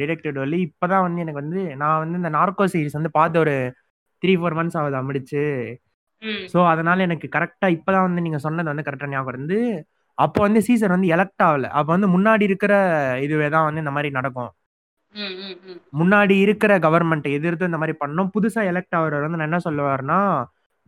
டிடெக்டிவ் 0.00 0.40
ஒல்லி 0.44 0.58
இப்பதான் 0.66 1.04
வந்து 1.06 1.22
எனக்கு 1.24 1.42
வந்து 1.42 1.62
நான் 1.82 2.00
வந்து 2.02 2.20
இந்த 2.22 2.32
நார்கோ 2.38 2.66
சீரிஸ் 2.74 2.98
வந்து 2.98 3.12
பார்த்து 3.18 3.42
ஒரு 3.44 3.54
த்ரீ 4.22 4.32
ஃபோர் 4.38 4.56
மந்த்ஸ் 4.58 4.78
ஆகுது 4.80 5.02
முடிச்சு 5.02 5.44
ஸோ 6.52 6.58
அதனால 6.70 7.02
எனக்கு 7.02 7.26
கரெக்டா 7.36 7.68
இப்பதான் 7.76 8.06
வந்து 8.06 8.24
நீங்க 8.26 8.38
சொன்னது 8.38 8.70
வந்து 8.70 8.86
கரெக்டா 8.88 9.10
ஞாபகம் 9.12 9.34
இருந்து 9.34 9.58
அப்போ 10.24 10.40
வந்து 10.46 10.60
சீசர் 10.68 10.94
வந்து 10.94 11.10
எலெக்ட் 11.16 11.42
ஆகல. 11.48 11.66
அப்போ 11.78 11.90
வந்து 11.94 12.08
முன்னாடி 12.14 12.42
இருக்கிற 12.48 12.72
இதுவே 13.26 13.48
தான் 13.54 13.66
வந்து 13.68 13.82
இந்த 13.84 13.92
மாதிரி 13.96 14.10
நடக்கும். 14.18 14.50
முன்னாடி 16.00 16.34
இருக்கிற 16.44 16.72
கவர்மெண்ட் 16.86 17.28
எதிர்த்து 17.36 17.70
இந்த 17.70 17.78
மாதிரி 17.82 17.94
பண்ணோம். 18.02 18.30
புதுசா 18.34 18.62
எலெக்ட் 18.72 18.96
ஆகிறவர் 18.98 19.26
வந்து 19.26 19.38
நான் 19.40 19.48
என்ன 19.50 19.60
சொல்லுவாருன்னா 19.66 20.18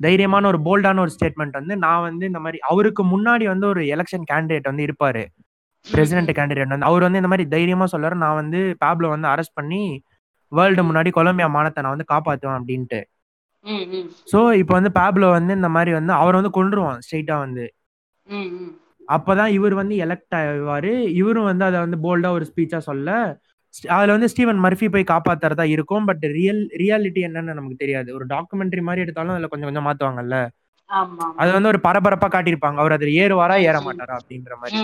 தைரியமான 0.01 0.47
ஒரு 0.53 0.59
போல்டான 0.67 1.01
ஒரு 1.05 1.13
ஸ்டேட்மெண்ட் 1.17 1.59
வந்து 1.61 1.75
நான் 1.85 2.05
வந்து 2.09 2.25
இந்த 2.31 2.41
மாதிரி 2.45 2.59
அவருக்கு 2.71 3.03
முன்னாடி 3.15 3.45
வந்து 3.53 3.67
ஒரு 3.73 3.83
எலெக்ஷன் 3.95 4.25
கேண்டிடேட் 4.31 4.71
வந்து 4.71 4.87
இருப்பாரு. 4.89 5.23
பிரசிடென்ட் 5.87 6.33
கேண்டிடேட் 6.39 6.73
வந்து. 6.75 6.89
அவர் 6.91 7.07
வந்து 7.07 7.21
இந்த 7.21 7.31
மாதிரி 7.33 7.45
தைரியமா 7.55 7.87
சொல்றாரு 7.95 8.17
நான் 8.25 8.39
வந்து 8.41 8.61
பேப்ல 8.83 9.09
வந்து 9.15 9.29
அரெஸ்ட் 9.33 9.59
பண்ணி 9.61 9.83
வேர்ல்டு 10.53 10.83
முன்னாடி 10.89 11.11
கொலம்பியா 11.19 11.49
மானத்தை 11.57 11.83
நான் 11.85 11.95
வந்து 11.97 12.11
காப்பாத்துவேன் 12.13 12.59
அப்படின்ட்டு. 12.59 13.01
ஸோ 14.33 14.39
இப்போ 14.61 14.75
வந்து 14.79 14.93
பேப்ல 14.99 15.27
வந்து 15.37 15.53
இந்த 15.59 15.69
மாதிரி 15.77 15.93
வந்து 15.99 16.13
அவர் 16.21 16.39
வந்து 16.41 16.53
கொண்டுருவான் 16.59 17.01
ஸ்ட்ரெயிட்டா 17.07 17.37
வந்து. 17.45 17.65
அப்பதான் 19.09 19.53
இவர் 19.53 19.75
வந்து 19.75 19.95
எலெக்ட் 19.97 20.35
ஆவாரு 20.39 20.91
இவரும் 21.21 21.49
வந்து 21.51 21.65
அதை 21.65 21.79
வந்து 21.81 21.99
போல்டா 22.05 22.31
ஒரு 22.31 22.45
ஸ்பீச்சா 22.51 22.79
சொல்ல 22.87 23.11
அதுல 23.91 24.13
வந்து 24.13 24.29
ஸ்டீவன் 24.29 24.61
மர்ஃபி 24.65 24.87
போய் 24.91 25.11
காப்பாத்துறதா 25.11 25.65
இருக்கும். 25.75 26.07
பட் 26.09 26.25
ரியல் 26.35 26.61
ரியாலிட்டி 26.81 27.21
என்னன்னு 27.29 27.53
நமக்கு 27.53 27.77
தெரியாது. 27.77 28.09
ஒரு 28.15 28.25
டாக்குமெண்ட்ரி 28.33 28.83
மாதிரி 28.83 29.05
எடுத்தாலும் 29.05 29.35
அதுல 29.35 29.49
கொஞ்சம் 29.53 29.69
கொஞ்சம் 29.71 29.87
மாத்துவாங்கல்ல. 29.87 30.37
அது 31.41 31.51
வந்து 31.53 31.71
ஒரு 31.71 31.81
பரபரப்பா 31.87 32.29
காட்டியிருப்பாங்க. 32.31 32.79
அவர் 32.83 32.97
அதுல 32.97 33.13
ஏறுவாரா 33.23 33.57
ஏற. 33.69 33.77
மாட்டாரா 33.87 34.15
அப்படின்ற 34.19 34.53
மாதிரி. 34.57 34.81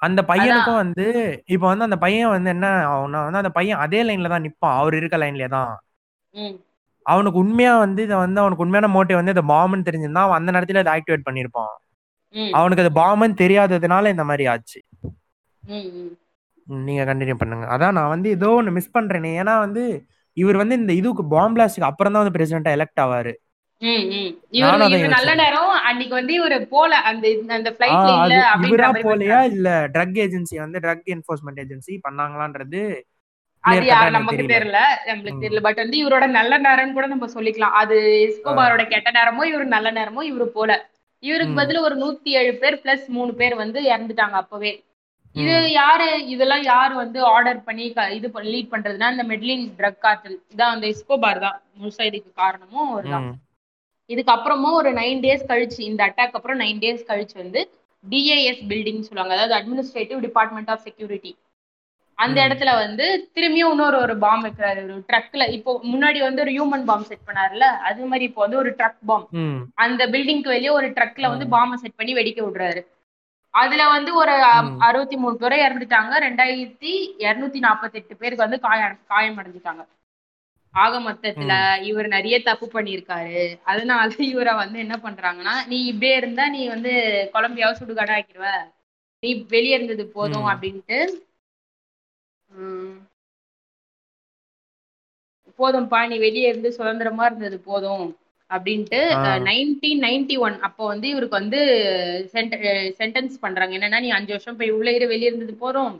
அந்த 0.00 0.20
பையனுக்கும் 0.30 0.80
வந்து 0.82 1.06
இப்போ 1.48 1.66
வந்து 1.70 1.86
அந்த 1.86 1.98
பையன் 1.98 2.32
வந்து 2.34 2.50
என்ன 2.54 2.66
ஆகும்னா 2.90 3.20
வந்து 3.24 3.42
அந்த 3.42 3.52
பையன் 3.56 3.82
அதே 3.84 4.00
லைன்ல 4.08 4.30
தான் 4.34 4.46
நிப்பான். 4.46 4.76
அவர் 4.80 4.94
இருக்க 4.94 5.16
லைன்லயே 5.18 5.48
தான். 5.56 5.72
அவனுக்கு 7.06 7.38
உண்மையா 7.38 7.72
வந்து 7.78 8.00
இதை 8.02 8.16
வந்து 8.18 8.40
அவனுக்கு 8.42 8.64
உண்மையான 8.64 8.90
மோட்டிவ் 8.94 9.20
வந்து 9.20 9.34
இந்த 9.36 9.44
பாம்புன்னு 9.52 9.88
தெரிஞ்சிருந்தா 9.88 10.24
அவன் 10.26 10.38
அந்த 10.40 10.52
நேரத்துல 10.54 10.82
அதை 10.84 10.92
ஆக்டிவேட் 10.96 11.26
பண்ணியிருப்பான். 11.28 11.72
ம், 11.74 11.87
அவனுக்கு 12.52 12.84
அது 12.84 13.00
பாம்புன்னு 13.00 13.42
தெரியாததுனால 13.42 14.08
இந்த 14.08 14.24
மாதிரி 14.24 14.46
ஆச்சு. 14.46 14.80
நீங்க 16.66 17.02
கண்டினியூ 17.04 17.34
பண்ணுங்க. 17.34 17.66
அதான் 17.66 17.92
நான் 17.92 18.08
வந்து 18.08 18.28
ஏதோ 18.30 18.48
ஒன்று 18.50 18.72
மிஸ் 18.72 18.94
பண்றேனே. 18.98 19.30
ஏன்னா 19.40 19.58
வந்து 19.58 19.82
இவர் 20.36 20.56
வந்து 20.56 20.74
இந்த 20.74 20.92
இதுக்கு 20.92 21.24
பாம் 21.26 21.54
பிளாஸ்டுக்கு 21.56 21.90
அப்புறம் 21.90 22.12
தான் 22.12 22.22
வந்து 22.22 22.36
பிரசிடென்டா 22.36 22.74
எலெக்ட் 22.76 23.02
ஆவாரு. 23.04 23.32
நல்ல. 25.08 25.34
நேரம் 25.34 25.72
அன்னைக்கு 25.82 26.14
வந்து 26.14 26.32
இவரு 26.38 26.56
போல 26.66 26.94
அந்த 27.00 27.26
அந்த 27.48 27.70
இல்ல 27.78 28.86
மாதிரி 28.86 29.04
போலையா. 29.04 29.38
இல்ல 29.50 29.68
ட்ரக் 29.88 30.18
ஏஜென்சி 30.24 30.56
வந்து 30.56 30.78
ட்ரக் 30.78 31.06
என்ஃபோர்ஸ்மெண்ட் 31.14 31.60
ஏஜென்சி 31.64 31.94
பண்ணாங்களான்றது 32.08 32.82
அது 33.64 33.86
யார் 33.86 34.10
நமக்கு 34.10 34.42
தெரியல. 34.42 34.54
தெரியல. 34.54 34.80
நம்மளுக்கு 35.06 35.38
ம். 35.38 35.42
தெரியல. 35.42 35.60
பட் 35.60 35.76
வந்து 35.76 35.96
இவரோட 35.98 36.26
நல்ல 36.30 36.58
நேரம்னு 36.58 36.92
கூட 36.92 37.06
நம்ம 37.06 37.26
சொல்லிக்கலாம். 37.34 37.76
அது 37.80 37.96
எஸ்கோபாரோட 38.26 38.82
கெட்ட 38.88 39.10
நேரமோ 39.10 39.44
இவரு 39.50 39.64
நல்ல 39.76 39.90
நேரமோ 39.92 40.22
இவரு 40.30 40.46
போல. 40.50 40.70
இவருக்கு. 41.22 41.60
பதிலா 41.60 41.80
ஒரு 41.80 41.96
நூத்தி 41.96 42.28
ஏழு 42.28 42.54
பேர் 42.54 42.80
பிளஸ் 42.84 43.06
மூணு 43.06 43.34
பேர் 43.34 43.54
வந்து 43.54 43.82
இறந்துட்டாங்க 43.82 44.36
அப்பவே. 44.42 44.84
இது. 45.32 45.70
யாரு? 45.70 46.26
இதெல்லாம் 46.26 46.62
யாரு 46.62 46.94
வந்து 46.94 47.22
ஆர்டர் 47.22 47.64
பண்ணி 47.64 47.84
இது 47.84 48.28
லீட் 48.28 48.70
பண்றதுன்னா 48.70 49.10
இந்த 49.10 49.24
மெட்லின் 49.24 49.72
ட்ரக் 49.78 50.00
கார்டல் 50.02 50.36
இதான் 50.54 50.72
அந்த 50.74 50.86
எஸ்கோபார் 50.86 51.40
தான். 51.40 51.62
முழுசா 51.80 52.02
இதுக்கு 52.02 52.32
காரணமும் 52.34 52.90
அவர்தான். 52.90 53.24
ம். 53.24 53.34
இதுக்கு 54.06 54.32
அப்புறமும் 54.32 54.72
ஒரு 54.72 54.92
நைன் 54.92 55.20
டேஸ் 55.24 55.44
கழிச்சு 55.48 55.80
இந்த 55.80 56.06
அட்டாக் 56.06 56.36
அப்புறம் 56.38 56.60
நைன் 56.60 56.78
டேஸ் 56.84 57.04
கழிச்சு 57.08 57.34
வந்து 57.34 57.70
டிஏஎஸ் 58.10 58.62
பில்டிங் 58.68 59.00
சொல்லுவாங்க. 59.00 59.42
அதாவது 59.42 59.54
அட்மினிஸ்ட்ரேட்டிவ் 59.58 60.18
டிபார்ட்மெண்ட் 60.18 60.70
ஆஃப் 60.70 60.78
செக்யூரிட்டி 60.78 61.36
அந்த. 62.18 62.38
இடத்துல 62.46 62.70
வந்து 62.78 63.04
திரும்பியும் 63.34 63.72
இன்னொரு 63.72 63.96
ஒரு 63.98 64.14
பாம் 64.22 64.44
வைக்கிறாரு 64.44 64.80
ஒரு 64.86 65.02
ட்ரக்ல 65.10 65.42
இப்போ 65.56 65.72
முன்னாடி 65.90 66.18
வந்து 66.24 66.42
ஒரு 66.44 66.52
ஹியூமன் 66.54 66.86
பாம் 66.86 67.04
செட் 67.10 67.26
பண்ணாருல 67.26 67.66
அது 67.88 68.08
மாதிரி 68.10 68.24
இப்போ 68.28 68.42
வந்து 68.44 68.60
ஒரு 68.62 68.70
ட்ரக் 68.78 69.00
பாம். 69.02 69.26
அந்த 69.84 70.02
பில்டிங்க்கு 70.14 70.54
வெளியே 70.54 70.72
ஒரு 70.78 70.88
ட்ரக்ல 70.96 71.28
வந்து. 71.32 71.46
பாம்பை 71.54 71.76
செட் 71.82 71.98
பண்ணி 71.98 72.14
வெடிக்க 72.18 72.40
விடுறாரு 72.44 72.82
அதுல 73.54 73.82
வந்து 73.92 74.10
ஒரு. 74.14 74.34
அறுபத்தி 74.86 75.16
மூணு 75.22 75.36
பேரை 75.36 75.58
இறந்துட்டாங்க 75.66 76.14
ரெண்டாயிரத்தி 76.26 76.92
இருநூத்தி 77.24 77.60
நாற்பத்தி 77.64 77.98
எட்டு 78.00 78.14
பேருக்கு 78.16 78.46
வந்து 78.46 78.58
காயம் 78.66 78.98
காயம் 79.12 79.38
அடைஞ்சிட்டாங்க 79.40 79.84
ஆக 80.74 80.94
மொத்தத்துல. 81.00 81.52
இவர் 81.88 82.08
நிறைய 82.08 82.36
தப்பு 82.42 82.66
பண்ணியிருக்காரு 82.74 83.38
அதனால 83.70 84.02
இவரை 84.30 84.52
வந்து 84.60 84.78
என்ன 84.84 84.96
பண்றாங்கன்னா 85.04 85.54
நீ 85.70 85.78
இப்படியே 85.90 86.16
இருந்தா 86.16 86.44
நீ 86.48 86.60
வந்து 86.68 86.92
கொலம்பியாவை 87.34 87.74
சுடுகாடா 87.80 88.16
ஆக்கிடுவ 88.18 88.50
நீ 89.22 89.30
வெளியே 89.54 89.76
இருந்தது 89.78 90.04
போதும். 90.16 90.48
அப்படின்ட்டு 90.52 90.98
உம், 92.50 92.94
போதும்பா 95.58 96.00
நீ 96.08 96.16
வெளியே 96.20 96.48
இருந்து 96.50 96.70
சுதந்திரமா 96.76 97.24
இருந்தது 97.26 97.58
போதும் 97.64 98.06
அப்படின்ட்டு. 98.50 98.98
நைன்டீன் 99.46 100.02
நைன்டி 100.04 100.36
ஒன் 100.40 100.56
அப்போ 100.66 100.82
வந்து 100.90 101.06
இவருக்கு 101.10 101.40
வந்து 101.40 101.58
சென்டென்ஸ் 103.00 103.34
பண்றாங்க 103.42 103.76
என்னன்னா 103.78 104.00
நீ 104.00 104.10
அஞ்சு 104.16 104.32
வருஷம் 104.34 104.58
போய் 104.60 104.76
உள்ள 104.76 104.88
இரு 104.92 105.08
வெளியே 105.10 105.30
இருந்தது 105.30 105.54
போதும் 105.62 105.94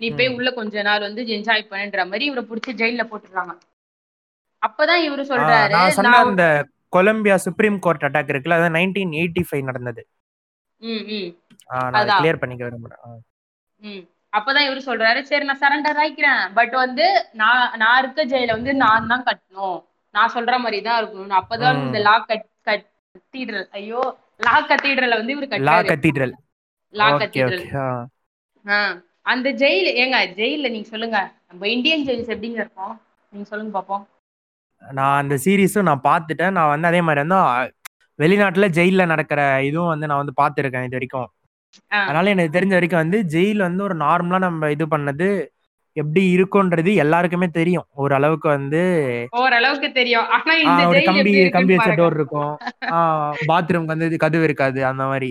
நீ 0.00 0.06
போய் 0.12 0.28
ம். 0.28 0.36
உள்ள 0.36 0.50
கொஞ்ச 0.54 0.82
நாள் 0.86 1.06
வந்து 1.06 1.22
என்ஜாய் 1.34 1.68
பண்ணுன்ற 1.68 2.04
மாதிரி 2.06 2.24
இவரை 2.24 2.44
புடிச்சு 2.46 2.72
ஜெயில 2.80 3.04
போட்டுடுறாங்க 3.10 3.54
அப்பதான் 4.62 5.04
இவரு 5.06 5.24
சொல்றாரு 5.28 5.74
நான் 5.74 5.94
சொன்ன 5.96 6.10
நான் 6.10 6.26
அந்த 6.26 6.46
கொலம்பியா 6.92 7.36
சுப்ரீம் 7.44 7.78
கோர்ட் 7.84 8.06
அட்டாக் 8.06 8.32
இருக்குல்ல 8.32 8.58
அது 8.58 8.74
நைன்டீன் 8.76 9.14
எயிட்டி 9.18 9.42
ஃபைவ் 9.46 9.68
நடந்தது 9.70 10.02
ம் 10.80 11.04
ம் 11.12 11.30
நான். 11.94 12.10
கிளியர் 12.12 12.40
பண்ணிக்க 12.40 12.62
விரும்புறேன். 12.66 13.02
ம் 13.80 14.04
அப்பதான் 14.36 14.66
இவரு 14.66 14.80
சொல்றாரு 14.88 15.20
சரி 15.30 15.44
நான் 15.48 15.62
சரண்டர் 15.64 16.00
ஆயிக்கிறேன். 16.02 16.42
பட் 16.58 16.74
வந்து 16.84 17.06
நான் 17.40 17.64
நான் 17.82 17.98
இருக்க 18.02 18.24
ஜெயில 18.32 18.56
வந்து 18.58 18.72
நான் 18.84 19.10
தான் 19.12 19.26
கட்டணும். 19.28 19.78
நான் 20.14 20.34
சொல்ற 20.36 20.54
மாதிரி 20.64 20.78
தான் 20.88 20.98
இருக்கணும் 21.00 21.40
அப்பதான் 21.40 21.80
இந்த. 21.86 22.00
லா 22.08 22.16
கத்தீட்ரல் 22.28 23.66
ஐயோ 23.78 24.02
லா 24.46 24.56
கத்தீட்ரல 24.70 25.18
வந்து 25.20 25.34
இவரு 25.36 25.64
லா 25.70 25.78
கத்தீட்ரல் 25.90 26.34
லா 26.94 27.08
கத்தீட்ரல் 27.22 27.64
அந்த 29.32 29.48
ஜெயில் 29.60 29.90
ஏங்க 30.00 30.16
ஜெயில 30.40 30.70
நீங்க 30.74 30.88
சொல்லுங்க. 30.94 31.18
நம்ம 31.50 31.68
இந்தியன் 31.74 32.04
ஜெயில்ஸ் 32.08 32.32
எப்படிங்க 32.34 32.58
இருக்கும்? 32.64 32.94
நீங்க 33.32 33.46
சொல்லுங்க 33.50 33.72
பாப்போம். 33.76 34.02
நான் 34.82 35.18
அந்த 35.20 35.34
சீரிஸும் 35.44 35.88
நான் 35.88 36.06
பார்த்துட்டேன். 36.08 36.54
நான் 36.56 36.72
வந்து 36.72 36.88
அதே 36.90 37.00
மாதிரி 37.06 37.22
வந்து 37.24 37.38
வெளிநாட்டுல 38.18 38.66
ஜெயில்ல 38.78 39.04
நடக்கிற 39.12 39.40
இதுவும் 39.68 39.92
வந்து 39.92 40.08
நான் 40.10 40.22
வந்து 40.22 40.34
பார்த்துருக்கேன் 40.40 40.86
இது 40.88 40.98
வரைக்கும். 40.98 41.28
அதனால 42.02 42.30
எனக்கு 42.30 42.58
தெரிஞ்ச 42.58 42.68
வரைக்கும் 42.68 43.02
வந்து 43.02 43.22
ஜெயில் 43.32 43.56
வந்து 43.58 43.82
ஒரு 43.82 43.96
நார்மலா 43.96 44.38
நம்ம 44.38 44.70
இது 44.70 44.86
பண்ணது 44.86 45.28
எப்படி 45.96 46.36
இருக்கும்ன்றது 46.36 46.94
எல்லாருக்குமே 46.94 47.46
தெரியும். 47.48 47.86
ஓரளவுக்கு 47.94 48.48
வந்து 48.48 48.80
ஓரளவுக்கு 49.32 49.92
தெரியும். 49.92 50.28
ஆனா 50.28 50.52
ஆ, 50.52 50.62
இந்த 50.62 50.86
ஒரு 50.88 51.02
கம்பி 51.02 51.32
கம்பி 51.50 51.76
வச்ச 51.76 51.90
டோர் 51.90 52.14
இருக்கும். 52.14 52.50
பாத்ரூம்க்கு 53.46 53.92
வந்து 53.94 54.16
கதவு 54.16 54.42
இருக்காது 54.42 54.86
அந்த 54.86 55.04
மாதிரி. 55.04 55.30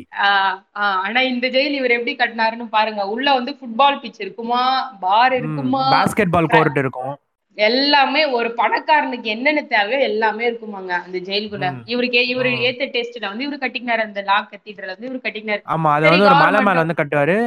ஆனா 1.06 1.22
இந்த 1.22 1.48
ஜெயில் 1.48 1.76
இவர் 1.80 1.92
எப்படி 1.92 2.16
கட்டினாருன்னு 2.16 2.68
பாருங்க. 2.70 3.04
உள்ள 3.08 3.34
வந்து 3.34 3.58
ஃபுட்பால் 3.60 4.00
பிச் 4.04 4.20
இருக்குமா? 4.20 4.62
பார் 5.00 5.34
இருக்குமா? 5.34 5.84
பாஸ்கெட் 5.96 6.36
பால் 6.38 6.48
கோர்ட் 6.48 6.78
இருக்கும். 6.78 7.14
எல்லாமே 7.58 8.22
ஒரு 8.36 8.50
பணக்காரனுக்கு 8.58 9.28
என்னென்ன 9.34 9.62
தேவையோ 9.70 10.00
எல்லாமே 10.08 10.44
இருக்குமாங்க 10.50 10.94
அந்த 11.00 11.18
ஜெயிலுக்குள்ள. 11.28 11.68
இவருக்கு 11.92 12.22
இவரு. 12.32 12.52
ஏத்த 12.68 12.88
டெஸ்ட்ல 12.94 13.28
வந்து 13.28 13.46
இவரு 13.46 13.58
கட்டிக்கினாரு 13.60 14.04
அந்த 14.06 14.22
லா 14.24 14.38
கத்தீட்ரல் 14.46 14.94
வந்து 14.94 15.10
இவரு 15.10 15.20
கட்டிக்கினாரு 15.26 15.62
ஆமா 15.74 15.92
அது 15.96 16.08
வந்து 16.10 16.28
ஒரு 16.30 16.40
மலை 16.42 16.62
மேல 16.62 16.84
வந்து 16.84 17.00
கட்டுவாரு 17.00 17.38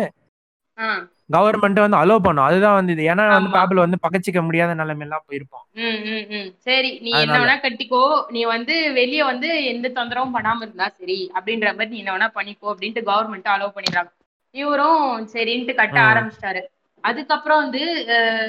கவர்மெண்ட் 1.35 1.81
வந்து 1.83 1.99
அலோ 1.99 2.17
பண்ணும் 2.19 2.47
அதுதான் 2.47 2.77
வந்து 2.77 2.93
இது 2.95 3.05
ஏன்னா 3.11 3.25
வந்து. 3.31 3.51
பேபிள் 3.55 3.83
வந்து 3.83 3.99
பகச்சிக்க 4.03 4.41
முடியாத 4.45 4.73
நிலைமையெல்லாம் 4.81 5.25
போயிருப்பான் 5.27 5.65
ம், 5.81 6.01
ம், 6.11 6.27
ம். 6.35 6.49
சரி 6.67 6.91
நீ 7.05 7.11
என்ன. 7.19 7.37
வேணா 7.37 7.57
கட்டிக்கோ 7.59 8.03
நீ 8.31 8.43
வந்து 8.53 8.75
வெளிய 8.99 9.23
வந்து 9.25 9.49
எந்த 9.73 9.93
தொந்தரவும் 9.97 10.35
பண்ணாம 10.37 10.63
இருந்தா 10.63 10.89
சரி 10.99 11.19
அப்படின்ற 11.37 11.73
மாதிரி 11.73 11.91
நீ 11.91 12.01
என்ன 12.03 12.15
வேணா 12.17 12.29
பண்ணிக்கோ 12.37 12.71
அப்படின்ட்டு 12.73 13.03
கவர்மெண்ட் 13.09 13.51
அலோவ் 13.55 13.77
பண்ணிடுறாங்க 13.77 14.13
இவரும் 14.55 15.03
சரின்ட்டு 15.35 15.75
கட்ட. 15.75 15.99
ஆரம்பிச்சிட்டாரு 16.09 16.63
அதுக்கப்புறம் 17.05 17.63
வந்து 17.65 17.83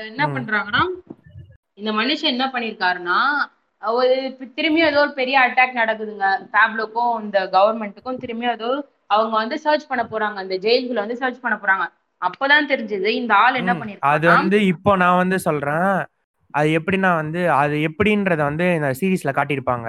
என்ன. 0.09 0.21
பண்றாங்கன்னா 0.35 0.83
இந்த 1.77 1.91
மனுஷன் 1.91 2.33
என்ன 2.33 2.45
பண்ணிருக்காருன்னா 2.53 3.19
ஒரு 3.81 4.13
திரும்பியும் 4.57 4.89
ஏதோ 4.89 4.99
ஒரு 5.01 5.13
பெரிய 5.13 5.35
அட்டாக் 5.39 5.79
நடக்குதுங்க. 5.79 6.27
பேப்லோக்கும் 6.53 7.13
இந்த 7.23 7.39
கவர்மெண்ட்டுக்கும் 7.47 8.21
திரும்பியும் 8.23 8.55
ஏதோ 8.55 8.69
அவங்க 9.09 9.33
வந்து 9.37 9.57
சர்ச் 9.57 9.89
பண்ண 9.89 10.03
போறாங்க. 10.03 10.37
அந்த 10.43 10.55
ஜெயில்குள்ள 10.57 11.03
வந்து 11.05 11.21
சர்ச் 11.21 11.43
பண்ண 11.43 11.55
போறாங்க. 11.57 11.85
அப்பதான் 12.21 12.69
தெரிஞ்சது 12.69 13.09
இந்த 13.13 13.33
ஆள் 13.35 13.59
என்ன 13.59 13.73
ம். 13.75 13.81
அது 14.11 14.25
வந்து 14.35 14.57
இப்போ 14.65 14.91
நான் 14.95 15.17
வந்து 15.17 15.37
சொல்றேன். 15.39 15.91
அது 16.53 16.69
எப்படின்னா 16.79 17.11
வந்து 17.15 17.41
அது 17.53 17.75
எப்படின்றத 17.89 18.41
வந்து 18.43 18.65
இந்த 18.75 18.89
சீரீஸ்ல 18.99 19.31
காட்டியிருப்பாங்க. 19.37 19.87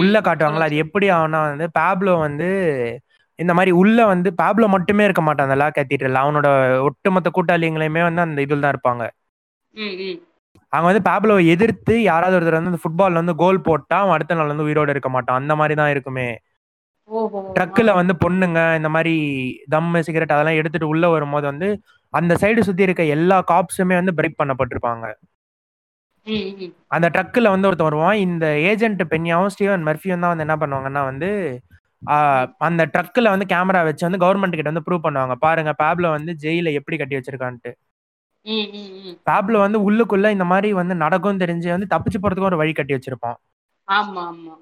உள்ள 0.00 0.16
காட்டுவாங்கல்ல 0.20 0.68
அது 0.68 0.76
எப்படி 0.84 1.06
ஆகும்னா 1.10 1.40
வந்து 1.46 1.66
பேப்லோ 1.78 2.14
வந்து 2.18 2.48
இந்த 3.38 3.52
மாதிரி 3.54 3.72
உள்ள 3.72 3.98
வந்து 4.06 4.28
பேப்லோ 4.40 4.66
மட்டுமே 4.74 5.04
இருக்க 5.04 5.22
மாட்டான். 5.22 5.48
அந்த 5.48 5.58
லா 5.62 5.68
கேத்தீட்ரல் 5.70 6.22
அவனோட 6.22 6.48
ஒட்டுமொத்த 6.88 7.30
கூட்டாளிங்களையுமே 7.30 8.02
வந்து 8.02 8.20
அந்த 8.20 8.40
இதில் 8.42 8.64
தான் 8.64 8.74
இருப்பாங்க. 8.74 9.04
அவங்க 10.76 10.88
வந்து 10.90 11.04
பேப்லோவை 11.08 11.42
எதிர்த்து 11.54 11.94
யாராவது 12.10 12.36
ஒருத்தர் 12.38 12.58
வந்து 12.60 12.82
ஃபுட்பால் 12.84 13.20
வந்து 13.20 13.34
கோல் 13.42 13.64
போட்டா 13.68 13.96
அவன் 14.02 14.14
அடுத்த 14.16 14.36
நாள் 14.38 14.52
வந்து 14.52 14.66
உயிரோட 14.68 14.90
இருக்க 14.94 15.10
மாட்டான். 15.16 15.40
அந்த 15.42 15.54
மாதிரி 15.60 15.74
தான் 15.80 15.92
இருக்குமே. 15.94 16.28
ட்ரக்குல 17.56 17.90
வந்து 18.00 18.14
பொண்ணுங்க 18.24 18.60
இந்த 18.78 18.88
மாதிரி 18.94 19.14
தம்மு 19.74 20.00
சிகரெட் 20.06 20.34
அதெல்லாம் 20.36 20.58
எடுத்துட்டு 20.60 20.90
உள்ள 20.92 21.06
வரும்போது 21.14 21.46
வந்து 21.52 21.68
அந்த 22.14 22.32
சைடு 22.42 22.60
சுத்தி 22.68 22.86
இருக்க 22.86 23.02
எல்லா 23.16 23.36
காப்ஸுமே 23.52 23.96
வந்து 24.00 24.16
பிரேக் 24.18 24.40
பண்ணப்பட்டிருப்பாங்க. 24.40 25.06
அந்த 26.96 27.06
ட்ரக்கில் 27.14 27.52
வந்து 27.54 27.68
ஒருத்தன் 27.68 27.88
வருவான். 27.90 28.16
இந்த 28.26 28.46
ஏஜென்ட் 28.70 29.02
பென்யாவும் 29.12 29.52
ஸ்டீவன் 29.54 29.86
மர்ஃபியும் 29.88 30.24
தான் 30.24 30.32
வந்து 30.32 30.46
என்ன 30.46 30.56
பண்ணுவாங்கன்னா 30.62 31.02
வந்து 31.10 31.28
அந்த 32.68 32.82
ட்ரக்கில் 32.94 33.32
வந்து 33.34 33.46
கேமரா 33.52 33.80
வச்சு 33.88 34.06
வந்து 34.08 34.22
கவர்மெண்ட் 34.24 34.56
கிட்ட 34.58 34.70
வந்து 34.72 34.86
ப்ரூவ் 34.88 35.06
பண்ணுவாங்க. 35.06 35.34
பாருங்க 35.46 35.72
பேப்ல 35.82 36.06
வந்து 36.16 36.32
ஜெயில 36.44 36.72
எப்படி 36.80 36.96
கட்டி 37.02 37.16
வச்சிருக்கான்ட்டு. 37.18 37.72
ம், 38.46 38.66
ம், 38.74 38.90
ம். 39.02 39.16
பேப்ல 39.26 39.56
வந்து 39.62 39.78
உள்ளுக்குள்ள 39.86 40.26
இந்த 40.32 40.46
மாதிரி 40.50 40.68
வந்து 40.80 40.94
நடக்கும் 41.02 41.40
தெரிஞ்சு 41.42 41.68
வந்து 41.70 41.92
தப்பிச்சு 41.92 42.18
போறதுக்கு 42.18 42.50
ஒரு 42.50 42.60
வழி 42.60 42.72
கட்டி 42.72 42.96
வச்சிருப்பான் 42.96 43.38
ஆமா 43.88 44.22
ஆமா. 44.26 44.54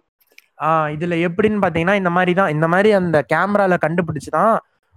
ஆஹ் 0.58 0.88
இதுல 0.94 1.14
எப்படின்னு 1.26 1.62
பாத்தீங்கன்னா 1.62 1.96
இந்த 2.00 2.10
மாதிரி 2.16 2.32
தான் 2.34 2.52
இந்த 2.54 2.66
மாதிரி 2.68 2.90
அந்த 2.98 3.18
கேமரால 3.32 3.76
கண்டுபிடிச்சு 3.84 4.30
தான் 4.30 4.52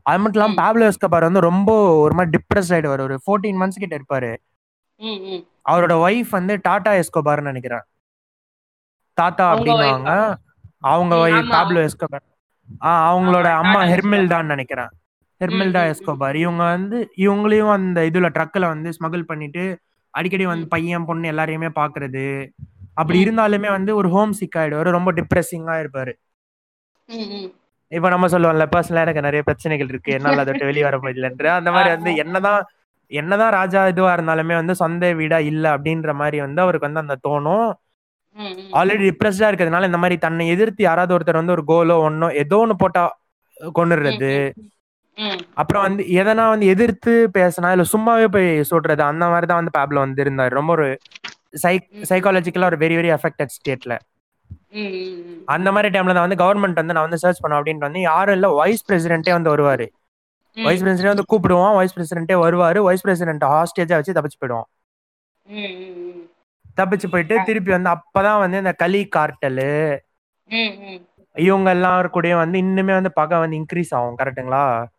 அது 0.06 0.20
மட்டும் 0.20 0.40
இல்லாம. 0.40 0.58
பேப்லோ 0.62 0.86
எஸ்கபார் 0.92 1.28
வந்து 1.28 1.48
ரொம்ப 1.48 1.70
ஒரு 2.04 2.14
மாதிரி 2.14 2.32
டிப்ரெஸ் 2.36 2.72
ஆயிடுவார். 2.74 3.02
ஒரு 3.02 3.16
ஃபோர்டீன் 3.24 3.60
மந்த்ஸ் 3.62 3.82
கிட்ட 3.84 3.96
இருப்பாரு. 4.00 4.32
அவரோட 5.66 5.94
ஒய்ஃப் 6.04 6.32
வந்து 6.32 6.54
டாடா 6.64 6.92
எஸ்கோபார்னு 7.02 7.50
நினைக்கிறேன். 7.50 7.84
தாத்தா 9.18 9.44
அவங்க. 9.46 9.56
அப்படின்னுவாங்க 9.56 10.12
அவங்க 10.90 11.14
ஒய்ஃப். 11.26 11.52
பாப்லோ 11.54 11.82
எஸ்கோபார் 11.88 12.26
ஆ 12.84 12.92
அவங்களோட 13.10 13.48
அம்மா 13.60 13.74
டாடா 13.76 13.90
ஹெர்மில்டான்னு 13.92 14.54
நினைக்கிறேன். 14.56 14.92
ஹெர்மில்டா. 15.42 15.82
எஸ்கோபார் 15.92 16.38
இவங்க 16.38 16.64
வந்து 16.72 16.98
இவங்களையும் 17.26 17.74
அந்த 17.76 18.00
இதுல 18.10 18.30
ட்ரக்ல 18.38 18.66
வந்து 18.74 18.90
ஸ்மகிள் 18.98 19.30
பண்ணிட்டு 19.32 19.64
அடிக்கடி 20.14 20.46
வந்து. 20.48 20.66
பையன் 20.74 21.08
பொண்ணு 21.10 21.32
எல்லாரையுமே 21.34 21.70
பாக்குறது 21.80 22.26
அப்படி. 22.98 23.18
இருந்தாலுமே 23.26 23.70
வந்து 23.78 23.92
ஒரு 24.00 24.10
ஹோம் 24.10 24.34
சிக் 24.40 24.58
ஆயிடுவாரு 24.60 24.96
ரொம்ப 24.98 25.10
டிப்ரெசிங்கா 25.20 25.76
இருப்பாரு. 25.84 26.14
இப்ப 27.92 28.08
நம்ம 28.10 28.28
சொல்லுவோம்ல 28.28 28.66
பர்சனலா 28.72 29.04
எனக்கு 29.06 29.26
நிறைய 29.26 29.42
பிரச்சனைகள் 29.48 29.92
இருக்கு 29.92 30.16
என்னால 30.16 30.42
அதை 30.44 30.52
விட்டு 30.52 30.70
வெளியே 30.70 30.86
வர 30.88 30.98
முடியலன்ற 30.98 31.48
அந்த 31.60 31.70
மாதிரி 31.76 31.90
வந்து 31.96 32.12
என்னதான் 32.24 32.62
என்னதான் 33.12 33.54
ராஜா 33.54 33.82
இதுவா 33.88 34.14
இருந்தாலுமே 34.14 34.56
வந்து 34.56 34.74
சொந்த 34.82 35.12
வீடா 35.20 35.38
இல்ல 35.52 35.66
அப்படின்ற 35.76 36.14
மாதிரி 36.22 36.38
வந்து 36.42 36.62
அவருக்கு 36.62 36.90
வந்து 36.90 37.04
அந்த 37.04 37.18
தோணும். 37.26 37.68
ஆல்ரெடி 38.80 39.04
டிப்ரெஸ்டா 39.08 39.48
இருக்கிறதுனால 39.50 39.88
இந்த 39.90 40.00
மாதிரி 40.02 40.18
தன்னை 40.20 40.46
எதிர்த்து 40.54 40.82
யாராவது 40.84 41.16
ஒருத்தர் 41.16 41.42
வந்து 41.42 41.56
ஒரு 41.56 41.64
கோலோ 41.68 41.96
ஒன்னோ 42.08 42.28
ஏதோ 42.44 42.58
ஒண்ணு 42.64 42.76
போட்டா 42.78 43.04
கொண்டுடுறது. 43.76 44.32
அப்புறம் 45.56 45.84
வந்து 45.84 46.04
எதனா 46.20 46.44
வந்து 46.50 46.66
எதிர்த்து 46.66 47.14
பேசினா 47.38 47.72
இல்ல 47.72 47.86
சும்மாவே 47.94 48.28
போய் 48.28 48.50
சொல்றது 48.64 49.04
அந்த 49.04 49.26
மாதிரி 49.26 49.46
தான் 49.46 49.60
வந்து 49.62 49.76
பேப்ல 49.78 49.98
வந்து 49.98 50.24
இருந்தாரு 50.26 50.50
ரொம்ப 50.50 50.72
ஒரு 50.72 50.88
சைக் 51.64 51.86
சைக்காலஜிக்கலா 52.10 52.66
ஒரு 52.66 52.78
வெரி 52.78 52.96
வெரி 52.98 53.12
அஃபெக்டட் 53.16 53.54
ஸ்டேட்ல. 53.56 53.94
அந்த 55.48 55.68
மாதிரி 55.72 55.90
டைம்ல 55.94 56.14
தான் 56.14 56.26
வந்து 56.28 56.42
கவர்மெண்ட் 56.44 56.74
வந்து 56.74 56.94
நான் 56.94 57.08
வந்து 57.08 57.18
சர்ச் 57.18 57.42
பண்ண 57.42 57.60
அப்படின்ட்டு 57.60 57.88
வந்து 57.88 58.02
யாரும் 58.02 58.36
இல்ல 58.36 58.48
வைஸ் 58.54 58.86
பிரசிடென்ட்டே 58.90 59.34
வந்து 59.34 59.54
வருவாரு. 59.54 59.88
வைஸ் 60.58 60.84
பிரசிடென்ட் 60.84 61.14
வந்து 61.14 61.30
கூப்பிடுவான் 61.32 61.76
வைஸ் 61.76 61.96
பிரசிடென்ட்டே 61.96 62.38
வருவாரு 62.44 62.80
வைஸ் 62.80 63.04
பிரசிடென்ட் 63.04 63.46
ஹாஸ்டேஜா 63.46 63.98
வச்சு 64.00 64.16
தப்பிச்சு 64.16 64.40
போயிடுவான் 64.40 64.68
ம், 65.46 65.74
ம், 65.78 65.98
ம். 66.06 66.24
தப்பிச்சு 66.78 67.08
போயிட்டு 67.08 67.36
திருப்பி 67.46 67.72
வந்து 67.72 67.90
அப்பதான் 67.90 68.40
வந்து 68.40 68.58
இந்த 68.58 68.74
ம், 70.50 70.74
ம். 70.84 71.00
இவங்க 71.36 71.70
எல்லாரும் 71.70 72.14
கூடயும் 72.14 72.42
வந்து 72.44 72.58
இன்னுமே 72.58 72.94
வந்து 72.94 73.12
பகை 73.12 73.40
வந்து 73.40 73.58
இன்க்ரீஸ் 73.58 73.92
ஆகும் 73.94 74.16
ம். 74.16 74.97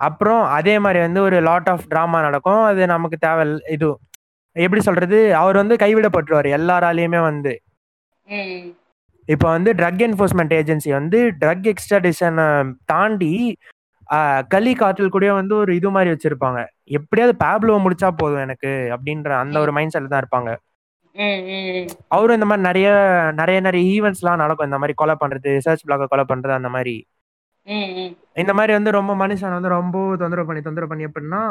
அப்புறம் 0.00 0.42
அதே 0.56 0.74
மாதிரி 0.84 1.00
வந்து 1.06 1.20
ஒரு 1.26 1.38
லாட் 1.48 1.68
ஆஃப் 1.72 1.84
ட்ராமா 1.90 2.18
நடக்கும். 2.26 2.62
அது 2.70 2.82
நமக்கு 2.94 3.16
தேவை 3.26 3.44
இது 3.74 3.88
எப்படி 4.56 4.80
சொல்றது? 4.86 5.18
அவர் 5.42 5.56
வந்து 5.62 5.74
கைவிடப்பட்டுருவார் 5.82 6.48
எல்லாராலையுமே 6.58 7.20
வந்து. 7.30 7.52
இப்போ 9.28 9.46
வந்து 9.56 9.70
ட்ரக் 9.78 10.02
என்ஃபோர்ஸ்மெண்ட் 10.06 10.54
ஏஜென்சி 10.60 10.90
வந்து 10.98 11.18
ட்ரக் 11.42 11.68
எக்ஸ்ட்ராடிஷனை 11.72 12.46
தாண்டி 12.92 13.32
கலி 14.52 14.72
காற்றில் 14.80 15.12
கூட 15.14 15.26
வந்து 15.38 15.54
ஒரு 15.62 15.72
இது 15.78 15.88
மாதிரி 15.94 16.10
வச்சிருப்பாங்க. 16.14 16.60
எப்படியாவது 16.98 17.34
பேப்லோ 17.44 17.76
முடிச்சா 17.84 18.08
போதும் 18.20 18.42
எனக்கு 18.46 18.70
அப்படின்ற 18.94 19.30
அந்த 19.42 19.56
ஒரு 19.64 19.72
மைண்ட் 19.76 19.94
செட்ல 19.94 20.10
தான் 20.12 20.22
இருப்பாங்க. 20.24 20.50
அவரும் 22.14 22.36
இந்த 22.38 22.46
மாதிரி 22.50 22.66
நிறைய 22.68 22.88
நிறைய 23.40 23.58
நிறைய 23.66 23.82
ஈவெண்ட்ஸ்லாம் 23.94 24.42
நடக்கும். 24.42 24.68
இந்த 24.70 24.78
மாதிரி 24.82 24.96
கொலை 25.02 25.14
பண்றது 25.22 25.52
சர்ச் 25.66 25.86
பிளாக 25.88 26.08
கொலை 26.12 26.24
பண்றது 26.32 26.54
அந்த 26.58 26.70
மாதிரி. 26.76 26.96
இந்த 28.36 28.54
மாதிரி 28.54 28.72
வந்து 28.72 28.90
ரொம்ப 28.90 29.12
மனுஷன் 29.16 29.52
வந்து 29.52 29.68
ரொம்ப 29.68 30.16
தொந்தரவு 30.16 30.46
பண்ணி 30.46 30.62
தொந்தரவு 30.62 30.88
பண்ணி 30.88 31.06
எப்படின்னா 31.06 31.42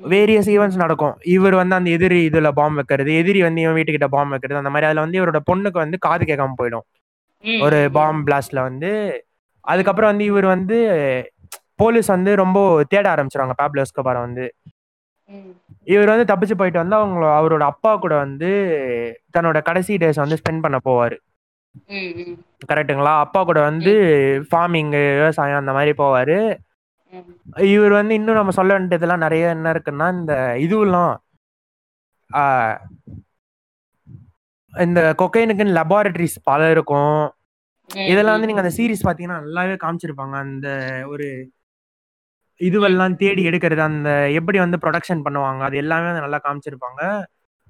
வேரியஸ் 0.00 0.48
ஈவெண்ட்ஸ் 0.54 0.76
நடக்கும். 0.76 1.14
இவர் 1.24 1.54
வந்து 1.54 1.74
அந்த 1.74 1.90
எதிரி 1.90 2.28
இதுல 2.28 2.48
பாம்பு 2.50 2.74
வைக்கிறது 2.74 3.14
எதிரி 3.14 3.42
வந்து 3.42 3.60
இவன் 3.60 3.76
வீட்டுக்கிட்ட 3.76 4.04
பாம்பு 4.04 4.30
வைக்கிறது 4.30 4.58
அந்த 4.58 4.70
மாதிரி. 4.70 4.86
அதுல 4.86 5.00
வந்து 5.00 5.20
இவரோட 5.20 5.40
பொண்ணுக்கு 5.50 5.78
வந்து 5.78 5.98
காது 5.98 6.24
கேட்காம 6.24 6.56
போயிடும். 6.62 6.86
ஒரு 7.60 7.88
ம். 7.88 7.92
பாம்பு 7.92 8.30
பிளாஸ்ட்ல 8.30 8.60
வந்து. 8.60 8.90
அதுக்கப்புறம் 9.64 10.10
வந்து 10.10 10.24
இவர் 10.24 10.44
வந்து 10.46 10.76
போலீஸ் 11.74 12.06
வந்து 12.06 12.36
ரொம்ப 12.36 12.58
தேட 12.88 13.14
ஆரம்பிச்சிருவாங்க 13.14 13.54
பேப்லோ 13.62 13.82
எஸ்கோபாரை 13.82 14.20
வந்து. 14.20 14.46
இவர் 15.84 16.08
வந்து 16.08 16.34
தப்பிச்சு 16.34 16.54
போயிட்டு 16.54 16.78
வந்து 16.78 16.96
அவங்க 16.96 17.26
அவரோட 17.38 17.60
அப்பா 17.62 17.96
கூட 17.96 18.16
வந்து 18.16 18.50
தன்னோட 19.38 19.62
கடைசி 19.62 19.96
டேஸ் 19.96 20.14
வந்து 20.14 20.36
ஸ்பெண்ட் 20.36 20.60
பண்ண 20.60 20.78
போவாரு. 20.84 21.16
கரெக்ட்டுங்களா? 22.70 23.12
அப்பா 23.24 23.40
கூட 23.44 23.60
வந்து 23.68 23.92
ஃபார்மிங் 24.50 24.92
விவசாயம் 25.18 25.60
அந்த 25.62 25.72
மாதிரி 25.72 25.92
போவாரு. 26.02 26.38
இவர் 27.74 27.92
வந்து 27.98 28.14
இன்னும் 28.18 28.38
நம்ம 28.40 28.54
சொல்ல 28.58 28.72
வேண்டியதெல்லாம் 28.76 29.24
நிறைய 29.26 29.54
என்ன 29.56 29.72
இருக்குன்னா 29.74 30.06
இந்த 30.18 30.34
இதுவெல்லாம் 30.64 31.12
இந்த 34.72 35.00
கொக்கைனுக்குன்னு 35.20 35.76
லெபார்டரிஸ் 35.80 36.38
பல 36.50 36.70
இருக்கும். 36.70 37.20
இதெல்லாம். 38.10 38.36
வந்து 38.36 38.48
நீங்க 38.48 38.62
அந்த 38.64 38.72
சீரிஸ் 38.78 39.06
பாத்தீங்கன்னா 39.08 39.38
நல்லாவே 39.44 39.76
காமிச்சிருப்பாங்க. 39.84 40.34
அந்த 40.46 40.68
ஒரு 41.12 41.26
இதுவெல்லாம் 42.60 43.14
தேடி 43.22 43.42
எடுக்கிறது 43.48 43.82
அந்த 43.90 44.10
எப்படி 44.38 44.58
வந்து 44.58 44.78
ப்ரொடக்ஷன் 44.84 45.24
பண்ணுவாங்க 45.26 45.62
அது 45.68 45.76
எல்லாமே 45.82 46.10
நல்லா 46.18 46.38
காமிச்சிருப்பாங்க. 46.46 47.00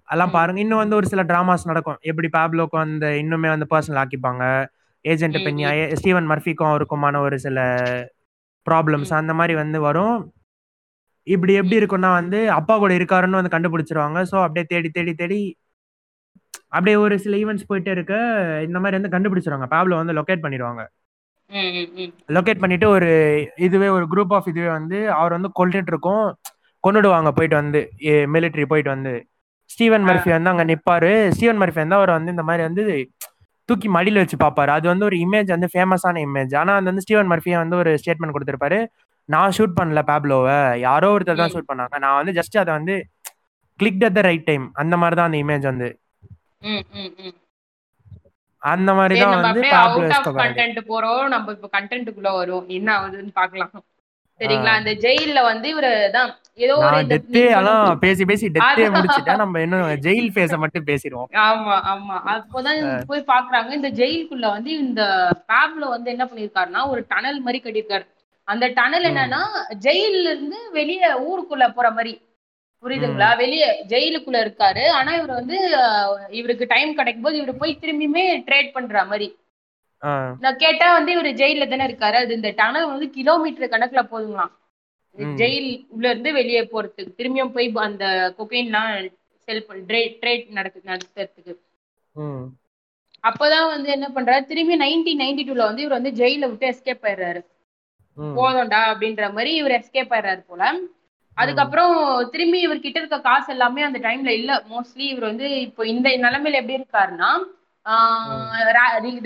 அதெல்லாம். 0.09 0.35
பாருங்க. 0.35 0.61
இன்னும் 0.61 0.83
வந்து 0.83 0.97
ஒரு 0.97 1.07
சில 1.07 1.23
டிராமாஸ் 1.31 1.69
நடக்கும். 1.71 1.99
எப்படி 2.03 2.29
பேப்லோக்கு 2.37 2.77
வந்து 2.77 3.09
இன்னுமே 3.23 3.49
வந்து 3.55 3.69
பர்சனல் 3.73 4.01
ஆக்கிப்பாங்க. 4.03 4.45
ஏஜென்ட் 5.05 5.38
பென்யா 5.47 5.71
ஸ்டீவன் 5.99 6.31
மர்ஃபிக்கும் 6.31 6.71
அவருக்குமான 6.71 7.21
ஒரு 7.21 7.37
சில 7.38 7.59
ப்ராப்ளம்ஸ். 8.66 9.12
அந்த 9.21 9.33
மாதிரி 9.35 9.55
வந்து 9.55 9.79
வரும். 9.81 10.16
இப்படி 11.27 11.53
எப்படி 11.55 11.79
இருக்கும்னா 11.81 12.11
வந்து 12.12 12.38
அப்பா 12.57 12.75
கூட 12.77 12.92
இருக்காருன்னு 12.99 13.40
வந்து 13.40 13.55
கண்டுபிடிச்சிருவாங்க. 13.55 14.19
ஸோ 14.31 14.37
அப்படியே 14.42 14.66
தேடி 14.73 14.90
தேடி 14.90 15.14
தேடி 15.14 15.40
அப்படியே 16.71 16.97
ஒரு 16.97 17.14
சில 17.19 17.37
ஈவெண்ட்ஸ் 17.37 17.69
போயிட்டே 17.69 17.90
இருக்க 17.90 18.14
இந்த 18.66 18.79
மாதிரி 18.79 18.99
வந்து 18.99 19.12
கண்டுபிடிச்சிருவாங்க. 19.14 19.69
பேப்லோ 19.75 19.97
வந்து 19.97 20.16
லொக்கேட் 20.19 20.45
பண்ணிடுவாங்க. 20.45 20.83
லொக்கேட் 22.29 22.62
பண்ணிட்டு 22.62 22.87
ஒரு 22.88 23.11
இதுவே 23.59 23.88
ஒரு 23.88 24.07
குரூப் 24.12 24.33
ஆஃப் 24.33 24.49
இதுவே 24.49 24.71
வந்து 24.71 24.99
அவர் 25.12 25.33
வந்து 25.33 25.51
கொல்லிட்டு 25.59 25.92
இருக்கோம். 25.95 26.25
கொண்டுடுவாங்க 26.85 27.31
போயிட்டு 27.31 27.57
வந்து 27.57 27.81
மிலிட்டரி 28.35 28.64
போயிட்டு 28.64 28.90
வந்து. 28.90 29.14
ஸ்டீவன். 29.74 30.05
மர்ஃபி 30.09 30.31
வந்து 30.37 30.50
அங்க 30.52 30.64
நிப்பாரு. 30.72 31.12
ஸ்டீவன் 31.37 31.61
மர்ஃபி 31.62 31.81
வந்து 31.85 31.98
அவர் 32.00 32.16
வந்து 32.16 32.35
இந்த 32.35 32.44
மாதிரி 32.48 32.62
வந்து 32.68 32.85
தூக்கி 33.68 33.88
மடியில 33.96 34.22
வச்சு 34.22 34.37
பார்ப்பாரு. 34.42 34.70
அது 34.76 34.87
வந்து 34.92 35.07
ஒரு 35.09 35.16
இமேஜ் 35.24 35.49
வந்து 35.55 35.68
ஃபேமஸான 35.72 36.20
இமேஜ் 36.26 36.53
ஆனா 36.61 36.74
அது 36.78 36.88
வந்து 36.91 37.05
ஸ்டீவன் 37.05 37.30
மர்ஃபியை 37.32 37.59
வந்து 37.62 37.76
ஒரு 37.82 37.93
ஸ்டேட்மெண்ட் 38.03 38.34
கொடுத்திருப்பாரு. 38.36 38.78
நான் 39.34 39.55
ஷூட் 39.57 39.78
பண்ணல 39.78 40.01
பேப்லோவை. 40.11 40.59
யாரோ 40.86 41.09
ஒருத்தர் 41.14 41.41
தான். 41.41 41.53
ஷூட் 41.55 41.70
பண்ணாங்க. 41.70 41.99
நான் 42.05 42.18
வந்து 42.20 42.34
ஜஸ்ட் 42.38 42.59
அதை 42.62 42.72
வந்து 42.78 42.97
click 43.80 44.05
at 44.09 44.16
the 44.18 44.22
right 44.28 44.47
time 44.51 44.66
அந்த 44.82 44.95
மாதிரி 45.01 45.16
தான் 45.18 45.28
அந்த 45.30 45.38
இமேஜ் 45.45 45.66
வந்து. 45.70 45.88
அந்த 48.62 48.91
மாதிரி 48.99 49.14
தான் 49.22 49.34
வந்து 49.47 49.66
கண்டென்ட் 50.43 50.80
போறோம். 50.93 51.24
நம்ம 51.34 51.53
இப்ப 51.57 51.68
கண்டென்ட்டுக்குள்ள 51.76 52.30
வரும் 52.41 52.70
என்ன 52.78 52.88
ஆகுதுன்னு 52.99 53.34
பார்க்கலாம். 53.41 53.74
சரிங்களா? 54.39 54.64
அந்த 54.64 54.91
ஜெயில்ல 54.91 55.43
வந்து 55.43 55.80
இவரு 55.80 56.11
தான். 56.11 56.37
ஏதோ 56.55 56.91
டெத்தே 56.91 57.20
நீங்க 57.26 57.57
ஆனா 57.57 57.66
சொன்ன- 57.66 57.95
பேசி 57.95 58.24
பேசி 58.24 58.47
டெத்தே 58.47 58.74
அதான். 58.76 59.05
முடிச்சுட்டேன். 59.05 59.37
நம்ம 59.37 59.61
இன்னும் 59.61 59.80
ஜெயில் 59.80 60.30
ஃபேஸ 60.34 60.57
மட்டும் 60.57 60.84
பேசிடுவோம். 60.84 61.32
ஆமா 61.32 61.80
ஆமா. 61.87 62.20
அப்போதான் 62.26 63.03
போய் 63.07 63.24
பாக்குறாங்க. 63.26 63.70
இந்த 63.70 63.91
ஜெயிலுக்குள்ள 63.91 64.51
வந்து 64.51 64.78
இந்த 64.78 65.30
பேப்ல 65.49 65.89
வந்து 65.89 66.11
என்ன 66.11 66.24
பண்ணிருக்காருன்னா 66.24 66.89
ஒரு 66.89 67.05
டனல் 67.09 67.41
மாதிரி 67.41 67.62
கட்டியிருக்காரு. 67.62 68.07
அந்த 68.45 68.66
டனல். 68.66 69.05
என்னன்னா 69.05 69.39
ஜெயில்ல 69.80 70.20
இருந்து 70.20 70.70
வெளியே 70.72 71.09
ஊருக்குள்ள 71.12 71.72
போற 71.74 71.91
மாதிரி. 71.91 72.20
புரியுதுங்களா? 72.82 73.37
வெளியே 73.37 73.84
ஜெயிலுக்குள்ள 73.89 74.37
இருக்காரு. 74.37 74.87
ஆனா 74.89 75.14
இவர் 75.14 75.34
வந்து 75.34 75.76
இவருக்கு 76.28 76.64
டைம் 76.68 76.95
கிடைக்கும் 76.95 77.22
போது 77.22 77.43
இவரு 77.43 77.53
போய் 77.59 77.78
திரும்பியுமே 77.80 78.43
ட்ரேட் 78.47 78.70
பண்ற 78.72 79.05
மாதிரி. 79.05 79.39
நான் 80.40 80.57
கேட்டா 80.57 80.92
வந்து 80.92 81.11
இவரு 81.16 81.30
ஜெயில 81.40 81.68
தானே 81.68 81.84
இருக்காரு. 81.86 82.16
அது 82.22 82.34
இந்த 82.34 82.51
டனல் 82.59 82.86
வந்து 82.86 83.07
கிலோமீட்டர் 83.11 83.72
கணக்குல 83.74 84.03
போதுங்களாம். 84.12 84.53
ஜெயில் 85.38 85.68
உள்ள 85.88 86.07
இருந்து 86.11 86.32
வெளியே 86.32 86.62
போறதுக்கு. 86.72 87.14
திரும்பியும் 87.18 87.55
போய் 87.55 87.68
அந்த 87.86 88.05
கொக்கைன்லாம் 88.38 88.90
செல் 89.49 89.62
ட்ரேட் 90.22 90.47
நடக்கு 90.59 90.80
நடத்துறதுக்கு. 90.90 91.55
அப்பதான் 93.24 93.68
வந்து 93.74 93.88
என்ன 93.90 94.07
பண்றாரு? 94.14 94.42
திரும்பி 94.44 94.74
நைன்டீன் 94.76 95.22
நைன்டி 95.22 95.44
டூல 95.47 95.62
வந்து 95.68 95.82
இவர் 95.82 95.99
வந்து 95.99 96.12
ஜெயில 96.20 96.49
விட்டு 96.51 96.66
எஸ்கேப் 96.72 97.07
ஆயிடுறாரு. 97.09 97.40
போதும்டா 98.36 98.80
அப்படின்ற 98.90 99.24
மாதிரி 99.32 99.51
இவர் 99.55 99.74
எஸ்கேப் 99.78 100.12
ஆயிடுறாரு 100.14 100.42
போல. 100.51 100.62
அதுக்கப்புறம் 101.36 101.94
திரும்பி 102.32 102.59
இவர் 102.66 102.84
கிட்ட 102.84 102.99
இருக்க 103.01 103.18
காசு 103.20 103.49
எல்லாமே 103.55 103.82
அந்த 103.82 103.99
டைம்ல 104.07 104.30
இல்ல. 104.40 104.53
மோஸ்ட்லி 104.70 105.07
இவர் 105.12 105.28
வந்து 105.30 105.47
இப்போ 105.66 105.82
இந்த 105.86 106.09
நிலைமையில 106.24 106.61
எப்படி 106.61 106.78
இருக்காருன்னா 106.78 107.30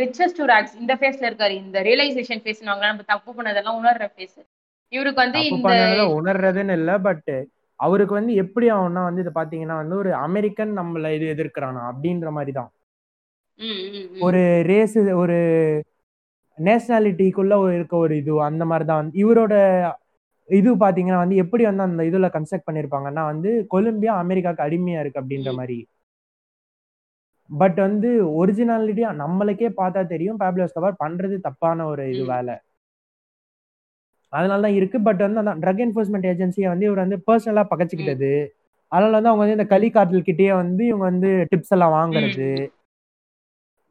ரிச்சஸ்ட் 0.00 0.40
ரேக்ஸ் 0.50 0.74
இந்த 0.80 0.94
ஃபேஸ்ல 0.98 1.28
இருக்காரு 1.28 1.54
இந்த 1.60 1.78
ரியலைசேஷன் 1.82 2.42
ஃபேஸ் 2.42 2.62
நம்ம 2.64 3.04
தப்பு 3.08 3.30
பண்ணதெல்லாம் 3.36 3.78
உணர்ற 3.80 4.06
ஃபேஸ் 4.12 4.38
இவருக்கு 4.92 5.22
வந்து 5.24 5.40
இந்த 5.48 5.74
உணர்றதுன்னு 6.18 6.76
இல்ல 6.78 6.92
பட் 7.00 7.30
அவருக்கு 7.80 8.14
வந்து 8.14 8.32
எப்படி 8.42 8.66
ஆகும்னா 8.70 9.02
வந்து 9.04 9.22
இது 9.24 9.32
பாத்தீங்கன்னா 9.36 9.76
வந்து 9.82 9.94
ஒரு 9.96 10.10
அமெரிக்கன் 10.26 10.72
நம்மள 10.78 11.10
இது 11.16 11.26
எதிர்க்கிறானா 11.34 11.82
அப்படின்ற 11.90 12.30
மாதிரி 12.30 12.52
தான். 12.52 12.70
ஒரு 14.26 14.40
ரேஸ் 14.70 14.96
ஒரு 15.22 15.38
நேஷனாலிட்டிக்குள்ள 16.58 17.54
இருக்க 17.74 17.94
ஒரு 17.96 18.14
இது 18.16 18.32
அந்த 18.48 18.64
மாதிரி 18.64 18.86
தான் 18.86 19.08
இவரோட 19.22 19.54
இது 20.48 20.70
பாத்தீங்கன்னா 20.80 21.20
வந்து 21.22 21.36
எப்படி 21.42 21.64
வந்து 21.66 21.82
அந்த 21.82 22.02
இதுல 22.08 22.28
கன்ஸ்ட்ரக்ட் 22.36 22.68
பண்ணிருப்பாங்கன்னா 22.68 23.24
வந்து 23.32 23.50
கொலம்பியா 23.74 24.14
அமெரிக்காக்கு 24.22 24.64
அடிமையா 24.66 25.00
இருக்கு 25.02 25.20
அப்படின்ற. 25.22 25.50
மாதிரி 25.60 25.78
பட் 27.50 27.74
வந்து 27.74 28.08
ஒரிஜினாலிட்டியா 28.40 29.10
நம்மளுக்கே 29.22 29.68
பார்த்தா 29.76 30.06
தெரியும். 30.06 30.38
பேப்லோ 30.40 30.66
எஸ்கோபார் 30.66 31.02
பண்றது 31.04 31.40
தப்பான 31.40 31.86
ஒரு 31.86 32.10
இது. 32.10 32.24
வேலை. 32.24 32.54
அதனால 34.32 34.60
தான் 34.60 34.72
இருக்கு. 34.72 35.02
பட் 35.02 35.16
வந்து 35.16 35.38
அந்த 35.38 35.54
ட்ரக் 35.54 35.84
என்ஃபோர்ஸ்மெண்ட் 35.86 36.26
ஏஜென்சியை 36.26 36.68
வந்து 36.68 36.84
இவர் 36.84 36.98
வந்து 36.98 37.22
பர்சனலா 37.26 37.64
பகச்சுக்கிட்டது. 37.70 38.32
அதனால 38.88 39.12
வந்து 39.12 39.28
அவங்க 39.28 39.44
வந்து 39.44 39.52
இந்த 39.52 39.66
களி 39.66 39.90
காட்டில் 39.90 40.22
கிட்டேயே 40.22 40.54
வந்து 40.54 40.86
இவங்க 40.86 41.04
வந்து 41.04 41.46
டிப்ஸ் 41.50 41.68
எல்லாம் 41.68 41.92
வாங்குறது. 41.92 42.50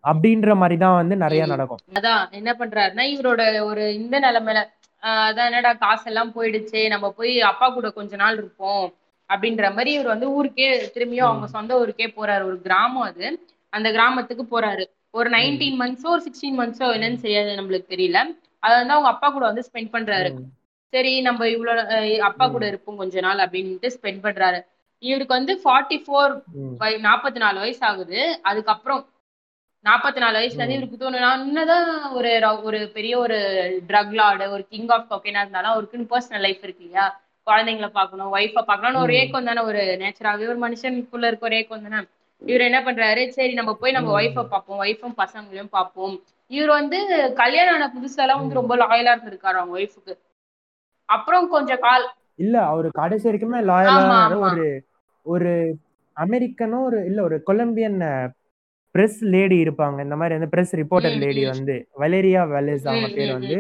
அப்படின்ற 0.04 0.56
மாதிரி 0.56 0.78
தான் 0.78 0.96
வந்து 0.96 1.16
நிறைய. 1.16 1.46
நடக்கும். 1.46 1.80
அதான் 1.94 2.32
என்ன 2.32 2.52
பண்றாருன்னா 2.54 3.06
இவரோட 3.16 3.62
ஒரு 3.62 3.96
இந்த 3.96 4.20
நிலைமையில 4.20 4.60
அதான் 5.04 5.46
என்னடா 5.46 5.74
காசெல்லாம் 5.74 6.34
போயிடுச்சு. 6.36 6.88
நம்ம 6.90 7.12
போய் 7.12 7.42
அப்பா 7.42 7.70
கூட 7.70 7.92
கொஞ்ச 7.92 8.16
நாள் 8.16 8.38
இருப்போம். 8.38 8.94
அப்படின்ற 9.30 9.74
மாதிரி 9.74 9.92
இவர் 9.92 10.08
வந்து 10.08 10.28
ஊருக்கே 10.32 10.68
திரும்பியும் 10.96 11.30
அவங்க 11.30 11.48
சொந்த 11.48 11.80
ஊருக்கே 11.80 12.08
போறாரு. 12.10 12.44
ஒரு 12.44 12.58
கிராமம் 12.62 13.02
அது. 13.02 13.28
அந்த 13.74 13.88
கிராமத்துக்கு 13.92 14.46
போறாரு. 14.46 14.86
ஒரு 15.14 15.30
நைன்டீன் 15.30 15.78
மந்த்ஸோ 15.82 16.08
ஒரு 16.08 16.24
சிக்ஸ்டீன் 16.26 16.58
மந்த்ஸோ 16.60 16.88
என்னன்னு 16.96 17.22
தெரியாது 17.22 17.52
நம்மளுக்கு 17.60 17.94
தெரியல. 17.94 18.20
அதை 18.64 18.74
வந்து 18.78 18.94
அவங்க 18.94 19.10
அப்பா 19.10 19.30
கூட 19.30 19.46
வந்து 19.46 19.64
ஸ்பெண்ட் 19.68 19.94
பண்றாரு. 19.94 20.30
சரி 20.94 21.22
நம்ம 21.22 21.48
இவ்வளவு 21.48 21.96
அப்பா 22.24 22.48
கூட 22.48 22.64
இருப்போம் 22.68 22.98
கொஞ்ச 22.98 23.20
நாள் 23.20 23.44
அப்படின்ட்டு 23.46 23.90
ஸ்பெண்ட் 23.96 24.22
பண்றாரு. 24.24 24.60
இவருக்கு 25.04 25.34
வந்து 25.34 25.54
ஃபார்ட்டி 25.64 25.98
ஃபோர் 25.98 26.32
ம். 26.60 26.74
நாற்பத்தி 27.02 27.38
நாலு 27.38 27.58
வயசு 27.60 27.86
ஆகுது. 27.86 28.20
அதுக்கப்புறம் 28.42 29.02
நாற்பத்தி 29.86 30.20
நாலு 30.20 30.38
வயசுல 30.40 30.58
இருந்து. 30.58 30.78
இவருக்கு 30.78 30.98
தோணும் 30.98 31.26
நான் 31.26 31.46
என்னதான் 31.46 31.86
ஒரு 32.12 32.32
ஒரு 32.64 32.80
பெரிய 32.94 33.14
ஒரு 33.18 33.38
ட்ரக் 33.88 34.16
லார்டு 34.16 34.50
ஒரு 34.50 34.66
கிங் 34.70 34.90
ஆஃப் 34.90 35.10
கொக்கைனா 35.12 35.42
இருந்தாலும் 35.42 35.74
அவருக்குன்னு 35.74 36.12
பர்சனல் 36.12 36.46
லைஃப் 36.48 36.64
இருக்கு 36.64 36.84
இல்லையா? 36.84 37.06
குழந்தைங்களை 37.50 37.90
பார்க்கணும் 37.98 38.32
ஒய்ஃபை 38.36 38.64
பார்க்கணும்னு 38.70 39.04
ஒரு. 39.06 39.14
ஏக்கம் 39.22 39.50
தானே 39.50 39.62
ஒரு 39.70 39.82
நேச்சராகவே 40.02 40.50
ஒரு 40.54 40.60
மனுஷனுக்குள்ள 40.66 41.30
இருக்க 41.30 41.50
ஒரு 41.50 41.58
ஏக்கம் 41.60 41.86
தானே 41.88 42.02
இவர் 42.42 42.68
என்ன 42.68 42.80
பண்றாரு 42.88 43.22
சரி 43.38 43.54
நம்ம 43.60 43.72
போய் 43.82 43.96
நம்ம. 43.98 44.14
ஒய்ஃபை 44.20 44.44
பார்ப்போம் 44.54 44.82
ஒய்ஃபும் 44.84 45.18
பசங்களையும் 45.22 45.74
பார்ப்போம் 45.78 46.16
இவர் 46.52 46.72
வந்து 46.78 46.98
கல்யாணம் 47.42 47.76
ஆன 47.76 47.88
புதுசாலாம் 47.96 48.40
வந்து. 48.42 48.60
ரொம்ப 48.60 48.76
லாயலா 48.82 49.14
இருந்திருக்காரு 49.16 49.60
அவங்க 49.62 49.76
ஒய்ஃபுக்கு 49.80 50.14
அப்புறம் 51.10 51.46
கொஞ்சம் 51.56 51.84
கால் 51.86 52.06
இல்ல 52.44 52.58
அவரு 52.72 52.90
கடைசி 53.00 53.26
வரைக்குமே 53.28 53.62
லாயலா. 53.70 54.20
ஒரு 54.48 54.68
ஒரு 55.26 55.52
அமெரிக்கனும் 56.18 56.86
ஒரு 56.90 57.00
இல்ல 57.10 57.20
ஒரு 57.28 57.38
கொலம்பியன் 57.50 58.00
பிரஸ் 58.96 59.20
லேடி 59.34 59.58
இருப்பாங்க 59.64 60.00
இந்த 60.06 60.16
மாதிரி 60.20 60.36
வந்து 60.38 60.52
பிரஸ் 60.54 60.74
ரிப்போர்ட்டர் 60.80 61.18
லேடி. 61.24 61.42
வந்து 61.52 61.76
வலேரியா 62.02 62.42
வெலேஸ் 62.54 62.88
அவங்க 62.92 63.10
பேர் 63.18 63.34
வந்து 63.38 63.58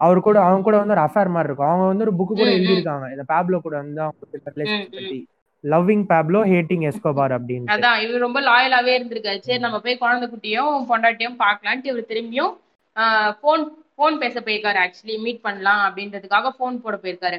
அவர் 0.00 0.20
கூட 0.20 0.38
அவங்க 0.42 0.62
கூட 0.62 0.76
வந்து 0.76 0.94
ஒரு 0.96 1.02
அஃபேர் 1.02 1.34
மாதிரி 1.34 1.48
இருக்கும். 1.50 1.70
அவங்க 1.70 1.86
வந்து 1.86 2.04
ஒரு 2.06 2.12
புக்கு 2.18 2.36
கூட. 2.40 2.48
எழுதியிருக்காங்க. 2.56 3.06
இந்த 3.10 3.24
பேப்லோ 3.32 3.58
கூட 3.66 3.76
வந்து 3.76 4.00
அவங்க. 4.00 4.40
பத்தி. 4.44 5.18
லவ்விங் 5.64 6.04
பேப்லோ 6.10 6.40
ஹேட்டிங் 6.50 6.84
எஸ்கோபார் 6.88 7.32
அப்படின்னு 7.36 7.72
அதான் 7.74 8.00
இவர் 8.04 8.24
ரொம்ப 8.26 8.40
லாயலாவே 8.40 8.92
இருந்திருக்காரு. 8.98 9.38
சரி 9.38 9.58
நம்ம 9.58 9.80
போய் 9.80 10.02
குழந்தை 10.02 10.26
குட்டியும் 10.32 10.84
பொண்டாட்டியும் 10.90 11.38
பார்க்கலான்ட்டு 11.44 11.90
இவர் 11.92 12.10
திரும்பியும் 12.12 12.52
ஃபோன் 13.40 13.64
ஃபோன் 13.96 14.16
பேச 14.18 14.40
போயிருக்காரு. 14.40 14.78
ஆக்சுவலி 14.84 15.16
மீட் 15.22 15.40
பண்ணலாம் 15.40 15.80
அப்படின்றதுக்காக 15.86 16.52
ஃபோன் 16.58 16.76
போட 16.84 16.96
போயிருக்காரு. 17.02 17.38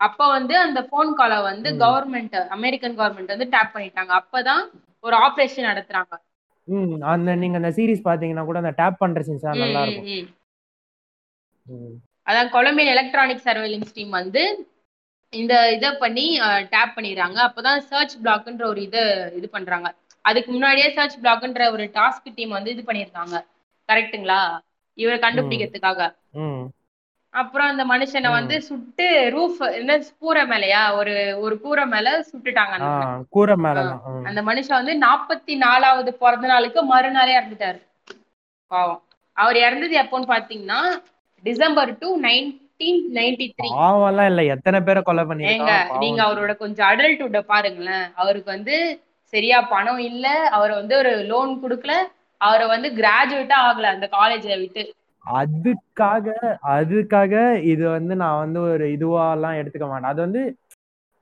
அப்ப 0.00 0.28
வந்து 0.28 0.54
அந்த 0.58 0.80
ஃபோன் 0.88 1.10
காலை 1.20 1.38
வந்து. 1.42 1.68
கவர்மெண்ட் 1.84 2.36
அமெரிக்கன் 2.56 2.96
கவர்மெண்ட் 2.98 3.32
வந்து 3.34 3.48
டேப் 3.54 3.74
பண்ணிட்டாங்க. 3.74 4.12
அப்பதான் 4.20 4.62
ஒரு 5.00 5.16
ஆபரேஷன் 5.16 5.68
நடத்துறாங்க. 5.70 6.14
ம் 6.68 7.02
அந்த 7.12 7.34
நீங்க 7.34 7.56
அந்த 7.56 7.70
சீரிஸ் 7.76 8.06
பாத்தீங்கன்னா 8.08 8.44
கூட 8.44 8.58
அந்த 8.58 8.72
டேப் 8.80 8.98
பண்ற 8.98 9.20
சீன்ஸ் 9.28 9.46
நல்லா 9.62 9.82
இருக்கும். 9.84 10.28
அதான் 12.26 12.48
கொலம்பியன் 12.48 12.96
எலக்ட்ரானிக் 12.96 13.40
சர்வேலன்ஸ் 13.44 13.92
டீம் 13.94 14.10
வந்து 14.10 14.42
இந்த 15.32 15.72
இதை 15.72 15.90
பண்ணி 15.92 16.26
டேப் 16.70 16.92
பண்ணிடுறாங்க. 16.96 17.38
அப்பதான் 17.48 17.78
சர்ச் 17.78 18.16
பிளாக்ன்ற 18.24 18.64
ஒரு 18.64 18.82
இதை 18.82 19.02
இது 19.36 19.48
பண்றாங்க. 19.48 19.88
அதுக்கு 20.24 20.50
முன்னாடியே 20.50 20.90
சர்ச் 20.90 21.16
பிளாக்ன்ற 21.22 21.70
ஒரு 21.72 21.84
டாஸ்க் 21.94 22.34
டீம் 22.34 22.48
வந்து 22.48 22.70
இது 22.70 22.82
பண்ணியிருக்காங்க. 22.82 23.36
கரெக்ட்டுங்களா 23.88 24.40
இவரை 24.98 25.18
கண்டுபிடிக்கிறதுக்காக. 25.18 26.00
அப்புறம் 27.30 27.68
அந்த 27.68 27.84
மனுஷனை. 27.84 28.30
வந்து 28.30 28.62
சுட்டு 28.62 29.06
ரூஃப் 29.30 29.72
என்ன 29.72 29.98
கூரை 30.18 30.42
மேலயா? 30.42 30.92
ஒரு 30.92 31.14
ஒரு 31.40 31.60
கூரை 31.60 31.86
மேல 31.86 32.20
சுட்டுட்டாங்க. 32.20 32.74
கூரை 33.30 33.54
மேலதான் 33.56 34.00
ம். 34.04 34.24
அந்த 34.24 34.42
மனுஷன் 34.42 34.78
வந்து 34.80 34.94
நாற்பத்தி 34.98 35.56
நாலாவது 35.56 36.14
பிறந்த 36.14 36.46
நாளுக்கு 36.46 36.82
மறுநாளே 36.84 37.38
இறந்துட்டாரு. 37.38 37.80
பாவம். 38.66 39.02
அவர் 39.36 39.56
இறந்தது 39.56 39.94
எப்போன்னு 40.02 40.26
பாத்தீங்கன்னா 40.26 40.80
December 41.44 41.98
two 41.98 42.08
nineteen 42.20 43.00
ninety 43.14 43.46
three 43.50 43.68
பாவம்லாம் 43.74 44.26
இல்ல. 44.26 44.42
எத்தனை 44.44 44.80
பேரை 44.80 45.02
கொலை 45.02 45.22
ஏங்க 45.22 45.30
பண்ணிருக்கான் 45.30 45.98
நீங்க. 45.98 46.20
அவரோட 46.22 46.56
கொஞ்சம் 46.56 46.88
அடல்ட்ஹுட்ட 46.88 47.40
பாருங்களேன். 47.46 48.06
அவருக்கு 48.14 48.50
வந்து 48.50 48.76
சரியா 49.32 49.60
பணம் 49.72 49.98
இல்ல. 49.98 50.26
அவர் 50.48 50.70
வந்து 50.70 50.98
ஒரு 50.98 51.12
லோன் 51.24 51.62
கொடுக்கல. 51.62 51.94
அவரை 52.40 52.66
வந்து 52.66 52.88
கிராஜுவேட்டா 52.90 53.56
ஆகல 53.68 53.90
அந்த 53.94 54.08
காலேஜை 54.12 54.58
விட்டு. 54.58 54.82
அதுக்காக 55.26 56.26
அதுக்காக 56.74 57.32
இது 57.62 57.88
வந்து 57.88 58.16
நான் 58.16 58.38
வந்து 58.38 58.60
ஒரு 58.60 58.92
இதுவா 58.92 59.32
எல்லாம் 59.32 59.54
எடுத்துக்க 59.54 59.86
மாட்டேன். 59.88 60.10
அது 60.10 60.20
வந்து 60.20 60.42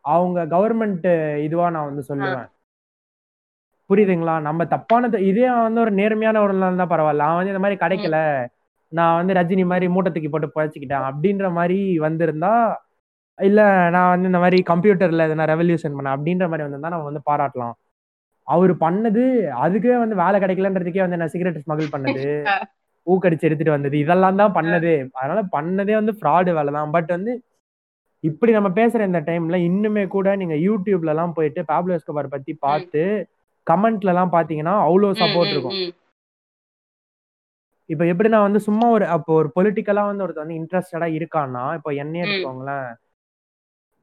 அவங்க 0.04 0.46
கவர்மெண்ட் 0.46 1.08
இதுவா 1.44 1.70
நான் 1.70 1.88
வந்து 1.90 2.04
சொல்லுவேன். 2.08 2.48
புரியுதுங்களா? 3.90 4.40
நம்ம 4.40 4.64
தப்பானது 4.64 5.18
இதே 5.30 5.50
வந்து 5.58 5.80
ஒரு 5.80 5.90
நேர்மையான 5.90 6.40
ஒரு 6.40 6.54
இருந்தா 6.58 6.86
பரவாயில்ல. 6.86 7.26
அவன் 7.26 7.36
வந்து 7.36 7.52
இந்த 7.54 7.62
மாதிரி 7.64 7.80
கிடைக்கல. 7.84 8.18
நான் 8.92 9.16
வந்து 9.16 9.32
ரஜினி 9.38 9.64
மாதிரி 9.66 9.86
மூட்டை 9.94 10.10
தூக்கி 10.10 10.30
போட்டு 10.30 10.54
புழைச்சிக்கிட்டேன் 10.54 11.06
அப்படின்ற 11.08 11.46
மாதிரி 11.58 11.78
வந்திருந்தா 12.06 12.52
இல்ல 13.38 13.60
நான் 13.94 14.12
வந்து 14.12 14.28
இந்த 14.30 14.40
மாதிரி 14.42 14.58
கம்ப்யூட்டர்ல 14.70 15.26
எதனா 15.28 15.46
ரெவல்யூஷன் 15.52 15.96
பண்ண 15.96 16.14
அப்படின்ற 16.16 16.44
மாதிரி 16.50 16.64
வந்திருந்தா 16.66 16.92
நம்ம 16.94 17.08
வந்து 17.10 17.22
பாராட்டலாம். 17.26 17.74
அவர் 18.48 18.72
பண்ணது 18.84 19.22
அதுக்கே 19.64 19.96
வந்து 20.02 20.16
வேலை 20.22 20.38
கிடைக்கலன்றதுக்கே 20.42 21.02
வந்து 21.04 21.18
என்ன 21.18 21.28
சிகரெட் 21.34 21.62
ஸ்மகிள் 21.64 21.92
பண்ணது 21.94 22.24
ஊக்கடிச்சு 23.06 23.46
எடுத்துட்டு 23.48 23.74
வந்தது. 23.74 23.96
இதெல்லாம் 24.04 24.38
தான் 24.40 24.54
பண்ணது. 24.54 24.92
அதனால 25.18 25.40
பண்ணதே 25.52 25.94
வந்து 25.98 26.12
ஃப்ராடு 26.16 26.50
வேலை 26.58 26.70
தான். 26.76 26.92
பட் 26.96 27.10
வந்து 27.16 27.32
இப்படி 28.24 28.52
நம்ம 28.52 28.68
பேசுற 28.78 29.00
இந்த 29.08 29.20
டைம்ல 29.28 29.56
இன்னுமே 29.68 30.04
கூட 30.14 30.28
நீங்க 30.36 30.54
யூடியூப்ல 30.66 31.12
எல்லாம் 31.14 31.34
போயிட்டு 31.36 31.60
பாப்லோ 31.68 31.96
எஸ்கோபார் 31.98 32.34
பத்தி 32.34 32.52
பார்த்து 32.66 33.02
கமெண்ட்ல 33.66 34.12
எல்லாம் 34.14 34.34
பாத்தீங்கன்னா 34.34 34.74
அவ்வளவு 34.86 35.20
சப்போர்ட் 35.22 35.52
இருக்கும். 35.54 35.78
இப்ப 37.90 38.04
எப்படின்னா 38.04 38.38
வந்து 38.42 38.60
சும்மா 38.60 38.86
ஒரு 38.90 39.04
அப்போ 39.06 39.32
ஒரு 39.34 39.48
பொலிட்டிக்கலா 39.56 40.04
வந்து 40.06 40.24
ஒருத்தர் 40.24 40.44
வந்து 40.44 40.58
இன்ட்ரெஸ்டடா 40.60 41.08
இருக்கான்னா 41.18 41.64
இப்போ 41.74 41.90
என்னையே 41.96 42.22
ம். 42.22 42.26
எடுத்துக்கோங்களேன் 42.26 42.88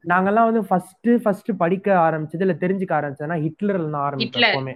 நாங்கெல்லாம் 0.05 0.47
வந்து 0.49 0.61
ஃபர்ஸ்ட் 0.67 1.09
ஃபர்ஸ்ட் 1.23 1.51
படிக்க 1.57 1.87
ஆரம்பிச்சது 2.05 2.43
இல்ல 2.45 2.55
தெரிஞ்சுக்க 2.61 2.93
ஆரம்பிச்சதுன்னா 2.95 3.37
ஹிட்லர்ல 3.43 3.77
இருந்து 3.77 3.99
ஆரம்பிச்சோம். 4.01 4.45
எப்பவுமே. 4.47 4.73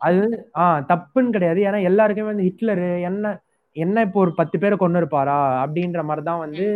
அது 0.00 0.20
ஆ 0.56 0.64
தப்புன்னு 0.88 1.34
கிடையாது. 1.34 1.60
ஏன்னா 1.60 1.80
எல்லாருக்குமே 1.82 2.30
வந்து 2.30 2.46
ஹிட்லரு 2.48 2.88
என்ன 3.02 3.26
என்ன 3.76 4.02
இப்போ 4.02 4.18
ஒரு 4.20 4.32
பத்து 4.34 4.56
பேரை 4.58 4.76
கொண்டு 4.76 5.00
இருப்பாரா 5.00 5.36
அப்படின்ற 5.62 6.00
மாதிரி 6.04 6.22
தான் 6.26 6.42
வந்து 6.42 6.66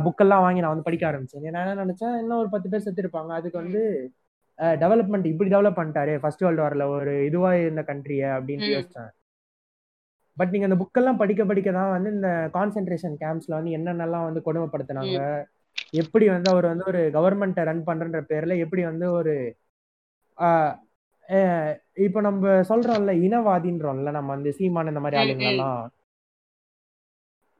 புக்கெல்லாம் 0.00 0.42
வாங்கி 0.42 0.62
நான் 0.62 0.72
வந்து 0.72 0.86
படிக்க 0.86 1.04
ஆரம்பிச்சேன். 1.10 1.44
நான் 1.48 1.64
என்ன 1.64 1.82
நினைச்சேன் 1.82 2.16
இன்னும் 2.20 2.40
ஒரு 2.40 2.50
பத்து 2.50 2.68
பேர் 2.68 2.84
செத்து 2.84 3.02
இருப்பாங்க 3.04 3.30
அதுக்கு 3.32 3.62
வந்து 3.62 3.82
டெவலப்மெண்ட் 4.78 5.26
இப்படி 5.26 5.50
டெவலப் 5.50 5.78
பண்ணிட்டாரு 5.78 6.14
ஃபர்ஸ்ட் 6.22 6.44
வேர்ல்டு 6.44 6.62
வார்ல 6.62 6.86
ஒரு 6.96 7.12
இதுவா 7.28 7.50
இருந்த 7.60 7.82
கண்ட்ரிய 7.84 8.24
அப்படின்னு. 8.38 8.70
யோசிச்சேன். 8.72 9.10
பட் 10.36 10.50
நீங்க 10.50 10.66
அந்த 10.68 10.78
புக்கெல்லாம் 10.82 11.16
படிக்க 11.16 11.42
படிக்க 11.44 11.70
தான் 11.72 11.90
வந்து 11.90 12.10
இந்த 12.10 12.28
கான்சென்ட்ரேஷன் 12.54 13.16
கேம்ப்ஸ்ல 13.20 13.56
வந்து 13.56 13.70
என்னென்னலாம் 13.70 14.26
வந்து 14.28 14.42
கொடுமைப்படுத்தினாங்க? 14.44 15.18
எப்படி 15.94 16.26
வந்து 16.28 16.48
அவர் 16.50 16.66
வந்து 16.66 16.84
ஒரு 16.86 17.00
கவர்மெண்ட்டை 17.14 17.64
ரன் 17.64 17.86
பண்றன்ற 17.86 18.20
பேர்ல 18.30 18.56
எப்படி 18.58 18.82
வந்து 18.84 19.06
ஒரு 19.12 19.34
இப்ப 21.98 22.20
நம்ம 22.20 22.52
சொல்றோம்ல 22.68 23.12
இனவாதின்றோம்ல 23.24 24.10
நம்ம 24.10 24.30
வந்து 24.30 24.50
சீமான் 24.52 24.88
இந்த 24.88 25.00
மாதிரி 25.00 25.16
ம், 25.16 25.22
ஆளுங்களெல்லாம். 25.22 25.80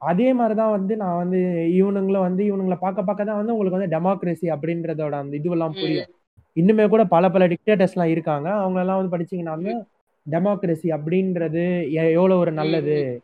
அதே 0.01 0.29
மாதிரிதான் 0.33 0.71
வந்து 0.71 0.93
நான் 0.97 1.17
வந்து 1.17 1.39
இவனுங்கள 1.73 2.19
வந்து 2.19 2.43
இவனுங்கள 2.45 2.77
பார்க்க 2.77 3.01
பார்க்க 3.01 3.29
தான் 3.29 3.39
வந்து 3.41 3.53
உங்களுக்கு 3.53 3.77
வந்து 3.77 3.93
டெமோக்ரஸி 3.95 4.47
அப்படின்றதோட 4.55 5.13
அந்த 5.15 5.35
இதுவெல்லாம் 5.37 5.75
புரியும். 5.75 6.09
இன்னுமே 6.57 6.85
கூட 6.89 7.03
பல 7.05 7.25
பல 7.29 7.43
டிக்டேட்டர்ஸ் 7.47 7.95
எல்லாம் 7.95 8.13
இருக்காங்க. 8.13 8.47
அவங்க 8.61 8.79
எல்லாம் 8.79 8.99
வந்து 8.99 9.13
படிச்சீங்கன்னா 9.15 9.55
டெமோக்ரஸி 10.29 10.83
அப்படின்றது 10.83 11.93
எ- 11.93 12.11
எவ்வளவு 12.11 12.39
ஒரு 12.39 12.51
நல்லது? 12.51 13.21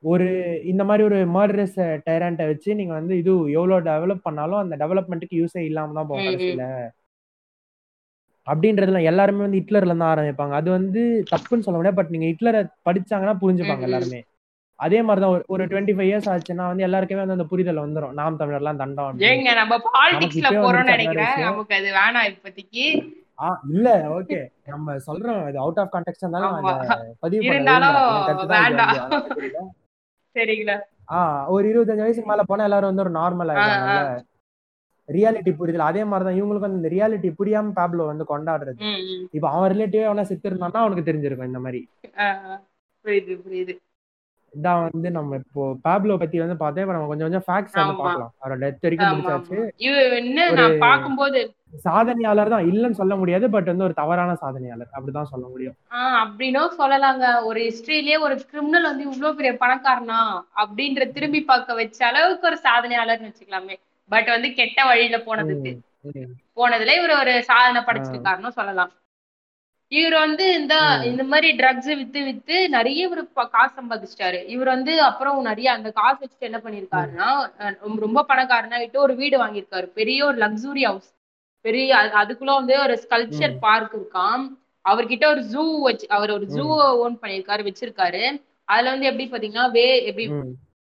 ஒரு 0.00 0.60
இந்த 0.64 0.84
மாதிரி 0.84 1.04
ஒரு 1.04 1.30
மர்டரஸ் 1.30 2.00
டைரண்ட்டை 2.06 2.46
வச்சு 2.46 2.74
நீங்க 2.74 2.92
வந்து 2.92 3.16
இது 3.16 3.50
எவ்வளவு 3.50 3.80
டெவலப் 3.80 4.20
பண்ணாலும் 4.22 4.58
அந்த 4.58 4.76
டெவலப்மெண்ட்டுக்கு 4.76 5.44
யூஸே 5.44 5.58
இல்லாம 5.58 5.92
தான் 5.94 6.06
போகும். 6.06 6.24
கடைசியில. 6.24 6.88
அப்படின்றதுல 8.52 9.02
எல்லாருமே 9.02 9.40
வந்து 9.40 9.58
ஹிட்லர்ல 9.58 9.84
இருந்து 9.84 10.04
ஆரம்பிப்பாங்க. 10.04 10.50
அது 10.50 10.70
வந்து 10.70 11.24
தப்புன்னு 11.30 11.58
சொல்ல 11.58 11.70
முடியாது. 11.70 11.94
பட் 11.94 12.08
நீங்க 12.08 12.26
ஹிட்லரை 12.26 12.66
படிச்சாங்கன்னா 12.90 13.36
புரிஞ்சுப்பாங்க. 13.40 13.80
எல்லாருமே. 13.80 14.22
அதே 14.74 15.02
மாதிரிதான் 15.02 15.40
ஒரு- 15.40 15.44
ஒரு 15.46 15.66
டுவெண்ட்டி 15.66 15.68
ஃபைவ் 15.68 16.14
இயர்ஸ் 16.14 16.40
ஆச்சுன்னா 16.40 16.66
வந்து 16.66 16.82
எல்லாருக்குமே 16.82 17.20
வந்து 17.20 17.34
அந்த 17.34 17.44
புரிதல் 17.44 17.76
வந்துரும். 17.76 18.12
நாம் 18.12 18.38
தமிழர்லாம் 18.38 18.76
தண்டம். 18.76 19.18
ஏங்க 19.18 19.54
நம்ம 19.54 19.76
பாலிடிக்ஸ்ல 19.76 20.18
போறோம்னு 20.34 20.84
நினைக்கிறேன். 20.84 21.26
நமக்கு 21.36 21.74
அது 21.74 21.92
வேணாம் 21.92 22.32
இப்போதைக்கு. 22.32 23.12
இல்ல 23.74 23.88
ஓகே 24.16 24.38
நம்ம 24.66 24.96
சொல்றோம் 25.06 25.40
இது 25.48 25.58
அவுட் 25.58 25.80
ஆஃப் 25.82 25.92
கான்டெக்ட் 25.94 26.22
இருந்தாலும் 26.22 26.54
பதிவு 27.24 27.42
வேண்டாம். 27.48 27.82
சரிங்களா. 30.36 30.76
ஆ 31.12 31.18
ஒரு 31.54 31.64
இருபத்தஞ்சு 31.72 32.04
வயசுக்கு 32.04 32.30
மேல 32.30 32.42
போனா 32.42 32.64
எல்லாரும் 32.64 32.90
வந்து 32.90 33.04
ஒரு 33.04 33.12
நார்மல் 33.18 33.52
ரியாலிட்டி 35.08 35.50
புரியுதுல 35.58 35.88
அதே 35.88 36.02
மாதிரிதான் 36.04 36.38
இவங்களுக்கு 36.38 36.78
இந்த 36.78 36.88
ரியாலிட்டி 36.94 37.28
புரியாம 37.40 37.74
பேப்லோ 37.76 38.06
வந்து 38.06 38.24
கொண்டாடுறது. 38.30 38.80
இப்ப 39.36 39.46
அவன் 39.50 39.70
ரிலேட்டிவ் 39.74 40.06
அவனா 40.08 40.24
செத்து 40.30 40.50
இருந்தான்னா 40.50 40.80
அவனுக்கு 40.84 41.08
தெரிஞ்சிருக்கும் 41.08 41.50
இந்த 41.50 41.60
மாதிரி. 41.66 41.80
புரியுது 43.04 43.34
புரியுது. 43.44 43.74
இதான் 44.54 44.82
வந்து 44.82 45.08
நம்ம 45.10 45.36
இப்போ 45.36 45.62
பேப்லோ 45.86 46.16
பத்தி 46.18 46.36
வந்து 46.42 46.56
பார்த்தா 46.62 46.82
இப்ப 46.84 46.94
நம்ம 46.96 47.08
கொஞ்சம் 47.10 47.28
கொஞ்சம் 47.28 47.46
ஃபேக்ட்ஸ் 47.46 47.76
வந்து. 47.78 47.96
பார்க்கலாம். 48.02 48.32
அவரோட 48.40 48.58
டெத் 48.64 48.84
வரைக்கும் 48.86 49.12
முடிச்சாச்சு. 49.12 49.58
என்ன 50.20 50.48
நான் 50.60 50.76
பார்க்கும்போது 50.86 51.40
சாதனையாளர் 51.84 52.48
தான் 52.48 52.64
இல்லைன்னு 52.64 52.90
சொல்ல 52.90 53.16
முடியாது 53.16 53.50
பட் 53.50 53.64
வந்து 53.64 53.84
ஒரு 53.84 53.94
தவறான 53.94 54.36
சாதனையாளர். 54.40 54.88
அப்படிதான் 54.92 55.22
சொல்ல 55.22 55.46
முடியும். 55.46 55.74
அப்படின்னும் 55.94 56.68
சொல்லலாங்க. 56.78 57.44
ஒரு 57.44 57.60
ஹிஸ்டரியிலேயே 57.60 58.20
ஒரு 58.20 58.44
கிரிமினல் 58.44 58.82
வந்து 58.82 59.04
இவ்வளவு 59.04 59.36
பெரிய 59.36 59.56
பணக்காரனா 59.60 60.44
அப்படின்ற 60.56 61.12
திரும்பி 61.12 61.44
பார்க்க 61.44 61.74
வச்ச 61.74 62.06
அளவுக்கு 62.06 62.46
ஒரு 62.46 62.58
சாதனையாளர்னு 62.62 63.32
வச்சுக்கலாமே. 63.32 63.74
பட் 64.08 64.26
வந்து 64.26 64.52
கெட்ட 64.52 64.84
வழியில 64.84 65.18
போனதுக்கு. 65.18 65.78
ம். 66.00 66.60
போனதுல 66.60 66.96
இவர் 66.96 67.10
ஒரு 67.10 67.44
சாதனை 67.44 67.82
படைச்சிருக்காருன்னு 67.82 68.48
சொல்லலாம். 68.48 68.90
இவர் 69.88 70.18
வந்து 70.18 70.60
இந்த. 70.60 71.00
இந்த 71.02 71.24
மாதிரி 71.24 71.56
ட்ரக்ஸ் 71.56 71.96
வித்து 71.96 72.24
வித்து 72.24 72.68
நிறைய 72.68 73.06
இவர் 73.06 73.50
காசு 73.50 73.80
சம்பாதிச்சிட்டாரு. 73.80 74.46
இவர் 74.46 74.66
வந்து 74.66 75.02
அப்புறம் 75.02 75.42
நிறைய 75.42 75.72
அந்த 75.72 75.90
காசு 75.90 76.24
வச்சுட்டு 76.24 76.38
என்ன 76.38 76.60
பண்ணிருக்காருன்னா 76.64 77.48
ரொம்ப- 78.00 78.24
பணக்காரனாயிட்டு 78.28 78.96
ஒரு 78.96 79.14
வீடு 79.14 79.46
வாங்கியிருக்காரு. 79.46 79.82
பெரிய 79.82 80.26
ஒரு 80.26 80.38
லக்ஸுரி 80.38 80.82
ஹவுஸ் 80.82 81.14
பெரிய 81.66 81.90
அது- 81.98 82.16
அதுக்குள்ள 82.20 82.52
வந்து 82.58 82.74
ஒரு 82.82 82.94
ஸ்கல்ப்சர் 83.02 83.54
ம். 83.54 83.60
பார்க் 83.60 83.94
இருக்காம் 83.96 84.44
அவர்கிட்ட 84.84 85.24
ஒரு 85.28 85.42
ஜூ 85.50 85.62
வச்சு 85.84 86.06
அவர் 86.14 86.30
ஒரு 86.32 86.46
ஜூ 86.52 86.64
ஓன் 87.00 87.16
பண்ணிருக்காரு 87.22 87.62
வச்சிருக்காரு 87.66 88.24
அதுல 88.68 88.92
வந்து 88.92 89.08
எப்படி 89.08 89.26
பாத்தீங்கன்னா 89.28 89.66
வே 89.72 89.86
எப்படி. 90.04 90.26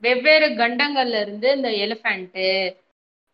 வெவ்வேறு 0.03 0.47
கண்டங்கள்ல 0.59 1.21
இருந்து 1.23 1.49
இந்த 1.57 1.69
எலிஃபண்ட் 1.83 2.39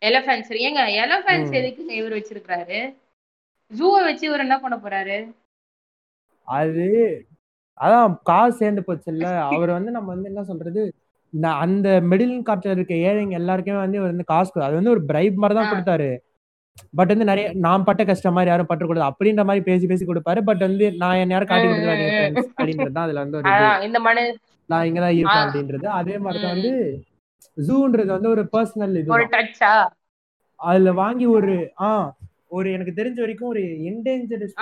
எலிஃபண்ட்ஸ் 0.02 0.52
ஏங்க 0.62 0.82
எலிஃபண்ட்ஸ் 1.00 1.50
ம். 1.50 1.58
எதுக்கு 1.60 1.98
இவர் 1.98 2.16
வச்சிருக்காரு 2.16 2.78
ஜூவை 3.70 4.00
வச்சு 4.04 4.24
இவர் 4.28 4.44
என்ன 4.44 4.56
பண்ண 4.60 4.76
போறாரு 4.78 5.18
அது 6.48 6.86
அதான் 7.80 8.16
காசு 8.24 8.54
சேர்ந்து 8.58 8.82
போச்சுல்ல 8.82 9.26
அவர் 9.48 9.70
வந்து 9.70 9.90
நம்ம 9.90 10.10
வந்து 10.14 10.30
என்ன 10.30 10.42
சொல்றது 10.48 10.82
அந்த 11.60 11.88
மிடில் 12.08 12.34
காட்டில் 12.42 12.74
இருக்க 12.74 12.94
ஏழைங்க 13.06 13.34
எல்லாருக்குமே 13.38 13.78
வந்து 13.78 13.98
இவர் 13.98 14.12
வந்து 14.12 14.26
காசு 14.28 14.64
அது 14.66 14.78
வந்து 14.78 14.94
ஒரு 14.94 15.02
பிரைப் 15.06 15.38
மாதிரி 15.38 15.56
தான். 15.58 15.70
கொடுத்தாரு 15.72 16.10
பட் 16.96 17.10
வந்து 17.12 17.26
நிறைய 17.26 17.46
நான் 17.62 17.84
பட்ட 17.86 18.02
கஷ்டம் 18.04 18.34
மாதிரி 18.36 18.50
யாரும் 18.50 18.68
பட்டு 18.68 18.84
கொடுத்து 18.84 19.08
அப்படின்ற 19.08 19.42
மாதிரி 19.48 19.62
பேசி 19.66 19.86
பேசி 19.86 20.04
கொடுப்பாரு 20.06 20.40
பட் 20.46 20.62
வந்து 20.64 20.86
நான் 21.00 21.20
என்ன 21.22 21.34
யாரும் 21.36 21.50
காட்டி 21.50 21.68
ம். 21.68 22.36
அப்படின்றது 22.52 22.94
தான் 22.94 23.06
அதுல 23.06 23.22
வந்து 23.24 23.38
ஒரு 23.38 23.46
நான் 24.68 24.84
இங்கதான் 24.88 25.14
இருப்பேன். 25.14 25.44
அப்படின்றது 25.44 25.86
அதே 25.98 26.16
மாதிரி 26.18 26.40
தான். 26.40 26.54
வந்து 26.54 26.72
ஜூன்றது 27.56 28.10
வந்து 28.14 28.28
ஒரு 28.30 28.42
பர்சனல் 28.52 28.98
இது 28.98 29.14
ஒரு 29.16 29.26
டச்சா 29.32 29.72
அதுல 30.60 30.90
வாங்கி 30.98 31.26
ஒரு 31.34 31.54
ஆ 31.82 31.88
ஒரு 32.52 32.68
எனக்கு 32.74 32.92
தெரிஞ்ச 32.96 33.18
வரைக்கும் 33.20 33.50
ஒரு 33.50 33.62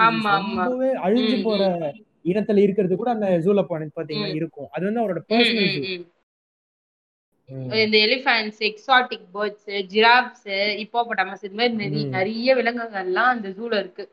ஆமா. 0.04 0.32
ரொம்பவே 0.38 0.90
அழிஞ்சு 1.04 1.36
போற 1.42 1.62
இனத்துல 2.24 2.62
இருக்கிறது 2.64 2.94
கூட 2.96 3.10
அந்த 3.14 3.28
ஜூல 3.44 3.60
போன 3.66 3.88
பாத்தீங்கன்னா. 3.92 4.36
இருக்கும் 4.38 4.70
அது 4.72 4.84
வந்து 4.88 5.02
அவரோட 5.02 5.20
பர்சனல் 5.30 5.70
இந்த 7.84 7.96
elephants 8.06 8.60
exotic 8.68 9.26
birds 9.34 9.66
giraffes 9.92 10.48
hippopotamus 10.84 11.44
இது 11.46 11.56
மாதிரி 11.60 11.76
நிறைய 12.16 12.54
விலங்குகள்லாம் 12.58 13.32
அந்த 13.34 13.48
ஜூல 13.58 13.72
இருக்கு. 13.82 14.04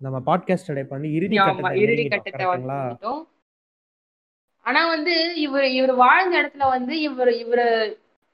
நம்ம 0.00 0.18
பாட்காஸ்டோட 0.26 0.78
இப்ப 0.84 0.96
வந்து 0.96 1.12
இறுதி 1.18 1.36
இறுதி 1.84 2.04
கட்டத்தை? 2.06 2.44
வந்துட்டோம் 2.52 3.22
ஆனா 4.66 4.80
வந்து 4.88 5.14
இவர் 5.44 5.66
இவர் 5.78 5.94
வாழ்ந்த 6.04 6.34
இடத்துல 6.42 6.66
வந்து 6.76 6.94
இவர் 7.08 7.32
இவரு 7.42 7.66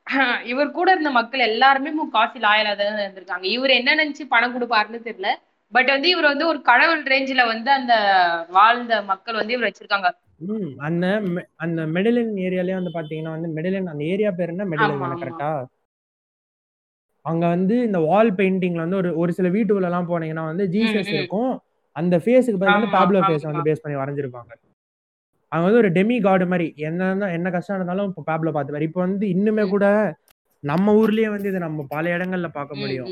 இவர் 0.51 0.69
கூட 0.71 0.89
இருந்த 0.93 1.11
மக்கள் 1.11 1.49
எல்லாருமே 1.49 1.91
முக்காசி 1.95 2.39
லாயலா 2.43 2.73
தான் 2.81 3.01
இருந்திருக்காங்க. 3.05 3.47
இவர் 3.57 3.73
என்ன 3.79 3.91
நினைச்சு 3.97 4.25
பணம் 4.35 4.55
கொடுப்பாருன்னு 4.55 5.01
தெரியல. 5.07 5.31
பட் 5.73 5.91
வந்து 5.95 6.09
இவர் 6.09 6.29
வந்து 6.33 6.47
ஒரு 6.47 6.61
கடவுள் 6.63 7.03
ரேஞ்சில 7.13 7.45
வந்து 7.47 7.71
அந்த 7.73 7.95
வாழ்ந்த 8.51 9.03
மக்கள் 9.11 9.39
வந்து 9.41 9.55
இவர் 9.55 9.69
வச்சிருக்காங்க. 9.69 10.09
ம் 10.41 10.65
அந்த 10.87 11.05
அந்த 11.65 11.81
மெடலின் 11.95 12.33
ஏரியாலயே 12.47 12.77
வந்து 12.79 12.93
பாத்தீங்கன்னா 12.95 13.35
வந்து 13.37 13.49
மெடலின் 13.57 13.93
அந்த 13.93 14.05
ஏரியா 14.13 14.31
பேர் 14.33 14.53
என்ன 14.53 14.67
மெடலின். 14.73 14.93
கரெக்டா 15.23 15.51
அங்க 17.25 17.45
வந்து 17.55 17.77
இந்த 17.87 17.99
வால் 18.07 18.31
பெயிண்டிங்ல 18.37 18.83
வந்து 18.83 18.99
ஒரு 18.99 19.11
ஒரு 19.17 19.31
சில 19.33 19.49
வீட்டுக்குள்ள 19.49 19.89
எல்லாம் 19.91 20.11
போனீங்கன்னா 20.11 20.45
வந்து 20.51 20.65
ஜீசஸ். 20.75 21.11
இருக்கும் 21.15 21.53
அந்த 21.97 22.15
ஃபேஸுக்கு 22.25 22.59
பதிலா 22.61 22.77
வந்து 22.79 22.95
பாப்லோ. 22.97 23.21
ஃபேஸ் 23.23 23.47
வந்து 23.49 23.67
பேஸ் 23.69 23.83
பண்ணி 23.85 23.97
வரைஞ்சிருப்பாங்க 24.01 24.53
அவங்க 25.53 25.67
வந்து 25.67 25.81
ஒரு 25.83 25.91
டெமி 25.97 26.17
காடு 26.23 26.45
மாதிரி 26.47 26.67
என்ன 26.87 27.03
என்ன 27.37 27.49
கஷ்டம் 27.51 27.77
இருந்தாலும் 27.77 28.09
இப்போ 28.11 28.23
பாப்லோ 28.29 28.53
பார்த்துப்பாரு 28.55 28.89
இப்போ 28.89 29.01
வந்து 29.05 29.27
இன்னுமே. 29.35 29.65
கூட 29.69 29.87
நம்ம 30.65 30.95
ஊர்லயே 31.01 31.29
வந்து 31.29 31.49
இதை 31.49 31.61
நம்ம 31.61 31.87
பல 31.91 32.05
இடங்கள்ல 32.17 32.49
பார்க்க 32.51 32.81
முடியும். 32.83 33.11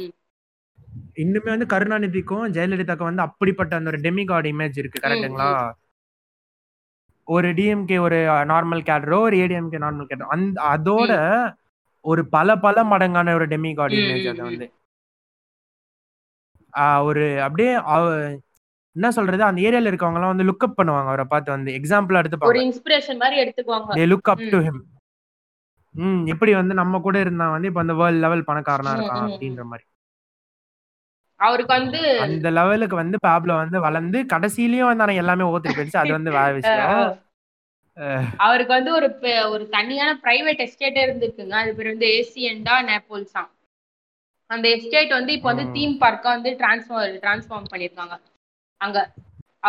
இன்னுமே 1.22 1.50
வந்து 1.50 1.66
கருணாநிதிக்கும் 1.70 2.44
ஜெயலலிதாக்கும் 2.56 3.10
வந்து 3.10 3.26
அப்படிப்பட்ட 3.26 3.72
அந்த 3.78 3.90
ஒரு 3.92 4.00
டெமி 4.04 4.24
காட் 4.24 4.48
இமேஜ் 4.52 4.80
இருக்கு 4.82 5.04
கரெக்ட்டுங்களா 5.04 5.50
ஒரு 7.28 7.48
டிஎம்கே 7.52 7.98
ஒரு 8.00 8.18
நார்மல் 8.50 8.82
கேடரோ 8.88 9.18
ஒரு 9.20 9.36
ஏடிஎம்கே 9.36 9.78
நார்மல் 9.84 10.08
கேடரோ 10.10 10.28
அந்த 10.34 10.56
அதோட 10.72 11.12
ஒரு 12.04 12.22
பல 12.28 12.56
பல 12.58 12.78
மடங்கான 12.84 13.34
ஒரு 13.34 13.46
டெமி 13.46 13.70
காட் 13.74 13.94
இமேஜ் 13.94 14.28
அது. 14.30 14.42
வந்து. 14.42 14.66
ஒரு 17.04 17.22
அப்படியே 17.42 17.72
என்ன 18.96 19.08
சொல்றது? 19.10 19.42
அந்த 19.42 19.60
ஏரியால 19.60 19.90
இருக்கவங்க 19.90 20.18
எல்லாம் 20.18 20.32
வந்து 20.32 20.48
லுக் 20.48 20.64
அப் 20.66 20.78
பண்ணுவாங்க 20.78 21.08
அவரை 21.10 21.26
பார்த்து 21.26 21.50
வந்து. 21.50 21.70
எக்ஸாம்பிள் 21.78 22.12
ஒரு 22.12 22.20
எடுத்துப்பாங்க 22.22 22.64
இன்ஸ்பிரேஷன் 22.66 23.20
மாதிரி 23.22 23.36
எடுத்துக்குவாங்க. 23.42 23.90
They 23.98 24.04
look 24.12 24.30
up. 24.32 24.44
To 24.46 24.60
him 24.66 24.82
ம் 25.94 26.22
எப்படி 26.26 26.52
வந்து 26.54 26.74
நம்ம 26.74 27.00
கூட 27.00 27.16
இருந்தா 27.20 27.44
வந்து 27.50 27.68
இப்ப 27.70 27.82
அந்த 27.82 27.94
வேர்ல்ட் 27.94 28.22
லெவல் 28.22 28.48
பணக்காரனா 28.48 28.92
இருக்கான். 28.96 29.26
அப்படின்ற 29.28 29.64
மாதிரி. 29.64 29.84
அவருக்கு 31.40 31.72
வந்து 31.78 32.00
அந்த 32.24 32.50
லெவலுக்கு 32.58 32.96
வந்து 33.02 33.16
பாப்லோ 33.26 33.54
வந்து 33.62 33.78
வளர்ந்து 33.86 34.18
கடைசிலயும் 34.32 34.90
வந்து 34.90 35.20
எல்லாமே 35.22 35.48
ஓத்துட்டு 35.52 35.76
போயிடுச்சு. 35.78 36.02
அது 36.02 36.12
வந்து 36.18 36.36
வேற 36.38 36.50
விஷயம். 36.58 37.12
அவருக்கு 38.44 38.72
வந்து 38.76 38.92
ஒரு 38.98 39.08
ஒரு 39.54 39.64
தனியான 39.74 40.12
பிரைவேட் 40.22 40.62
எஸ்டேட்டே 40.66 41.02
இருந்திருக்குங்க. 41.06 41.56
அது 41.62 41.74
பேர் 41.78 41.92
வந்து 41.92 42.08
ஏசியண்டா 42.20 42.76
நேப்போல்ஸா 42.90 43.42
அந்த 44.50 44.66
எஸ்டேட் 44.76 45.12
வந்து 45.18 45.34
இப்போ 45.36 45.48
வந்து. 45.50 45.66
தீம் 45.76 45.94
பார்க்கா 46.04 46.28
வந்து 46.36 46.50
டிரான்ஸ்ஃபார்ம் 46.62 47.20
டிரான்ஸ்ஃபார்ம் 47.22 47.70
பண்ணிருக்காங்க 47.72 48.16
அங்க 48.80 48.98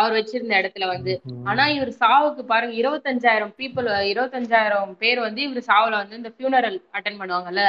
அவர் 0.00 0.16
வச்சிருந்த 0.16 0.54
இடத்துல 0.60 0.86
வந்து. 0.94 1.12
ஆனா 1.50 1.64
இவர் 1.76 1.92
சாவுக்கு 2.02 2.42
பாருங்க 2.50 2.74
இருபத்தஞ்சாயிரம் 2.80 3.52
பீப்புள் 3.60 3.86
இருபத்தஞ்சாயிரம் 4.12 4.90
பேர் 5.02 5.20
வந்து 5.26 5.40
இவர் 5.46 5.68
சாவுல 5.70 6.00
வந்து 6.02 6.18
இந்த 6.20 6.32
ஃபியூனரல் 6.34 6.78
அட்டன் 6.98 7.20
பண்ணுவாங்கல்ல. 7.20 7.64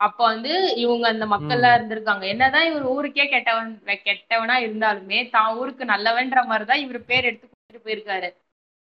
அப்ப 0.00 0.20
வந்து 0.32 0.52
இவங்க 0.82 1.04
அந்த 1.12 1.24
மக்கள்லாம் 1.32 1.74
இருந்திருக்காங்க. 1.76 2.24
என்னதான் 2.34 2.68
இவர் 2.68 2.84
ஊருக்கே 2.94 3.26
கெட்டவன் 3.32 3.72
கெட்டவனா 4.08 4.54
இருந்தாலுமே 4.66 5.18
தான் 5.34 5.56
ஊருக்கு 5.62 5.92
நல்லவன்ற 5.94 6.42
மாதிரிதான் 6.50 6.84
இவர் 6.84 7.08
பேர் 7.10 7.28
எடுத்து 7.30 7.46
கொடுத்துட்டு 7.46 7.86
போயிருக்காரு. 7.86 8.30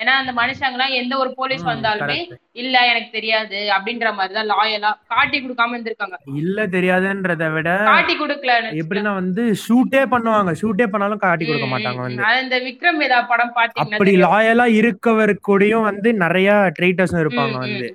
ஏன்னா 0.00 0.12
அந்த 0.20 0.32
மனுஷங்க 0.38 0.76
எல்லாம் 0.76 0.94
எந்த 0.98 1.14
ஒரு 1.22 1.30
போலீஸ் 1.38 1.64
வந்தாலுமே. 1.70 2.18
இல்ல 2.61 2.76
எனக்கு 2.90 3.11
தெரியாது 3.16 3.58
அப்படின்ற 3.74 4.08
மாதிரிதான் 4.18 4.48
லாயலா 4.52 4.90
காட்டி 5.12 5.38
கொடுக்காம 5.38 5.74
இருந்திருக்காங்க. 5.76 6.16
இல்ல 6.42 6.66
தெரியாதுன்றத 6.76 7.50
விட 7.56 7.74
காட்டி 7.90 8.14
கொடுக்கல 8.22 8.54
எப்படின்னா 8.82 9.12
வந்து 9.20 9.42
ஷூட்டே 9.64 10.02
பண்ணுவாங்க. 10.14 10.54
ஷூட்டே 10.62 10.86
பண்ணாலும் 10.94 11.24
காட்டி 11.26 11.44
கொடுக்க 11.44 11.68
மாட்டாங்க 11.74 12.02
வந்து. 12.06 12.24
இந்த 12.44 12.58
விக்ரம் 12.68 13.02
வேதா 13.04 13.20
படம் 13.32 13.54
பாத்தீங்கன்னா 13.58 13.98
அப்படி. 13.98 14.14
லாயலா 14.26 14.68
இருக்கவர் 14.80 15.34
கூடயும் 15.50 15.88
வந்து 15.90 16.11
நிறைய 16.24 16.50
ட்ரைட்டர்ஸும் 16.78 17.24
இருப்பாங்க 17.24 17.58
வந்து. 17.66 17.88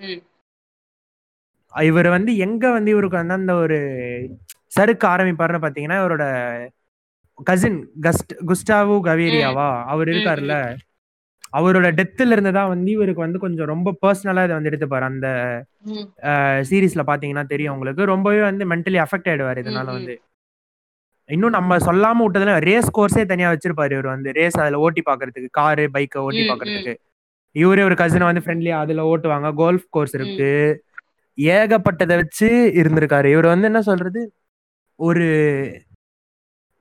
இவர் 1.76 2.08
வந்து 2.08 2.38
எங்க 2.38 2.72
வந்து 2.72 2.92
இவருக்கு 2.92 3.18
வந்து 3.18 3.34
அந்த 3.34 3.54
ஒரு 3.56 3.78
சறுக்க 4.68 5.08
ஆரம்பிப்பாருன்னு 5.08 5.64
பாத்தீங்கன்னா 5.66 5.98
இவரோட 6.02 6.26
கசின் 7.40 7.80
கஸ்ட் 8.02 8.34
குஸ்டாவோ 8.48 8.96
கவேரியாவா? 9.08 9.84
அவர் 9.86 10.08
இருக்காருல்ல. 10.08 10.56
அவரோட 11.58 11.88
டெத்துல 11.92 12.32
இருந்து 12.32 12.52
தான் 12.52 12.68
வந்து 12.68 12.92
இவருக்கு 12.92 13.22
வந்து 13.22 13.40
கொஞ்சம் 13.40 13.66
ரொம்ப 13.66 13.94
பர்சனலா 14.02 14.44
இதை 14.44 14.56
வந்து 14.58 14.70
எடுத்துப்பாரு. 14.70 15.02
அந்த 15.02 15.28
சீரீஸ்ல 16.70 17.04
பாத்தீங்கன்னா 17.08 17.46
தெரியும் 17.46 17.74
உங்களுக்கு. 17.74 18.06
ரொம்பவே 18.06 18.42
வந்து 18.42 18.66
மென்டலி 18.68 19.00
அஃபெக்ட் 19.04 19.30
ஆயிடுவாரு 19.32 19.62
இதனால. 19.64 19.86
வந்து. 19.98 20.16
இன்னும் 21.30 21.50
நம்ம 21.50 21.78
சொல்லாம 21.78 22.24
விட்டதுல 22.26 22.60
ரேஸ் 22.60 22.90
கோர்ஸே 22.98 23.26
தனியா 23.26 23.52
வச்சிருப்பாரு 23.52 23.92
இவர் 23.92 24.06
வந்து. 24.06 24.32
ரேஸ் 24.32 24.58
அதுல 24.60 24.80
ஓட்டி 24.80 25.02
பாக்குறதுக்கு 25.10 25.48
காரு 25.52 25.90
பைக்கை 25.94 26.18
ஓட்டி 26.18 26.42
பாக்குறதுக்கு. 26.50 26.96
இவரே 27.56 27.84
ஒரு 27.84 27.96
கசினை 27.96 28.26
வந்து 28.30 28.44
ஃப்ரெண்ட்லியா 28.46 28.78
அதுல 28.84 29.04
ஓட்டுவாங்க. 29.12 29.50
கோல்ஃப் 29.62 29.88
கோர்ஸ் 29.90 30.16
இருக்கு. 30.16 30.52
ஏகப்பட்டதை 31.38 32.16
வச்சு 32.22 32.48
இருந்திருக்காரு. 32.82 33.28
இவர் 33.34 33.54
வந்து 33.54 33.70
என்ன 33.72 33.82
சொல்றது? 33.90 34.22
ஒரு 35.00 35.26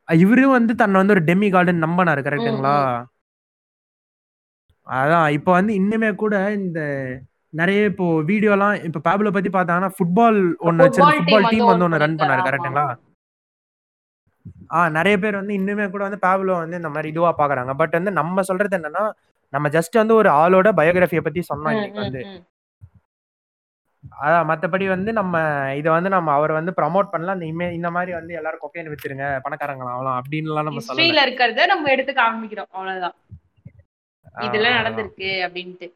இவரும் 0.08 0.56
வந்து 0.56 0.72
தன்னை 0.80 0.96
வந்து 1.00 1.14
ஒரு 1.16 1.22
டெமி 1.28 1.48
கார்டன் 1.54 1.84
நம்பினாரு 1.84 2.22
கரெக்ட்டுங்களா 2.26 2.76
அதான் 4.86 5.28
இப்போ 5.36 5.50
வந்து 5.52 5.72
இன்னுமே 5.80 6.10
கூட 6.14 6.34
இந்த 6.58 6.80
நிறைய 7.52 7.90
இப்போ 7.90 8.06
வீடியோலாம் 8.30 8.74
இப்போ 8.88 9.00
பேப்ல 9.06 9.30
பத்தி 9.30 9.50
பார்த்தாங்கன்னா 9.50 9.94
ஃபுட்பால் 9.96 10.38
ஒன்னு 10.68 10.84
வச்சு 10.84 11.02
ஃபுட்பால் 11.10 11.48
டீம் 11.52 11.70
வந்து 11.70 11.86
ஒன்னு 11.86 12.02
ரன் 12.04 12.18
பண்ணாரு 12.20 12.40
ஒண்ணு 12.40 12.48
கரெக்ட்டுங்களா 12.48 12.86
ஆ 14.74 14.80
நிறைய 14.96 15.16
பேர் 15.22 15.38
வந்து 15.40 15.54
இன்னுமே 15.58 15.86
கூட 15.90 16.02
வந்து 16.06 16.20
பேப்லோ 16.24 16.56
வந்து 16.62 16.78
இந்த 16.80 16.90
மாதிரி 16.94 17.08
இதுவா 17.12 17.30
பாக்குறாங்க. 17.38 17.72
பட் 17.80 17.94
வந்து 17.98 18.12
நம்ம 18.20 18.42
சொல்றது 18.50 18.76
என்னன்னா 18.78 19.04
நம்ம 19.52 19.66
ஜஸ்ட் 19.68 20.00
வந்து 20.02 20.14
ஒரு 20.20 20.30
ஆளோட 20.40 20.68
பயோகிராஃபியை 20.80 21.22
பத்தி 21.26 21.40
சொன்னோம் 21.50 21.74
இன்னைக்கு 21.76 22.00
வந்து. 22.04 22.22
அதான் 24.20 24.48
மத்தபடி 24.50 24.86
வந்து 24.92 25.10
நம்ம 25.18 25.36
இத 25.78 25.86
வந்து 25.90 26.10
நம்ம 26.14 26.32
அவர் 26.32 26.52
வந்து 26.58 26.72
ப்ரமோட் 26.78 27.10
பண்ணலாம் 27.12 27.36
இந்த 27.38 27.46
இமே 27.52 27.66
இந்த 27.78 27.88
மாதிரி 27.90 28.12
வந்து 28.18 28.32
எல்லாரும் 28.38 28.62
கொக்கைன் 28.64 28.90
வித்துருங்க 28.92 29.26
பணக்காரங்களா 29.44 29.92
ஆகலாம் 29.94 30.18
அப்படின்லாம் 30.20 30.68
நம்ம 30.68 30.82
சொல்லல. 30.86 31.24
இருக்கிறத 31.26 31.66
நம்ம 31.72 31.90
எடுத்து 31.94 32.14
காமிக்கிறோம் 32.20 32.70
அவ்வளவுதான். 32.76 33.16
இதெல்லாம் 34.46 34.78
நடந்திருக்கு 34.78 35.30
அப்படின்ட்டு. 35.46 35.88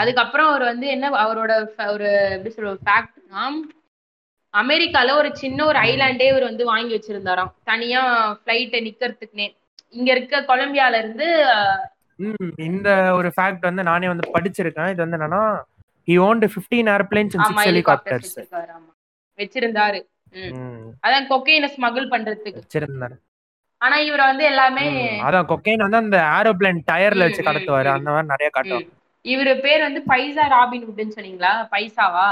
அதுக்கப்புறம் 0.00 0.50
அவர் 0.50 0.64
வந்து 0.70 0.86
என்ன 0.94 1.10
அவரோட 1.24 1.52
ஒரு 1.94 2.08
எப்படி 2.34 2.52
சொல்ற 2.54 2.74
ஃபேக்ட்னா 2.86 3.44
அமெரிக்கால 4.54 5.14
ஒரு 5.20 5.30
சின்ன 5.42 5.64
ஒரு 5.70 5.78
ஐலாண்டே 5.88 6.26
இவர் 6.32 6.48
வந்து 6.50 6.64
வாங்கி 6.72 6.92
வச்சிருந்தாராம். 6.96 7.52
தனியா 7.70 8.02
ஃபிளைட்டை 8.40 8.80
நிக்கிறதுக்குனே 8.86 9.46
இங்க 9.94 10.08
இருக்க 10.14 10.40
கொலம்பியால 10.50 10.98
இருந்து 11.02 11.26
இந்த 12.68 12.88
ஒரு 13.18 13.28
ஃபேக்ட் 13.36 13.68
வந்து 13.68 13.82
நானே 13.90 14.10
வந்து 14.12 14.34
படிச்சிருக்கேன். 14.34 14.90
இது 14.92 15.04
வந்து 15.04 15.18
என்னன்னா 15.18 15.42
he 16.08 16.14
owned 16.26 16.44
15 16.56 16.86
airplanes 16.94 17.32
and 17.36 17.44
ஆமா 17.44 17.60
6 17.60 17.68
ஹெலிகாப்டர் 17.68 18.14
helicopters 18.14 18.32
வச்சிருக்காரு 18.32 18.72
ஆமா. 18.78 18.90
வச்சிருந்தாரு. 19.38 20.00
அதான் 21.06 21.28
கொக்கைனை 21.32 21.68
ஸ்மகிள் 21.76 22.10
பண்றதுக்கு. 22.14 22.60
வச்சிருந்தாரு. 22.60 23.16
ஆனா 23.80 23.96
இவரை 24.08 24.24
வந்து 24.30 24.44
எல்லாமே 24.50 24.84
அதான் 25.28 25.48
கொக்கைன் 25.52 25.84
வந்து 25.84 26.02
அந்த 26.02 26.18
ஏரோப்ளேன் 26.38 26.84
டயர்ல 26.90 27.26
வச்சு 27.26 27.42
கடத்துவாரு. 27.48 27.88
அந்த 27.96 28.08
மாதிரி 28.14 28.32
நிறைய 28.34 28.50
காட்டுவாங்க. 28.56 28.90
இவரு 29.24 29.52
பேர் 29.64 29.86
வந்து 29.86 30.00
பைசா 30.10 30.44
ராபின் 30.54 30.86
வுட்னு 30.88 31.16
சொன்னீங்களா? 31.16 31.52
பைசாவா? 31.74 32.26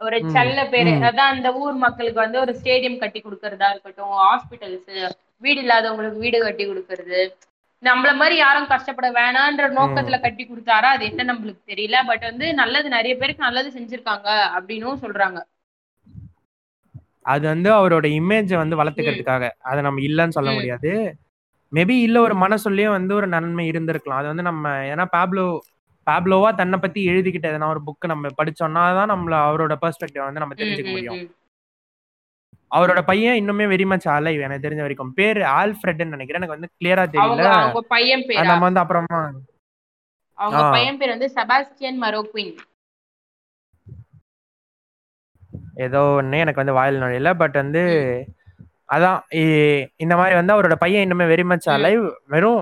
ஒரு 0.00 0.16
செல்ல 0.36 0.60
பேரு. 0.72 0.92
அதான் 1.08 1.32
அந்த 1.34 1.48
ஊர் 1.62 1.76
மக்களுக்கு 1.84 2.20
வந்து 2.24 2.38
ஒரு 2.44 2.52
ஸ்டேடியம் 2.60 3.02
கட்டி 3.02 3.20
கொடுக்கறதா 3.20 3.68
இருக்கட்டும் 3.74 4.14
ஹாஸ்பிட்டல்ஸ் 4.24 4.90
வீடு 5.44 5.60
இல்லாதவங்களுக்கு 5.64 6.24
வீடு 6.24 6.38
கட்டி 6.46 6.64
கொடுக்கறது. 6.70 7.20
நம்மள 7.84 8.16
மாதிரி 8.16 8.36
யாரும் 8.36 8.66
கஷ்டப்பட 8.66 9.08
வேணான்ற 9.10 9.64
நோக்கத்துல 9.70 10.20
கட்டி 10.20 10.44
கொடுத்தாரா? 10.44 10.88
அது 10.96 11.04
என்ன 11.04 11.24
நம்மளுக்கு 11.24 11.70
தெரியல. 11.72 11.96
பட் 12.06 12.20
வந்து 12.20 12.54
நல்லது 12.54 12.88
நிறைய 12.88 13.14
பேருக்கு 13.16 13.42
நல்லது 13.42 13.70
செஞ்சிருக்காங்க 13.70 14.28
அப்படின்னும் 14.56 15.02
சொல்றாங்க. 15.02 15.40
அது 17.24 17.44
வந்து 17.46 17.70
அவரோட 17.72 18.06
இமேஜ 18.20 18.56
வந்து 18.56 18.76
வளர்த்துக்கிறதுக்காக. 18.76 19.44
அதை 19.62 19.82
நம்ம 19.82 20.00
இல்லைன்னு 20.00 20.36
சொல்ல. 20.38 20.52
முடியாது. 20.52 20.90
மேபி 21.72 21.94
இல்ல 22.00 22.20
ஒரு 22.20 22.34
மனசுலயும் 22.34 22.90
வந்து 22.90 23.14
ஒரு 23.14 23.26
நன்மை 23.26 23.72
இருந்திருக்கலாம். 23.72 24.16
அது 24.16 24.26
வந்து 24.26 24.42
நம்ம 24.42 24.68
ஏன்னா 24.92 25.06
பேப்லோ 25.16 25.46
பேப்லோவா 26.06 26.54
தன்னை 26.54 26.78
பத்தி 26.78 27.00
எழுதிக்கிட்ட 27.10 27.46
எதனா 27.50 27.68
ஒரு 27.68 27.80
புக் 27.86 28.06
நம்ம 28.06 28.30
படிச்சோம்னா 28.38 28.82
தான் 28.94 29.10
நம்மள 29.10 29.34
அவரோட 29.48 29.74
பெர்ஸ்பெக்டிவ் 29.74 30.24
வந்து 30.24 30.40
நம்ம 30.40 30.54
தெரிஞ்சுக்க 30.54 30.90
முடியும். 30.90 31.20
அவரோட 32.74 33.00
பையன் 33.02 33.38
இன்னுமே 33.38 33.64
வெரி 33.68 33.86
மச் 33.86 34.06
அலைவ் 34.08 34.40
எனக்கு 34.40 34.64
தெரிஞ்ச 34.66 34.80
வரைக்கும். 34.80 35.12
பேர் 35.12 35.40
ஆல்ஃபிரட்னு 35.54 36.14
நினைக்கிறேன். 36.14 36.40
எனக்கு 36.40 36.56
வந்து 36.56 36.70
கிளியரா 36.74 37.04
தெரியல. 37.10 37.48
அவங்க 37.54 37.82
பையன் 37.88 38.24
பேரா? 38.28 38.44
நம்ம 38.44 38.64
வந்து 38.64 38.80
அப்புறமா 38.80 39.18
அவங்க. 40.38 40.62
பையன் 40.70 40.98
பேர் 40.98 41.14
வந்து 41.16 41.28
செபாஸ்டியன் 41.34 41.98
மரோக்வின் 42.02 42.54
ஏதோ 45.82 46.00
ஒண்ணு 46.16 46.38
எனக்கு 46.38 46.60
வந்து 46.60 46.72
வாயில் 46.72 47.00
நுழையல 47.00 47.30
பட் 47.34 47.52
வந்து 47.54 47.82
அதான் 48.88 49.18
இந்த 49.96 50.14
மாதிரி 50.16 50.34
வந்து 50.34 50.54
அவரோட 50.54 50.74
பையன் 50.74 51.04
இன்னுமே 51.04 51.26
வெரி 51.28 51.44
மச். 51.44 51.68
அலைவ் 51.68 52.02
வெறும் 52.26 52.60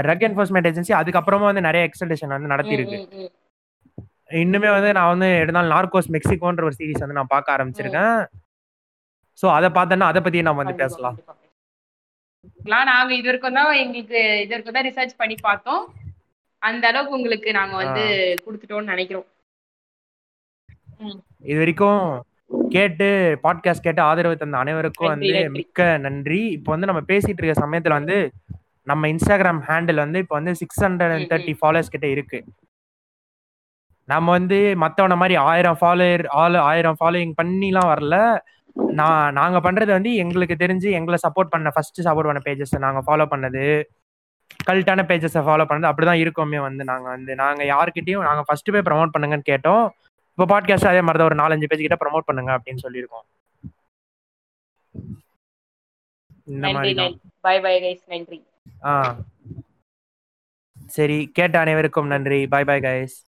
ட்ரக் 0.00 0.24
என்ஃபோர்ஸ்மெண்ட் 0.26 0.68
ஏஜென்சி 0.68 0.92
அதுக்கப்புறமா 0.96 1.40
வந்து 1.42 1.60
நிறைய 1.60 1.88
எக்ஸ்டென்ஷன் 1.88 2.34
வந்து 2.36 2.48
ம். 2.48 3.30
இன்னுமே 4.40 4.70
வந்து 4.70 4.92
நான் 4.92 5.08
வந்து 5.08 5.28
எடுத்தாலும் 5.36 5.72
நார்கோஸ் 5.72 6.12
மெக்சிகோன்ற 6.12 6.62
ஒரு 6.62 6.76
சீரிஸ் 6.78 7.00
வந்து 7.00 7.14
நான் 7.14 7.26
பார்க்க 7.28 7.56
ஆரம்பிச்சிருக்கேன். 7.56 8.14
ஸோ 9.40 9.46
அதை 9.56 9.68
பார்த்தேன்னா 9.76 10.10
அதை 10.12 10.20
பத்தி 10.24 10.46
நம்ம 10.48 10.62
வந்து 10.62 10.80
பேசலாம். 10.82 11.18
நாங்க 12.90 13.12
இது 13.18 13.28
வரைக்கும் 13.30 13.58
தான் 13.58 13.72
எங்களுக்கு 13.82 14.20
இது 14.44 14.52
வரைக்கும் 14.54 14.76
தான் 14.76 14.86
ரிசர்ச் 14.88 15.20
பண்ணி 15.20 15.36
பார்த்தோம். 15.48 15.82
அந்த 16.62 16.84
அளவுக்கு 16.90 17.16
உங்களுக்கு 17.18 17.50
நாங்க 17.58 17.74
வந்து 17.82 18.02
கொடுத்துட்டோம்னு 18.46 18.92
நினைக்கிறோம். 18.94 19.28
இது 21.50 21.58
வரைக்கும் 21.62 22.02
கேட்டு 22.74 23.06
பாட்காஸ்ட் 23.44 23.86
கேட்டு 23.86 24.02
ஆதரவு 24.08 24.40
தந்த 24.40 24.58
அனைவருக்கும் 24.64 25.12
வந்து. 25.12 25.28
மிக்க 25.58 25.86
நன்றி. 26.06 26.40
இப்போ 26.56 26.70
வந்து 26.74 26.90
நம்ம 26.90 27.02
பேசிட்டு 27.12 27.40
இருக்க 27.40 27.56
சமயத்துல 27.64 27.98
வந்து 28.00 28.16
நம்ம 28.86 29.08
இன்ஸ்டாகிராம் 29.12 29.60
ஹேண்டில் 29.68 30.04
வந்து 30.04 30.20
இப்போ 30.24 30.34
வந்து 30.38 30.52
six 30.60 30.82
hundred 30.86 31.14
and 31.16 31.28
thirty 31.32 31.54
followers 31.60 31.92
கிட்ட 31.94 32.06
இருக்கு. 32.14 32.38
நம்ம 34.08 34.26
வந்து 34.38 34.58
மத்தவன 34.82 35.16
மாதிரி 35.22 35.34
ஆயிரம் 35.50 35.78
ஃபாலோயர் 35.80 36.24
ஆள் 36.42 36.56
ஆயிரம் 36.70 36.98
ஃபாலோயிங் 37.00 37.34
பண்ணிலாம் 37.40 37.90
வரல. 37.92 38.16
நான் 38.74 39.32
நாங்க 39.32 39.72
பண்றது 39.72 39.86
வந்து 39.86 40.14
எங்களுக்கு 40.14 40.54
தெரிஞ்சு 40.54 40.90
எங்களை 40.90 41.18
சப்போர்ட் 41.28 41.50
பண்ண 41.50 41.70
ஃபர்ஸ்ட் 41.70 42.00
சப்போர்ட் 42.00 42.30
பண்ண 42.30 42.40
பேஜஸ் 42.44 42.78
நாங்க 42.78 43.00
ஃபாலோ 43.06 43.20
பண்ணது. 43.20 43.84
கல்ட்டான 44.70 45.02
பேஜஸை 45.02 45.40
ஃபாலோ 45.46 45.64
பண்ணது. 45.68 45.92
அப்படிதான் 45.92 46.20
இருக்கோமே 46.20 46.60
வந்து 46.60 46.84
நாங்க 46.84 47.08
வந்து. 47.08 47.34
நாங்க 47.34 47.64
யார்கிட்டயும் 47.64 48.22
நாங்க 48.22 48.42
ஃபர்ஸ்ட் 48.42 48.72
போய் 48.72 48.80
ப்ரமோட் 48.80 49.08
பண்ணுங்கன்னு 49.18 49.42
கேட்டோம். 49.50 49.90
இப்போ 50.30 50.60
பாட்காஸ்ட் 50.60 50.86
அதே 50.86 51.00
மாதிரி 51.00 51.24
தான் 51.24 51.28
ஒரு 51.30 51.34
நாலஞ்சு 51.34 51.64
பேஜ் 51.66 51.80
கிட்ட 51.80 51.96
ப்ரமோட் 52.04 52.26
பண்ணுங்க 52.26 52.58
அப்படின்னு 52.58 52.78
சொல்லியிருக்கோம். 52.82 53.26
இந்த 56.44 56.70
மாதிரி 56.70 57.20
பை 57.40 57.60
பை 57.60 57.82
கைஸ் 57.82 58.08
நன்றி. 58.08 58.44
ஆ. 58.84 59.16
சரி 60.86 61.30
கேட்ட 61.34 61.58
அனைவருக்கும் 61.60 62.06
நன்றி. 62.06 62.46
By 62.46 62.64
bye 62.64 62.80
guys 62.80 63.29